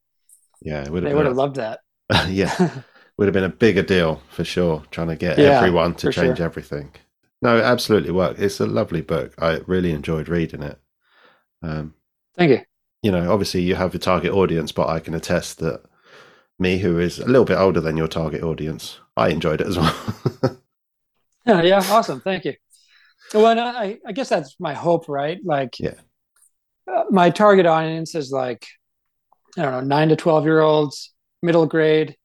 Yeah, 0.61 0.89
would 0.89 1.03
They 1.03 1.13
would 1.13 1.25
have 1.25 1.37
loved 1.37 1.55
that. 1.55 1.79
yeah, 2.27 2.53
would 3.17 3.27
have 3.27 3.33
been 3.33 3.43
a 3.45 3.49
bigger 3.49 3.83
deal 3.83 4.21
for 4.29 4.43
sure. 4.43 4.83
Trying 4.91 5.07
to 5.09 5.15
get 5.15 5.37
Yeah, 5.37 5.59
everyone 5.59 5.95
to 5.95 6.11
change 6.11 6.37
sure. 6.37 6.45
everything. 6.45 6.91
No, 7.41 7.57
it 7.57 7.63
absolutely 7.63 8.11
worked. 8.11 8.39
It's 8.39 8.59
a 8.59 8.65
lovely 8.65 9.01
book. 9.01 9.33
I 9.37 9.59
really 9.67 9.91
enjoyed 9.91 10.27
reading 10.29 10.63
it. 10.63 10.79
Um, 11.61 11.93
Thank 12.37 12.51
you. 12.51 12.61
you 13.01 13.11
know, 13.11 13.31
obviously 13.31 13.61
you 13.61 13.75
have 13.75 13.93
your 13.93 13.99
target 13.99 14.31
audience, 14.33 14.71
but 14.71 14.87
I 14.89 14.99
can 14.99 15.13
attest 15.13 15.59
that 15.59 15.83
me, 16.59 16.77
who 16.79 16.99
is 16.99 17.19
a 17.19 17.25
little 17.25 17.45
bit 17.45 17.57
older 17.57 17.81
than 17.81 17.97
your 17.97 18.07
target 18.07 18.43
audience, 18.43 18.99
I 19.15 19.29
enjoyed 19.29 19.61
it 19.61 19.67
as 19.67 19.77
well. 19.77 19.95
Yeah, 21.45 21.61
yeah, 21.61 21.83
awesome. 21.89 22.21
Thank 22.21 22.45
you. 22.45 22.53
Well, 23.33 23.59
I, 23.59 23.99
I 24.07 24.13
guess 24.13 24.29
that's 24.29 24.55
my 24.61 24.73
hope, 24.73 25.09
right? 25.09 25.39
Like, 25.43 25.77
Yeah. 25.77 25.95
uh, 26.89 27.03
my 27.09 27.31
target 27.31 27.65
audience 27.65 28.15
is 28.15 28.31
like, 28.31 28.65
I 29.57 29.63
don't 29.63 29.71
know, 29.73 29.81
nine 29.81 30.07
to 30.07 30.15
12 30.15 30.45
year 30.45 30.61
olds, 30.61 31.13
middle 31.41 31.65
grade. 31.65 32.15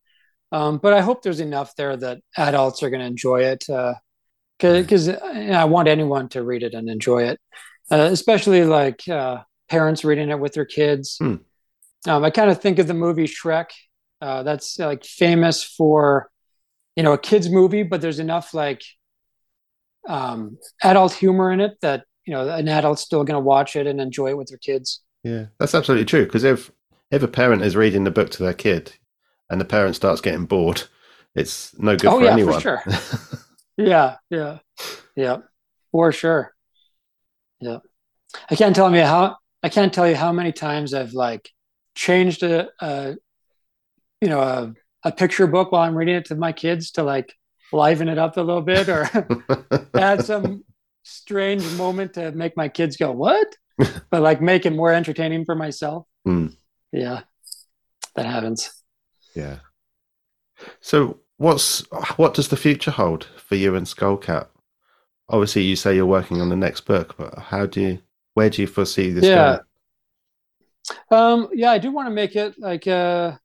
Um, 0.52 0.78
but 0.78 0.92
I 0.92 1.00
hope 1.00 1.22
there's 1.22 1.40
enough 1.40 1.74
there 1.74 1.96
that 1.96 2.20
adults 2.36 2.84
are 2.84 2.90
going 2.90 3.00
to 3.00 3.06
enjoy 3.06 3.40
it. 3.42 3.64
Because 4.60 5.08
I 5.08 5.64
want 5.64 5.88
anyone 5.88 6.28
to 6.30 6.44
read 6.44 6.62
it 6.62 6.74
and 6.74 6.88
enjoy 6.88 7.24
it, 7.24 7.40
uh, 7.90 8.08
especially 8.12 8.64
like 8.64 9.08
uh, 9.08 9.38
parents 9.68 10.04
reading 10.04 10.30
it 10.30 10.38
with 10.38 10.52
their 10.52 10.64
kids. 10.64 11.16
Hmm. 11.18 11.34
Um, 12.06 12.24
I 12.24 12.30
kind 12.30 12.50
of 12.52 12.60
think 12.60 12.78
of 12.78 12.86
the 12.86 12.94
movie 12.94 13.26
Shrek. 13.26 13.70
Uh, 14.22 14.44
that's 14.44 14.78
like 14.78 15.04
famous 15.04 15.64
for, 15.64 16.30
you 16.98 17.04
know, 17.04 17.12
a 17.12 17.18
kids 17.18 17.48
movie, 17.48 17.84
but 17.84 18.00
there's 18.00 18.18
enough 18.18 18.52
like 18.52 18.82
um, 20.08 20.58
adult 20.82 21.12
humor 21.12 21.52
in 21.52 21.60
it 21.60 21.78
that 21.80 22.04
you 22.26 22.32
know 22.32 22.48
an 22.48 22.66
adult's 22.66 23.02
still 23.02 23.22
going 23.22 23.36
to 23.40 23.44
watch 23.44 23.76
it 23.76 23.86
and 23.86 24.00
enjoy 24.00 24.30
it 24.30 24.36
with 24.36 24.48
their 24.48 24.58
kids. 24.58 25.02
yeah, 25.22 25.46
that's 25.60 25.76
absolutely 25.76 26.06
true. 26.06 26.24
Because 26.24 26.42
if 26.42 26.72
if 27.12 27.22
a 27.22 27.28
parent 27.28 27.62
is 27.62 27.76
reading 27.76 28.02
the 28.02 28.10
book 28.10 28.30
to 28.30 28.42
their 28.42 28.52
kid, 28.52 28.94
and 29.48 29.60
the 29.60 29.64
parent 29.64 29.94
starts 29.94 30.20
getting 30.20 30.44
bored, 30.44 30.82
it's 31.36 31.78
no 31.78 31.96
good 31.96 32.10
Oh, 32.10 32.18
for 32.18 32.24
yeah, 32.24 32.30
for 32.30 32.34
anyone. 32.34 32.60
sure. 32.60 32.82
Yeah, 33.80 34.16
yeah, 34.28 34.58
yeah, 35.14 35.36
for 35.92 36.10
sure. 36.10 36.52
Yeah, 37.60 37.78
I 38.50 38.56
can't 38.56 38.74
tell 38.74 38.90
me 38.90 38.98
how. 38.98 39.36
I 39.62 39.68
can't 39.68 39.92
tell 39.94 40.08
you 40.08 40.16
how 40.16 40.32
many 40.32 40.50
times 40.50 40.94
I've 40.94 41.12
like 41.12 41.48
changed 41.94 42.42
a, 42.42 42.70
a 42.80 43.14
you 44.20 44.28
know, 44.28 44.40
a, 44.40 44.74
a 45.04 45.12
picture 45.12 45.46
book 45.46 45.72
while 45.72 45.82
I'm 45.82 45.94
reading 45.96 46.16
it 46.16 46.26
to 46.26 46.34
my 46.36 46.52
kids 46.52 46.92
to 46.92 47.02
like 47.02 47.34
liven 47.72 48.08
it 48.08 48.18
up 48.18 48.36
a 48.36 48.40
little 48.42 48.62
bit 48.62 48.88
or 48.88 49.08
add 49.96 50.22
some 50.24 50.64
strange 51.02 51.64
moment 51.76 52.14
to 52.14 52.32
make 52.32 52.56
my 52.56 52.68
kids 52.68 52.96
go, 52.96 53.12
"What?" 53.12 53.46
but 54.10 54.22
like 54.22 54.40
make 54.40 54.66
it 54.66 54.72
more 54.72 54.92
entertaining 54.92 55.44
for 55.44 55.54
myself. 55.54 56.06
Hmm. 56.24 56.48
Yeah, 56.92 57.20
that 58.16 58.26
happens. 58.26 58.70
yeah. 59.34 59.58
So 60.80 61.20
what's 61.36 61.80
what 62.16 62.34
does 62.34 62.48
the 62.48 62.56
future 62.56 62.90
hold 62.90 63.28
for 63.36 63.54
you 63.54 63.74
and 63.76 63.86
Skullcat? 63.86 64.48
Obviously, 65.28 65.62
you 65.62 65.76
say 65.76 65.94
you're 65.94 66.06
working 66.06 66.40
on 66.40 66.48
the 66.48 66.56
next 66.56 66.80
book, 66.82 67.14
but 67.18 67.38
how 67.38 67.66
do 67.66 67.80
you, 67.82 67.98
where 68.34 68.48
do 68.50 68.62
you 68.62 68.66
foresee 68.66 69.10
this 69.10 69.26
Yeah. 69.26 69.58
going? 69.58 69.60
Um, 71.10 71.48
yeah, 71.52 71.70
I 71.70 71.78
do 71.78 71.92
want 71.92 72.08
to 72.08 72.14
make 72.14 72.34
it 72.34 72.58
like 72.58 72.86
a 72.86 73.38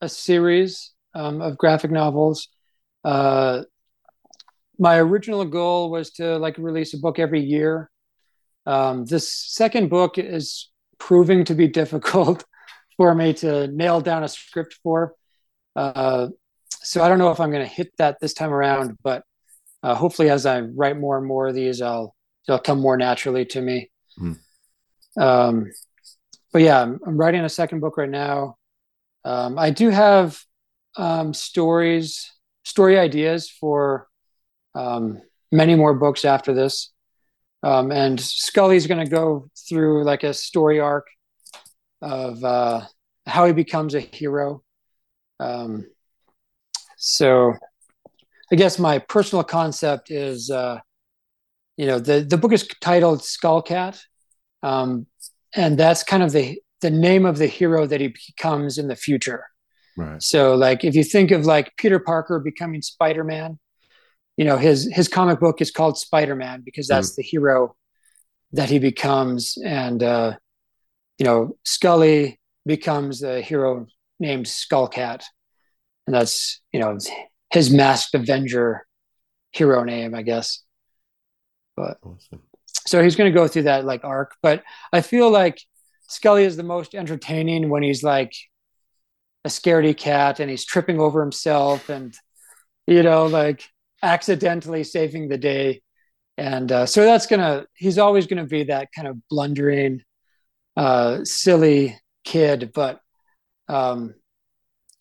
a 0.00 0.08
series 0.08 0.92
um, 1.16 1.40
of 1.40 1.56
graphic 1.56 1.90
novels. 1.90 2.48
Uh, 3.04 3.62
my 4.78 4.98
original 4.98 5.44
goal 5.44 5.90
was 5.90 6.10
to 6.12 6.36
like 6.38 6.58
release 6.58 6.92
a 6.94 6.98
book 6.98 7.18
every 7.18 7.42
year. 7.42 7.90
Um, 8.66 9.06
this 9.06 9.32
second 9.32 9.88
book 9.88 10.18
is 10.18 10.70
proving 10.98 11.44
to 11.46 11.54
be 11.54 11.68
difficult 11.80 12.44
for 12.96 13.14
me 13.14 13.32
to 13.34 13.68
nail 13.68 14.00
down 14.00 14.24
a 14.24 14.28
script 14.28 14.78
for. 14.82 15.14
Uh, 15.74 16.28
so 16.68 17.02
I 17.02 17.08
don't 17.08 17.18
know 17.18 17.30
if 17.30 17.40
I'm 17.40 17.50
going 17.50 17.66
to 17.66 17.72
hit 17.72 17.92
that 17.98 18.20
this 18.20 18.34
time 18.34 18.52
around, 18.52 18.96
but 19.02 19.24
uh, 19.82 19.94
hopefully, 19.94 20.30
as 20.30 20.46
I 20.46 20.60
write 20.60 20.98
more 20.98 21.18
and 21.18 21.26
more 21.26 21.48
of 21.48 21.54
these, 21.54 21.80
I'll 21.82 22.14
they'll 22.46 22.58
come 22.58 22.80
more 22.80 22.96
naturally 22.96 23.44
to 23.46 23.60
me. 23.60 23.90
Hmm. 24.16 24.32
Um, 25.18 25.72
but 26.52 26.62
yeah, 26.62 26.80
I'm, 26.80 26.98
I'm 27.06 27.16
writing 27.16 27.42
a 27.42 27.48
second 27.48 27.80
book 27.80 27.96
right 27.96 28.08
now. 28.08 28.56
Um, 29.24 29.58
I 29.58 29.70
do 29.70 29.90
have 29.90 30.40
um, 30.96 31.34
stories, 31.34 32.32
story 32.64 32.98
ideas 32.98 33.50
for 33.50 34.08
um, 34.74 35.20
many 35.52 35.74
more 35.74 35.94
books 35.94 36.24
after 36.24 36.54
this. 36.54 36.92
Um, 37.62 37.90
and 37.90 38.20
Scully's 38.20 38.86
going 38.86 39.04
to 39.04 39.10
go 39.10 39.50
through 39.68 40.04
like 40.04 40.22
a 40.22 40.34
story 40.34 40.78
arc 40.78 41.06
of 42.02 42.44
uh, 42.44 42.82
how 43.26 43.46
he 43.46 43.52
becomes 43.52 43.94
a 43.94 44.00
hero. 44.00 44.62
Um, 45.40 45.86
so 46.96 47.54
I 48.52 48.56
guess 48.56 48.78
my 48.78 48.98
personal 48.98 49.42
concept 49.42 50.10
is, 50.10 50.50
uh, 50.50 50.78
you 51.76 51.86
know, 51.86 51.98
the, 51.98 52.20
the 52.20 52.36
book 52.36 52.52
is 52.52 52.68
titled 52.80 53.20
Skullcat. 53.20 54.00
Um, 54.62 55.06
and 55.54 55.78
that's 55.78 56.02
kind 56.02 56.22
of 56.22 56.32
the, 56.32 56.60
the 56.80 56.90
name 56.90 57.26
of 57.26 57.38
the 57.38 57.46
hero 57.46 57.86
that 57.86 58.00
he 58.00 58.08
becomes 58.08 58.78
in 58.78 58.88
the 58.88 58.96
future. 58.96 59.46
Right. 59.96 60.22
So 60.22 60.54
like 60.54 60.84
if 60.84 60.94
you 60.94 61.04
think 61.04 61.30
of 61.30 61.46
like 61.46 61.76
Peter 61.76 61.98
Parker 61.98 62.38
becoming 62.38 62.82
Spider-Man, 62.82 63.58
you 64.36 64.44
know, 64.44 64.56
his 64.58 64.90
his 64.92 65.08
comic 65.08 65.40
book 65.40 65.60
is 65.60 65.70
called 65.70 65.98
Spider-Man 65.98 66.62
because 66.64 66.86
that's 66.88 67.16
the 67.16 67.22
hero 67.22 67.74
that 68.52 68.68
he 68.70 68.78
becomes 68.78 69.56
and 69.64 70.02
uh 70.02 70.36
you 71.18 71.24
know, 71.24 71.56
Scully 71.64 72.38
becomes 72.66 73.22
a 73.22 73.40
hero 73.40 73.86
named 74.20 74.46
Skullcat. 74.46 75.22
And 76.06 76.14
that's, 76.14 76.60
you 76.72 76.80
know, 76.80 76.98
his 77.50 77.70
masked 77.70 78.14
avenger 78.14 78.86
hero 79.52 79.82
name, 79.82 80.14
I 80.14 80.22
guess. 80.22 80.62
But 81.76 81.98
Awesome. 82.02 82.42
so 82.86 83.02
he's 83.02 83.16
going 83.16 83.32
to 83.32 83.34
go 83.38 83.48
through 83.48 83.62
that 83.64 83.84
like 83.84 84.04
arc, 84.04 84.34
but 84.42 84.62
I 84.92 85.00
feel 85.00 85.30
like 85.30 85.60
Scully 86.08 86.44
is 86.44 86.56
the 86.56 86.62
most 86.62 86.94
entertaining 86.94 87.68
when 87.68 87.82
he's 87.82 88.02
like 88.02 88.32
a 89.46 89.48
scaredy 89.48 89.96
cat 89.96 90.40
and 90.40 90.50
he's 90.50 90.64
tripping 90.64 90.98
over 90.98 91.20
himself 91.20 91.88
and 91.88 92.18
you 92.88 93.00
know 93.00 93.26
like 93.26 93.62
accidentally 94.02 94.82
saving 94.82 95.28
the 95.28 95.38
day 95.38 95.80
and 96.36 96.72
uh, 96.72 96.84
so 96.84 97.04
that's 97.04 97.26
gonna 97.26 97.64
he's 97.74 97.96
always 97.96 98.26
gonna 98.26 98.44
be 98.44 98.64
that 98.64 98.88
kind 98.94 99.06
of 99.06 99.16
blundering 99.28 100.02
uh, 100.76 101.20
silly 101.22 101.96
kid 102.24 102.72
but 102.74 103.00
um, 103.68 104.14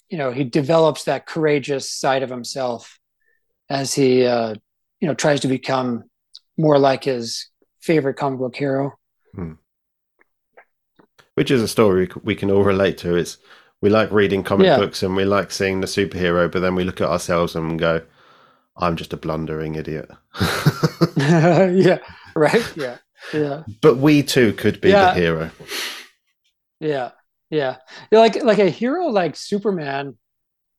you 0.10 0.18
know 0.20 0.32
he 0.32 0.44
develops 0.44 1.06
that 1.06 1.26
courageous 1.26 1.92
side 1.92 2.22
of 2.22 2.30
himself 2.30 3.00
as 3.68 3.96
he 3.96 4.26
uh, 4.28 4.54
you 5.02 5.08
know 5.08 5.16
tries 5.16 5.40
to 5.40 5.48
become 5.48 6.04
more 6.56 6.78
like 6.78 7.04
his 7.04 7.50
favorite 7.82 8.14
comic 8.14 8.40
book 8.40 8.56
hero. 8.56 8.94
Hmm. 9.34 9.54
Which 11.34 11.52
is 11.52 11.64
a 11.64 11.68
story 11.68 12.10
we 12.24 12.36
can 12.36 12.52
all 12.52 12.64
relate 12.64 12.98
to. 13.00 13.16
It's 13.16 13.38
we 13.86 13.92
like 13.92 14.12
reading 14.12 14.42
comic 14.42 14.66
yeah. 14.66 14.78
books 14.78 15.04
and 15.04 15.16
we 15.16 15.26
like 15.26 15.52
seeing 15.52 15.80
the 15.80 15.86
superhero, 15.86 16.52
but 16.52 16.62
then 16.62 16.74
we 16.74 16.84
look 16.84 17.02
at 17.02 17.08
ourselves 17.08 17.56
and 17.56 17.78
go, 17.78 18.02
"I'm 18.76 18.96
just 18.96 19.14
a 19.14 19.18
blundering 19.18 19.76
idiot." 19.76 20.10
yeah. 21.18 22.00
Right. 22.36 22.74
Yeah. 22.76 22.98
Yeah. 23.32 23.62
But 23.82 23.98
we 23.98 24.24
too 24.24 24.54
could 24.54 24.82
be 24.82 24.90
yeah. 24.90 25.14
the 25.14 25.20
hero. 25.20 25.52
Yeah. 26.80 27.12
Yeah. 27.52 27.76
Like 28.12 28.44
like 28.44 28.58
a 28.58 28.72
hero 28.72 29.06
like 29.10 29.36
Superman 29.36 30.18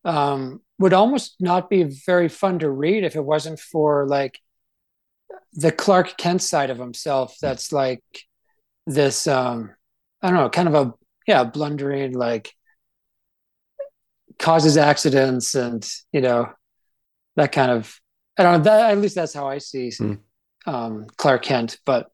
um, 0.04 0.60
would 0.80 0.92
almost 0.92 1.36
not 1.38 1.70
be 1.70 1.84
very 1.84 2.28
fun 2.28 2.58
to 2.58 2.68
read 2.68 3.04
if 3.04 3.14
it 3.14 3.24
wasn't 3.24 3.60
for 3.60 4.08
like 4.08 4.40
the 5.52 5.70
Clark 5.70 6.16
Kent 6.18 6.42
side 6.42 6.70
of 6.70 6.78
himself. 6.78 7.36
That's 7.40 7.70
like 7.70 8.02
this. 8.84 9.28
Um, 9.28 9.76
I 10.20 10.30
don't 10.30 10.40
know, 10.40 10.50
kind 10.50 10.66
of 10.66 10.74
a 10.74 10.94
yeah, 11.28 11.44
blundering 11.44 12.12
like 12.12 12.52
causes 14.38 14.76
accidents 14.76 15.54
and 15.54 15.88
you 16.12 16.20
know 16.20 16.48
that 17.36 17.52
kind 17.52 17.70
of. 17.70 17.98
I 18.38 18.42
don't 18.42 18.58
know. 18.58 18.64
That, 18.64 18.90
at 18.90 18.98
least 18.98 19.14
that's 19.14 19.32
how 19.32 19.48
I 19.48 19.58
see 19.58 19.88
mm. 19.88 20.18
um, 20.66 21.06
Clark 21.16 21.42
Kent. 21.42 21.78
But 21.86 22.10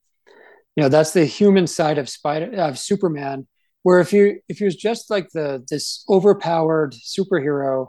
you 0.76 0.84
know, 0.84 0.88
that's 0.88 1.12
the 1.12 1.24
human 1.24 1.66
side 1.66 1.98
of 1.98 2.08
Spider 2.08 2.54
of 2.60 2.78
Superman 2.78 3.46
where 3.82 4.00
if 4.00 4.12
you 4.12 4.40
if 4.48 4.58
he 4.58 4.64
was 4.64 4.76
just 4.76 5.10
like 5.10 5.28
the 5.30 5.64
this 5.68 6.04
overpowered 6.08 6.92
superhero 6.94 7.88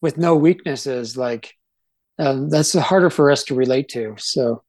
with 0.00 0.18
no 0.18 0.36
weaknesses 0.36 1.16
like 1.16 1.52
um, 2.18 2.48
that's 2.48 2.72
harder 2.74 3.10
for 3.10 3.30
us 3.30 3.44
to 3.44 3.54
relate 3.54 3.88
to 3.88 4.14
so 4.18 4.62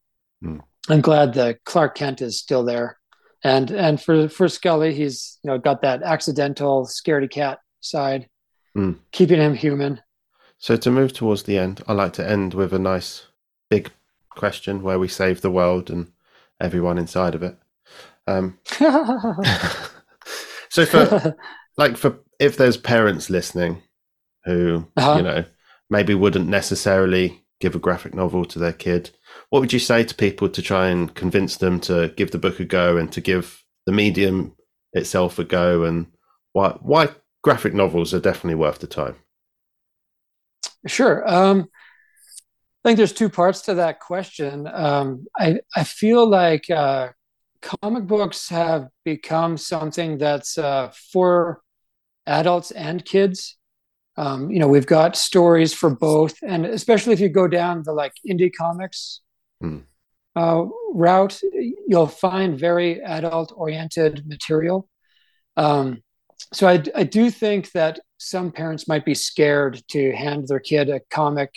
mm. 0.43 0.59
i'm 0.89 1.01
glad 1.01 1.33
that 1.33 1.63
clark 1.63 1.95
kent 1.95 2.21
is 2.21 2.39
still 2.39 2.63
there 2.63 2.97
and 3.43 3.71
and 3.71 4.01
for 4.01 4.27
for 4.29 4.47
scully 4.47 4.93
he's 4.93 5.39
you 5.43 5.49
know 5.49 5.57
got 5.57 5.81
that 5.81 6.01
accidental 6.03 6.85
scaredy 6.85 7.29
cat 7.29 7.59
side 7.81 8.27
mm. 8.77 8.97
keeping 9.11 9.39
him 9.39 9.53
human 9.53 10.01
so 10.57 10.75
to 10.77 10.91
move 10.91 11.13
towards 11.13 11.43
the 11.43 11.57
end 11.57 11.83
i 11.87 11.93
like 11.93 12.13
to 12.13 12.27
end 12.27 12.53
with 12.53 12.73
a 12.73 12.79
nice 12.79 13.27
big 13.69 13.91
question 14.29 14.81
where 14.81 14.99
we 14.99 15.07
save 15.07 15.41
the 15.41 15.51
world 15.51 15.89
and 15.89 16.11
everyone 16.61 16.97
inside 16.97 17.35
of 17.35 17.43
it 17.43 17.57
um, 18.29 18.59
So 20.77 20.85
for 20.85 21.35
like 21.77 21.97
for 21.97 22.19
if 22.39 22.57
there's 22.57 22.77
parents 22.77 23.29
listening 23.29 23.81
who 24.45 24.87
uh-huh. 24.95 25.17
you 25.17 25.23
know 25.23 25.45
maybe 25.89 26.13
wouldn't 26.13 26.47
necessarily 26.47 27.43
give 27.59 27.73
a 27.73 27.79
graphic 27.79 28.13
novel 28.13 28.45
to 28.45 28.59
their 28.59 28.73
kid, 28.73 29.09
what 29.49 29.59
would 29.59 29.73
you 29.73 29.79
say 29.79 30.03
to 30.03 30.13
people 30.13 30.47
to 30.49 30.61
try 30.61 30.89
and 30.89 31.15
convince 31.15 31.57
them 31.57 31.79
to 31.79 32.13
give 32.15 32.29
the 32.29 32.37
book 32.37 32.59
a 32.59 32.65
go 32.65 32.97
and 32.97 33.11
to 33.11 33.21
give 33.21 33.63
the 33.87 33.91
medium 33.91 34.55
itself 34.93 35.39
a 35.39 35.43
go 35.43 35.83
and 35.83 36.05
why 36.53 36.77
why 36.81 37.09
graphic 37.43 37.73
novels 37.73 38.13
are 38.13 38.19
definitely 38.19 38.55
worth 38.55 38.79
the 38.79 38.87
time? 38.87 39.15
Sure. 40.85 41.27
Um, 41.27 41.67
I 42.83 42.89
think 42.89 42.97
there's 42.97 43.13
two 43.13 43.29
parts 43.29 43.61
to 43.61 43.75
that 43.75 43.99
question. 43.99 44.67
Um, 44.71 45.25
I 45.37 45.59
I 45.75 45.83
feel 45.83 46.27
like 46.27 46.69
uh, 46.69 47.09
comic 47.61 48.05
books 48.05 48.49
have 48.49 48.87
become 49.03 49.57
something 49.57 50.17
that's 50.17 50.57
uh, 50.57 50.91
for 51.11 51.61
adults 52.25 52.71
and 52.71 53.03
kids. 53.03 53.57
Um, 54.15 54.49
you 54.49 54.59
know, 54.59 54.67
we've 54.67 54.87
got 54.87 55.15
stories 55.15 55.73
for 55.73 55.89
both, 55.89 56.35
and 56.41 56.65
especially 56.65 57.13
if 57.13 57.19
you 57.19 57.29
go 57.29 57.47
down 57.47 57.83
the 57.83 57.93
like 57.93 58.13
indie 58.27 58.51
comics 58.55 59.21
mm. 59.61 59.83
uh, 60.35 60.65
route, 60.93 61.39
you'll 61.87 62.07
find 62.07 62.59
very 62.59 63.01
adult-oriented 63.01 64.23
material. 64.25 64.89
Um, 65.55 66.01
so 66.53 66.67
I, 66.67 66.83
I 66.95 67.03
do 67.03 67.29
think 67.29 67.71
that 67.71 67.99
some 68.17 68.51
parents 68.51 68.87
might 68.87 69.05
be 69.05 69.13
scared 69.13 69.81
to 69.89 70.15
hand 70.15 70.47
their 70.47 70.59
kid 70.59 70.89
a 70.89 71.01
comic 71.09 71.53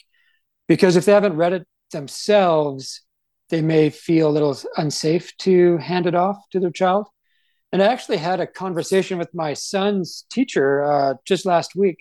because 0.69 0.97
if 0.97 1.05
they 1.05 1.13
haven't 1.13 1.37
read 1.37 1.53
it 1.53 1.67
themselves, 1.93 3.03
they 3.51 3.63
may 3.63 3.91
feel 3.91 4.29
a 4.29 4.33
little 4.33 4.57
unsafe 4.77 5.37
to 5.39 5.77
hand 5.79 6.07
it 6.07 6.15
off 6.15 6.39
to 6.53 6.61
their 6.61 6.71
child. 6.71 7.09
And 7.73 7.83
I 7.83 7.87
actually 7.87 8.17
had 8.17 8.41
a 8.41 8.47
conversation 8.47 9.19
with 9.19 9.33
my 9.35 9.55
son's 9.55 10.25
teacher 10.31 10.83
uh, 10.83 11.15
just 11.25 11.47
last 11.47 11.77
week 11.77 11.99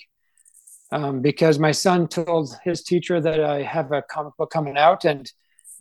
um, 0.91 1.21
because 1.21 1.59
my 1.59 1.71
son 1.71 2.07
told 2.07 2.55
his 2.63 2.83
teacher 2.83 3.21
that 3.21 3.43
I 3.43 3.61
have 3.61 3.91
a 3.91 4.01
comic 4.01 4.33
book 4.37 4.49
coming 4.49 4.77
out. 4.77 5.05
And 5.05 5.31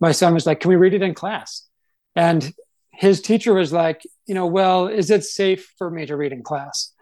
my 0.00 0.12
son 0.12 0.34
was 0.34 0.46
like, 0.46 0.60
Can 0.60 0.68
we 0.68 0.76
read 0.76 0.94
it 0.94 1.02
in 1.02 1.14
class? 1.14 1.66
And 2.14 2.52
his 2.98 3.20
teacher 3.20 3.54
was 3.54 3.72
like, 3.72 4.02
You 4.26 4.34
know, 4.34 4.46
well, 4.46 4.88
is 4.88 5.10
it 5.10 5.24
safe 5.24 5.72
for 5.78 5.90
me 5.90 6.06
to 6.06 6.16
read 6.16 6.32
in 6.32 6.42
class? 6.42 6.92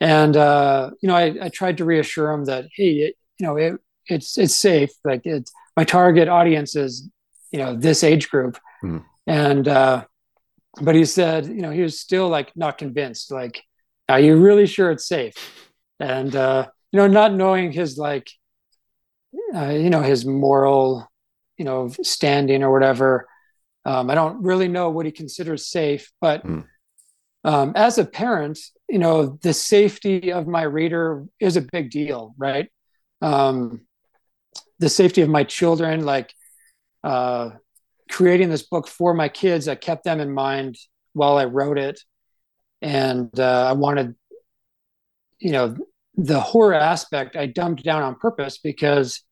And, 0.00 0.36
uh, 0.36 0.90
you 1.00 1.08
know, 1.08 1.16
I, 1.16 1.34
I, 1.42 1.48
tried 1.48 1.78
to 1.78 1.84
reassure 1.84 2.30
him 2.30 2.44
that, 2.44 2.66
hey, 2.72 2.92
it, 2.98 3.14
you 3.40 3.46
know, 3.46 3.56
it, 3.56 3.74
it's, 4.06 4.38
it's 4.38 4.56
safe. 4.56 4.90
Like 5.04 5.22
it's, 5.24 5.50
my 5.78 5.84
target 5.84 6.26
audience 6.26 6.74
is 6.74 7.08
you 7.52 7.58
know 7.60 7.76
this 7.76 8.02
age 8.02 8.28
group 8.30 8.58
mm. 8.82 9.04
and 9.28 9.68
uh 9.68 10.04
but 10.80 10.96
he 10.96 11.04
said 11.04 11.46
you 11.46 11.62
know 11.62 11.70
he 11.70 11.82
was 11.82 12.00
still 12.00 12.28
like 12.28 12.50
not 12.56 12.78
convinced 12.78 13.30
like 13.30 13.62
are 14.08 14.18
you 14.18 14.36
really 14.36 14.66
sure 14.66 14.90
it's 14.90 15.06
safe 15.06 15.70
and 16.00 16.34
uh 16.34 16.66
you 16.90 16.98
know 16.98 17.06
not 17.06 17.32
knowing 17.32 17.70
his 17.70 17.96
like 17.96 18.28
uh, 19.54 19.68
you 19.68 19.88
know 19.90 20.02
his 20.02 20.24
moral 20.26 21.06
you 21.56 21.64
know 21.64 21.88
standing 22.02 22.64
or 22.64 22.72
whatever 22.72 23.28
um, 23.88 24.10
i 24.10 24.14
don't 24.14 24.42
really 24.42 24.68
know 24.68 24.90
what 24.90 25.06
he 25.06 25.12
considers 25.12 25.66
safe 25.66 26.10
but 26.20 26.44
mm. 26.44 26.64
um, 27.44 27.72
as 27.74 27.98
a 27.98 28.04
parent 28.04 28.58
you 28.88 28.98
know 28.98 29.38
the 29.42 29.52
safety 29.52 30.32
of 30.32 30.46
my 30.46 30.62
reader 30.62 31.24
is 31.40 31.56
a 31.56 31.62
big 31.72 31.90
deal 31.90 32.34
right? 32.38 32.68
Um, 33.20 33.82
the 34.78 34.88
safety 34.88 35.22
of 35.22 35.28
my 35.28 35.44
children 35.44 36.04
like 36.04 36.32
uh, 37.02 37.50
creating 38.10 38.48
this 38.48 38.62
book 38.62 38.88
for 38.88 39.14
my 39.14 39.28
kids, 39.28 39.68
I 39.68 39.74
kept 39.74 40.04
them 40.04 40.20
in 40.20 40.32
mind 40.32 40.76
while 41.12 41.36
I 41.36 41.44
wrote 41.44 41.78
it, 41.78 42.00
and 42.80 43.28
uh, 43.38 43.66
I 43.68 43.72
wanted, 43.72 44.14
you 45.38 45.52
know, 45.52 45.76
the 46.14 46.40
horror 46.40 46.74
aspect 46.74 47.36
I 47.36 47.46
dumbed 47.46 47.82
down 47.82 48.02
on 48.02 48.16
purpose 48.16 48.58
because 48.58 49.22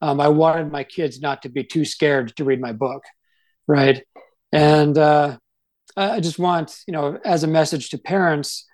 um, 0.00 0.20
I 0.20 0.28
wanted 0.28 0.70
my 0.70 0.84
kids 0.84 1.20
not 1.20 1.42
to 1.42 1.48
be 1.48 1.64
too 1.64 1.84
scared 1.84 2.36
to 2.36 2.44
read 2.44 2.60
my 2.60 2.72
book, 2.72 3.02
right? 3.68 4.02
And 4.50 4.98
uh, 4.98 5.36
I 5.96 6.20
just 6.20 6.38
want, 6.38 6.76
you 6.86 6.92
know, 6.92 7.18
as 7.24 7.44
a 7.44 7.48
message 7.48 7.90
to 7.90 7.98
parents, 7.98 8.66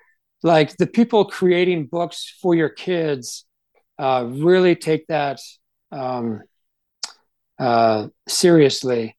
like 0.42 0.76
the 0.76 0.86
people 0.86 1.24
creating 1.24 1.86
books 1.86 2.32
for 2.40 2.54
your 2.54 2.68
kids, 2.68 3.44
uh, 3.98 4.26
really 4.28 4.76
take 4.76 5.06
that 5.08 5.40
um, 5.90 6.42
uh, 7.58 8.08
seriously. 8.28 9.16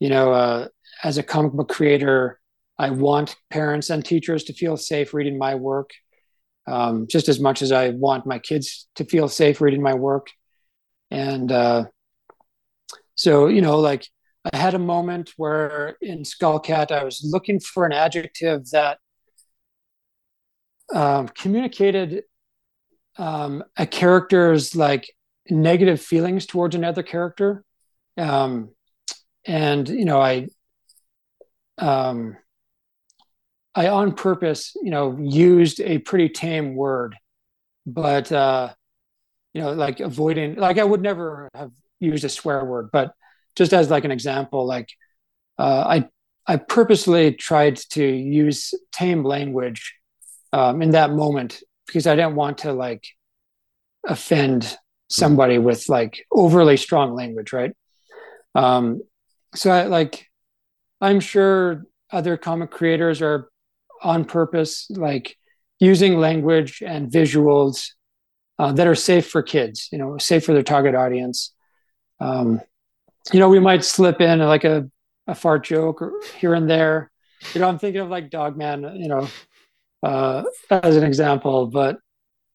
You 0.00 0.08
know, 0.08 0.32
uh, 0.32 0.68
as 1.04 1.18
a 1.18 1.22
comic 1.22 1.52
book 1.52 1.68
creator, 1.68 2.40
I 2.78 2.90
want 2.90 3.36
parents 3.50 3.90
and 3.90 4.04
teachers 4.04 4.44
to 4.44 4.52
feel 4.52 4.76
safe 4.76 5.14
reading 5.14 5.38
my 5.38 5.54
work, 5.54 5.90
um, 6.66 7.06
just 7.08 7.28
as 7.28 7.38
much 7.38 7.62
as 7.62 7.70
I 7.70 7.90
want 7.90 8.26
my 8.26 8.38
kids 8.38 8.88
to 8.96 9.04
feel 9.04 9.28
safe 9.28 9.60
reading 9.60 9.82
my 9.82 9.94
work. 9.94 10.28
And 11.10 11.52
uh, 11.52 11.84
so, 13.14 13.48
you 13.48 13.60
know, 13.60 13.78
like 13.78 14.06
I 14.50 14.56
had 14.56 14.74
a 14.74 14.78
moment 14.78 15.32
where 15.36 15.96
in 16.00 16.22
Skullcat, 16.22 16.90
I 16.90 17.04
was 17.04 17.20
looking 17.24 17.60
for 17.60 17.86
an 17.86 17.92
adjective 17.92 18.68
that 18.70 18.98
um, 20.92 21.28
communicated 21.28 22.24
um, 23.18 23.62
a 23.76 23.86
character's 23.86 24.74
like 24.74 25.12
negative 25.48 26.00
feelings 26.00 26.46
towards 26.46 26.74
another 26.74 27.02
character. 27.02 27.64
Um, 28.16 28.70
and 29.44 29.88
you 29.88 30.04
know 30.04 30.20
i 30.20 30.46
um, 31.78 32.36
i 33.74 33.88
on 33.88 34.12
purpose 34.12 34.76
you 34.82 34.90
know 34.90 35.18
used 35.18 35.80
a 35.80 35.98
pretty 35.98 36.28
tame 36.28 36.74
word. 36.74 37.16
But 37.84 38.30
uh, 38.30 38.74
you 39.52 39.60
know 39.62 39.72
like 39.72 40.00
avoiding 40.00 40.54
like 40.56 40.78
i 40.78 40.84
would 40.84 41.02
never 41.02 41.48
have 41.54 41.70
used 42.00 42.24
a 42.24 42.28
swear 42.28 42.64
word 42.64 42.90
but 42.92 43.14
just 43.56 43.72
as 43.72 43.90
like 43.90 44.04
an 44.04 44.10
example 44.10 44.66
like 44.66 44.88
uh, 45.58 45.84
i 45.88 46.08
i 46.46 46.56
purposely 46.56 47.32
tried 47.32 47.76
to 47.76 48.04
use 48.04 48.74
tame 48.92 49.24
language 49.24 49.94
um, 50.52 50.82
in 50.82 50.90
that 50.90 51.12
moment 51.12 51.62
because 51.86 52.06
i 52.06 52.14
didn't 52.14 52.34
want 52.34 52.58
to 52.58 52.72
like 52.72 53.04
offend 54.06 54.76
somebody 55.12 55.58
with 55.58 55.88
like 55.88 56.26
overly 56.32 56.76
strong 56.76 57.14
language, 57.14 57.52
right? 57.52 57.72
Um, 58.54 59.02
so 59.54 59.70
I 59.70 59.84
like, 59.84 60.26
I'm 61.00 61.20
sure 61.20 61.84
other 62.10 62.36
comic 62.36 62.70
creators 62.70 63.20
are 63.20 63.50
on 64.02 64.24
purpose, 64.24 64.90
like 64.90 65.36
using 65.78 66.18
language 66.18 66.82
and 66.84 67.10
visuals 67.10 67.90
uh, 68.58 68.72
that 68.72 68.86
are 68.86 68.94
safe 68.94 69.28
for 69.28 69.42
kids, 69.42 69.88
you 69.92 69.98
know, 69.98 70.16
safe 70.18 70.44
for 70.44 70.54
their 70.54 70.62
target 70.62 70.94
audience. 70.94 71.52
Um, 72.20 72.60
you 73.32 73.40
know, 73.40 73.48
we 73.48 73.60
might 73.60 73.84
slip 73.84 74.20
in 74.20 74.38
like 74.40 74.64
a 74.64 74.88
a 75.28 75.34
fart 75.34 75.64
joke 75.64 76.02
or 76.02 76.12
here 76.38 76.54
and 76.54 76.68
there. 76.68 77.10
You 77.54 77.60
know, 77.60 77.68
I'm 77.68 77.78
thinking 77.78 78.00
of 78.00 78.08
like 78.08 78.30
Dogman, 78.30 78.96
you 78.96 79.08
know, 79.08 79.28
uh, 80.02 80.44
as 80.70 80.96
an 80.96 81.04
example. 81.04 81.66
But 81.66 81.98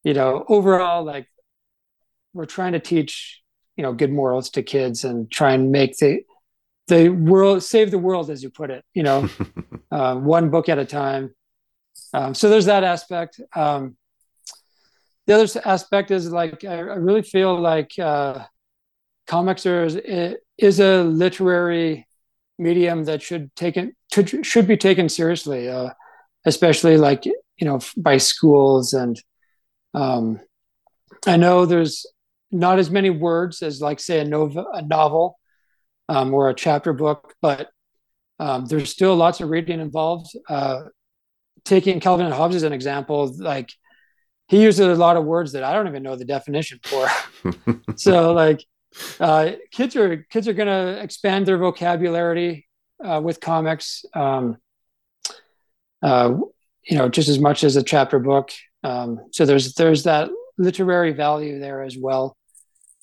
you 0.03 0.13
know, 0.13 0.45
overall, 0.47 1.03
like 1.03 1.27
we're 2.33 2.45
trying 2.45 2.73
to 2.73 2.79
teach 2.79 3.41
you 3.77 3.83
know 3.83 3.93
good 3.93 4.11
morals 4.11 4.49
to 4.49 4.63
kids 4.63 5.05
and 5.05 5.31
try 5.31 5.53
and 5.53 5.71
make 5.71 5.97
the 5.97 6.21
the 6.87 7.09
world 7.09 7.63
save 7.63 7.91
the 7.91 7.97
world 7.97 8.29
as 8.29 8.43
you 8.43 8.49
put 8.49 8.69
it 8.69 8.83
you 8.93 9.03
know 9.03 9.29
uh, 9.91 10.15
one 10.15 10.49
book 10.49 10.67
at 10.67 10.79
a 10.79 10.85
time 10.85 11.33
um, 12.13 12.33
so 12.33 12.49
there's 12.49 12.65
that 12.65 12.83
aspect 12.83 13.39
um, 13.55 13.95
the 15.27 15.33
other 15.33 15.61
aspect 15.65 16.11
is 16.11 16.31
like 16.31 16.65
i, 16.65 16.75
I 16.75 16.95
really 16.95 17.21
feel 17.21 17.59
like 17.59 17.91
uh, 17.99 18.45
comics 19.27 19.65
are, 19.65 19.85
is 20.57 20.79
a 20.79 21.03
literary 21.03 22.07
medium 22.57 23.03
that 23.03 23.21
should 23.21 23.55
taken 23.55 23.93
should 24.11 24.67
be 24.67 24.77
taken 24.77 25.09
seriously 25.09 25.69
uh, 25.69 25.89
especially 26.45 26.97
like 26.97 27.25
you 27.25 27.35
know 27.61 27.79
by 27.97 28.17
schools 28.17 28.93
and 28.93 29.21
um, 29.93 30.39
i 31.27 31.37
know 31.37 31.65
there's 31.65 32.05
not 32.51 32.79
as 32.79 32.89
many 32.89 33.09
words 33.09 33.61
as 33.61 33.81
like 33.81 33.99
say 33.99 34.19
a, 34.19 34.25
nova, 34.25 34.65
a 34.73 34.81
novel 34.81 35.37
um, 36.09 36.33
or 36.33 36.49
a 36.49 36.53
chapter 36.53 36.93
book, 36.93 37.33
but 37.41 37.69
um, 38.39 38.65
there's 38.65 38.89
still 38.89 39.15
lots 39.15 39.41
of 39.41 39.49
reading 39.49 39.79
involved. 39.79 40.31
Uh, 40.47 40.83
taking 41.65 41.99
Calvin 41.99 42.25
and 42.25 42.35
Hobbes 42.35 42.55
as 42.55 42.63
an 42.63 42.73
example, 42.73 43.33
like 43.39 43.69
he 44.47 44.61
uses 44.61 44.87
a 44.87 44.95
lot 44.95 45.17
of 45.17 45.25
words 45.25 45.51
that 45.51 45.63
I 45.63 45.73
don't 45.73 45.87
even 45.87 46.03
know 46.03 46.15
the 46.15 46.25
definition 46.25 46.79
for. 46.83 47.07
so 47.95 48.33
like 48.33 48.63
uh, 49.19 49.51
kids 49.71 49.95
are 49.95 50.17
kids 50.29 50.47
are 50.47 50.53
going 50.53 50.67
to 50.67 51.01
expand 51.01 51.45
their 51.45 51.57
vocabulary 51.57 52.67
uh, 53.03 53.21
with 53.23 53.39
comics. 53.39 54.05
Um, 54.13 54.57
uh, 56.01 56.35
you 56.83 56.97
know, 56.97 57.09
just 57.09 57.29
as 57.29 57.39
much 57.39 57.63
as 57.63 57.75
a 57.75 57.83
chapter 57.83 58.19
book. 58.19 58.51
Um, 58.83 59.19
so 59.31 59.45
there's 59.45 59.73
there's 59.73 60.03
that 60.03 60.29
literary 60.57 61.11
value 61.11 61.59
there 61.59 61.83
as 61.83 61.97
well. 61.97 62.37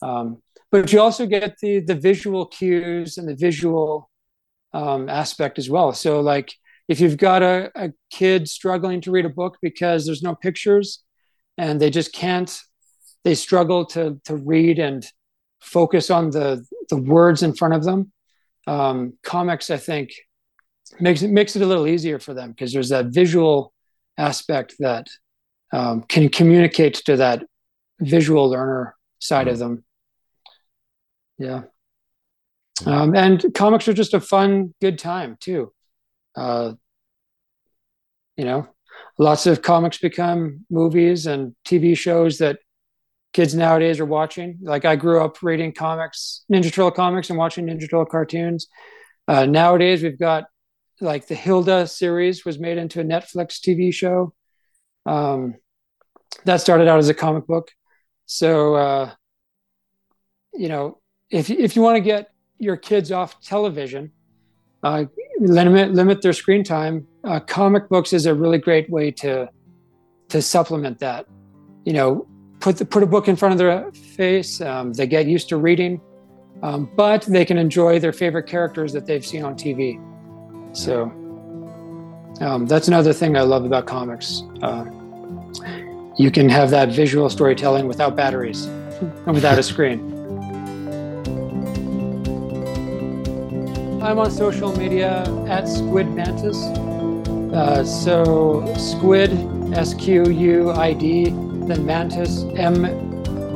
Um, 0.03 0.43
but 0.71 0.93
you 0.93 1.01
also 1.01 1.27
get 1.27 1.59
the 1.61 1.81
the 1.81 1.95
visual 1.95 2.47
cues 2.47 3.19
and 3.19 3.29
the 3.29 3.37
visual 3.37 4.11
um, 4.73 5.09
aspect 5.09 5.59
as 5.59 5.71
well. 5.71 5.93
So 5.93 6.21
like 6.21 6.53
if 6.89 7.01
you've 7.01 7.17
got 7.17 7.43
a, 7.43 7.71
a 7.75 7.93
kid 8.11 8.49
struggling 8.49 9.01
to 9.03 9.11
read 9.11 9.25
a 9.25 9.31
book 9.31 9.59
because 9.63 10.05
there's 10.05 10.23
no 10.23 10.35
pictures 10.35 11.03
and 11.57 11.81
they 11.81 11.91
just 11.91 12.13
can't, 12.13 12.61
they 13.23 13.35
struggle 13.35 13.87
to 13.87 14.21
to 14.25 14.37
read 14.37 14.79
and 14.79 15.07
focus 15.65 16.11
on 16.11 16.31
the 16.31 16.65
the 16.91 16.97
words 16.97 17.43
in 17.43 17.55
front 17.55 17.75
of 17.75 17.85
them. 17.85 18.13
Um, 18.67 19.15
comics, 19.23 19.71
I 19.71 19.77
think, 19.77 20.13
makes 21.01 21.23
it 21.23 21.31
makes 21.31 21.57
it 21.57 21.63
a 21.63 21.67
little 21.67 21.87
easier 21.87 22.19
for 22.19 22.35
them 22.35 22.51
because 22.51 22.73
there's 22.73 22.91
that 22.91 23.07
visual 23.07 23.73
aspect 24.17 24.77
that 24.79 25.09
um, 25.73 26.03
can 26.03 26.29
communicate 26.29 26.95
to 27.07 27.17
that 27.17 27.45
visual 28.01 28.49
learner 28.49 28.95
side 29.19 29.49
of 29.49 29.59
them. 29.59 29.85
Yeah. 31.39 31.63
Um, 32.87 33.15
and 33.15 33.45
comics 33.55 33.89
are 33.89 33.93
just 33.93 34.15
a 34.15 34.21
fun, 34.21 34.75
good 34.81 34.99
time 34.99 35.37
too. 35.41 35.73
Uh, 36.37 36.75
you 38.37 38.45
know, 38.45 38.67
lots 39.19 39.47
of 39.47 39.63
comics 39.63 39.99
become 39.99 40.67
movies 40.71 41.27
and 41.27 41.55
TV 41.65 41.97
shows 41.97 42.39
that 42.39 42.59
kids 43.35 43.55
nowadays 43.55 44.01
are 44.01 44.07
watching. 44.07 44.59
Like 44.63 44.87
I 44.87 44.97
grew 44.97 45.23
up 45.23 45.43
reading 45.43 45.73
comics, 45.73 46.45
Ninja 46.51 46.73
Turtle 46.73 46.93
comics, 46.93 47.29
and 47.29 47.39
watching 47.39 47.67
Ninja 47.67 47.81
Turtle 47.81 48.07
cartoons. 48.07 48.69
Uh, 49.29 49.45
nowadays, 49.45 50.03
we've 50.03 50.19
got 50.19 50.45
like 51.01 51.27
the 51.27 51.35
Hilda 51.35 51.87
series 51.87 52.45
was 52.45 52.59
made 52.59 52.79
into 52.79 53.01
a 53.01 53.05
Netflix 53.05 53.59
TV 53.59 53.93
show. 53.93 54.33
Um, 55.05 55.57
that 56.45 56.61
started 56.61 56.89
out 56.89 56.99
as 56.99 57.09
a 57.09 57.15
comic 57.15 57.47
book. 57.47 57.71
So, 58.27 58.77
uh, 58.77 59.11
you 60.53 60.69
know, 60.69 61.01
if, 61.29 61.51
if 61.51 61.77
you 61.77 61.83
want 61.83 61.97
to 61.97 62.01
get 62.01 62.31
your 62.59 62.77
kids 62.77 63.11
off 63.13 63.41
television, 63.43 64.13
uh, 64.83 65.05
limit, 65.41 65.93
limit 65.93 66.23
their 66.23 66.33
screen 66.33 66.63
time, 66.63 67.07
uh, 67.25 67.41
comic 67.41 67.89
books 67.89 68.13
is 68.13 68.27
a 68.27 68.35
really 68.35 68.59
great 68.59 68.89
way 68.89 69.11
to, 69.11 69.49
to 70.29 70.41
supplement 70.41 71.01
that. 71.01 71.27
You 71.85 71.93
know, 71.93 72.27
put, 72.65 72.79
the, 72.79 72.85
put 72.87 73.03
a 73.03 73.07
book 73.07 73.29
in 73.29 73.37
front 73.37 73.53
of 73.53 73.59
their 73.59 73.93
face, 73.93 74.63
um, 74.63 74.95
they 74.95 75.07
get 75.07 75.27
used 75.27 75.51
to 75.51 75.59
reading, 75.59 76.01
um, 76.63 76.91
but 76.97 77.21
they 77.27 77.45
can 77.45 77.59
enjoy 77.59 77.99
their 77.99 78.13
favorite 78.13 78.47
characters 78.47 78.91
that 78.95 79.05
they've 79.05 79.25
seen 79.25 79.45
on 79.45 79.55
TV. 79.55 80.01
So 80.75 81.03
um, 82.41 82.67
that's 82.67 82.89
another 82.89 83.13
thing 83.13 83.37
I 83.37 83.43
love 83.43 83.67
about 83.67 83.85
comics. 83.85 84.45
Uh, 84.63 84.87
you 86.17 86.31
can 86.31 86.49
have 86.49 86.71
that 86.71 86.89
visual 86.89 87.29
storytelling 87.29 87.87
without 87.87 88.17
batteries 88.17 88.65
and 88.65 89.35
without 89.35 89.59
a 89.59 89.63
screen. 89.73 90.01
I'm 94.03 94.19
on 94.19 94.31
social 94.31 94.75
media 94.75 95.25
at 95.49 95.69
Squid 95.69 96.09
Mantis. 96.15 96.57
Uh, 97.53 97.85
so 97.85 98.75
Squid, 98.79 99.33
S 99.75 99.93
Q 99.93 100.31
U 100.31 100.71
I 100.73 100.95
D, 100.95 101.31
then 101.67 101.85
Mantis, 101.85 102.45
M 102.57 102.85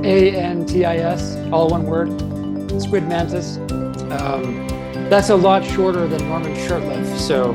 A 0.04 0.36
N 0.36 0.66
T 0.66 0.84
I 0.84 0.96
S, 0.96 1.36
all 1.52 1.68
one 1.68 1.84
word. 1.84 2.08
Squid 2.80 3.08
Mantis. 3.08 3.56
Um, 4.10 4.66
that's 5.10 5.30
a 5.30 5.36
lot 5.36 5.64
shorter 5.64 6.06
than 6.06 6.28
Norman 6.28 6.54
Shurtliff, 6.54 7.18
so 7.18 7.52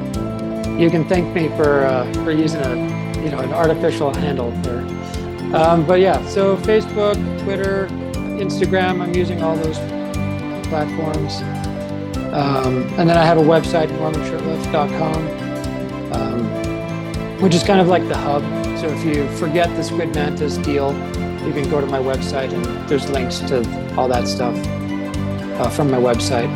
you 0.78 0.89
can 0.89 1.08
thank 1.08 1.34
me 1.34 1.47
for 1.49 1.86
uh, 1.86 2.12
for 2.24 2.32
using 2.32 2.62
a 2.62 2.76
you 3.24 3.30
know 3.30 3.39
an 3.39 3.54
artificial 3.54 4.14
handle 4.14 4.51
there. 4.62 4.82
Um, 5.56 5.86
but 5.86 5.99
yeah, 5.99 6.26
so 6.28 6.58
Facebook, 6.58 7.16
Twitter, 7.43 7.88
Instagram, 8.39 9.01
I'm 9.01 9.14
using 9.14 9.43
all 9.43 9.56
those 9.56 9.78
platforms. 10.68 11.41
Um, 12.34 12.82
and 12.97 13.08
then 13.08 13.18
I 13.18 13.24
have 13.24 13.38
a 13.38 13.43
website, 13.43 13.89
normanshurtliff.com, 13.89 15.28
um, 16.14 17.39
which 17.39 17.54
is 17.54 17.62
kind 17.62 17.80
of 17.80 17.88
like 17.88 18.08
the 18.08 18.18
hub. 18.18 18.62
So 18.84 18.90
if 18.90 19.06
you 19.06 19.30
forget 19.38 19.74
the 19.78 19.82
Squid 19.82 20.14
Mantis 20.14 20.58
deal, 20.58 20.92
you 21.48 21.54
can 21.54 21.70
go 21.70 21.80
to 21.80 21.88
my 21.88 22.00
website 22.00 22.52
and 22.52 22.66
there's 22.90 23.10
links 23.10 23.40
to 23.40 23.96
all 23.96 24.10
that 24.10 24.28
stuff 24.28 24.58
uh, 25.58 25.70
from 25.70 25.90
my 25.90 25.98
website, 25.98 26.50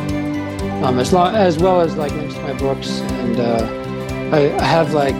um, 0.82 0.98
as, 0.98 1.10
long, 1.10 1.34
as 1.34 1.56
well 1.56 1.80
as 1.80 1.96
like 1.96 2.12
links 2.12 2.34
to 2.34 2.42
my 2.42 2.52
books. 2.52 3.00
And 3.00 3.40
uh, 3.40 4.36
I, 4.36 4.54
I 4.58 4.62
have 4.62 4.92
like 4.92 5.14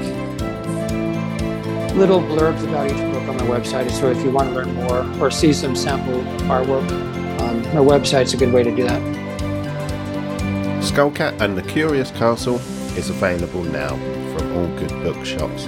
little 1.95 2.21
blurbs 2.21 2.63
about 2.69 2.91
each 2.91 2.99
book 3.11 3.27
on 3.27 3.39
my 3.39 3.59
website. 3.59 3.91
So 3.91 4.11
if 4.11 4.23
you 4.23 4.31
want 4.31 4.51
to 4.51 4.57
learn 4.57 4.75
more 4.75 5.03
or 5.19 5.31
see 5.31 5.55
some 5.55 5.75
sample 5.75 6.21
artwork, 6.47 6.91
um, 7.41 7.63
my 7.73 7.81
website's 7.81 8.35
a 8.35 8.37
good 8.37 8.53
way 8.53 8.63
to 8.63 8.77
do 8.77 8.83
that. 8.83 9.01
Skullcat 10.83 11.41
and 11.41 11.57
the 11.57 11.63
Curious 11.63 12.11
Castle 12.11 12.57
is 12.99 13.09
available 13.09 13.65
now 13.65 13.97
from 14.37 14.55
all 14.59 14.67
good 14.77 14.91
bookshops. 15.03 15.67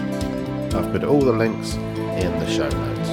I've 0.74 0.90
put 0.92 1.04
all 1.04 1.20
the 1.20 1.32
links 1.32 1.74
in 1.74 2.38
the 2.38 2.48
show 2.48 2.68
notes. 2.68 3.08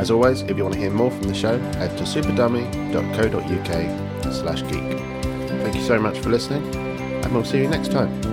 As 0.00 0.10
always, 0.10 0.42
if 0.42 0.56
you 0.56 0.64
want 0.64 0.74
to 0.74 0.80
hear 0.80 0.90
more 0.90 1.10
from 1.10 1.28
the 1.28 1.34
show, 1.34 1.58
head 1.58 1.96
to 1.98 2.04
superdummy.co.uk 2.04 4.32
slash 4.32 4.62
geek. 4.62 4.98
Thank 5.62 5.76
you 5.76 5.82
so 5.82 6.00
much 6.00 6.18
for 6.18 6.30
listening, 6.30 6.64
and 6.74 7.32
we'll 7.32 7.44
see 7.44 7.58
you 7.58 7.68
next 7.68 7.92
time. 7.92 8.31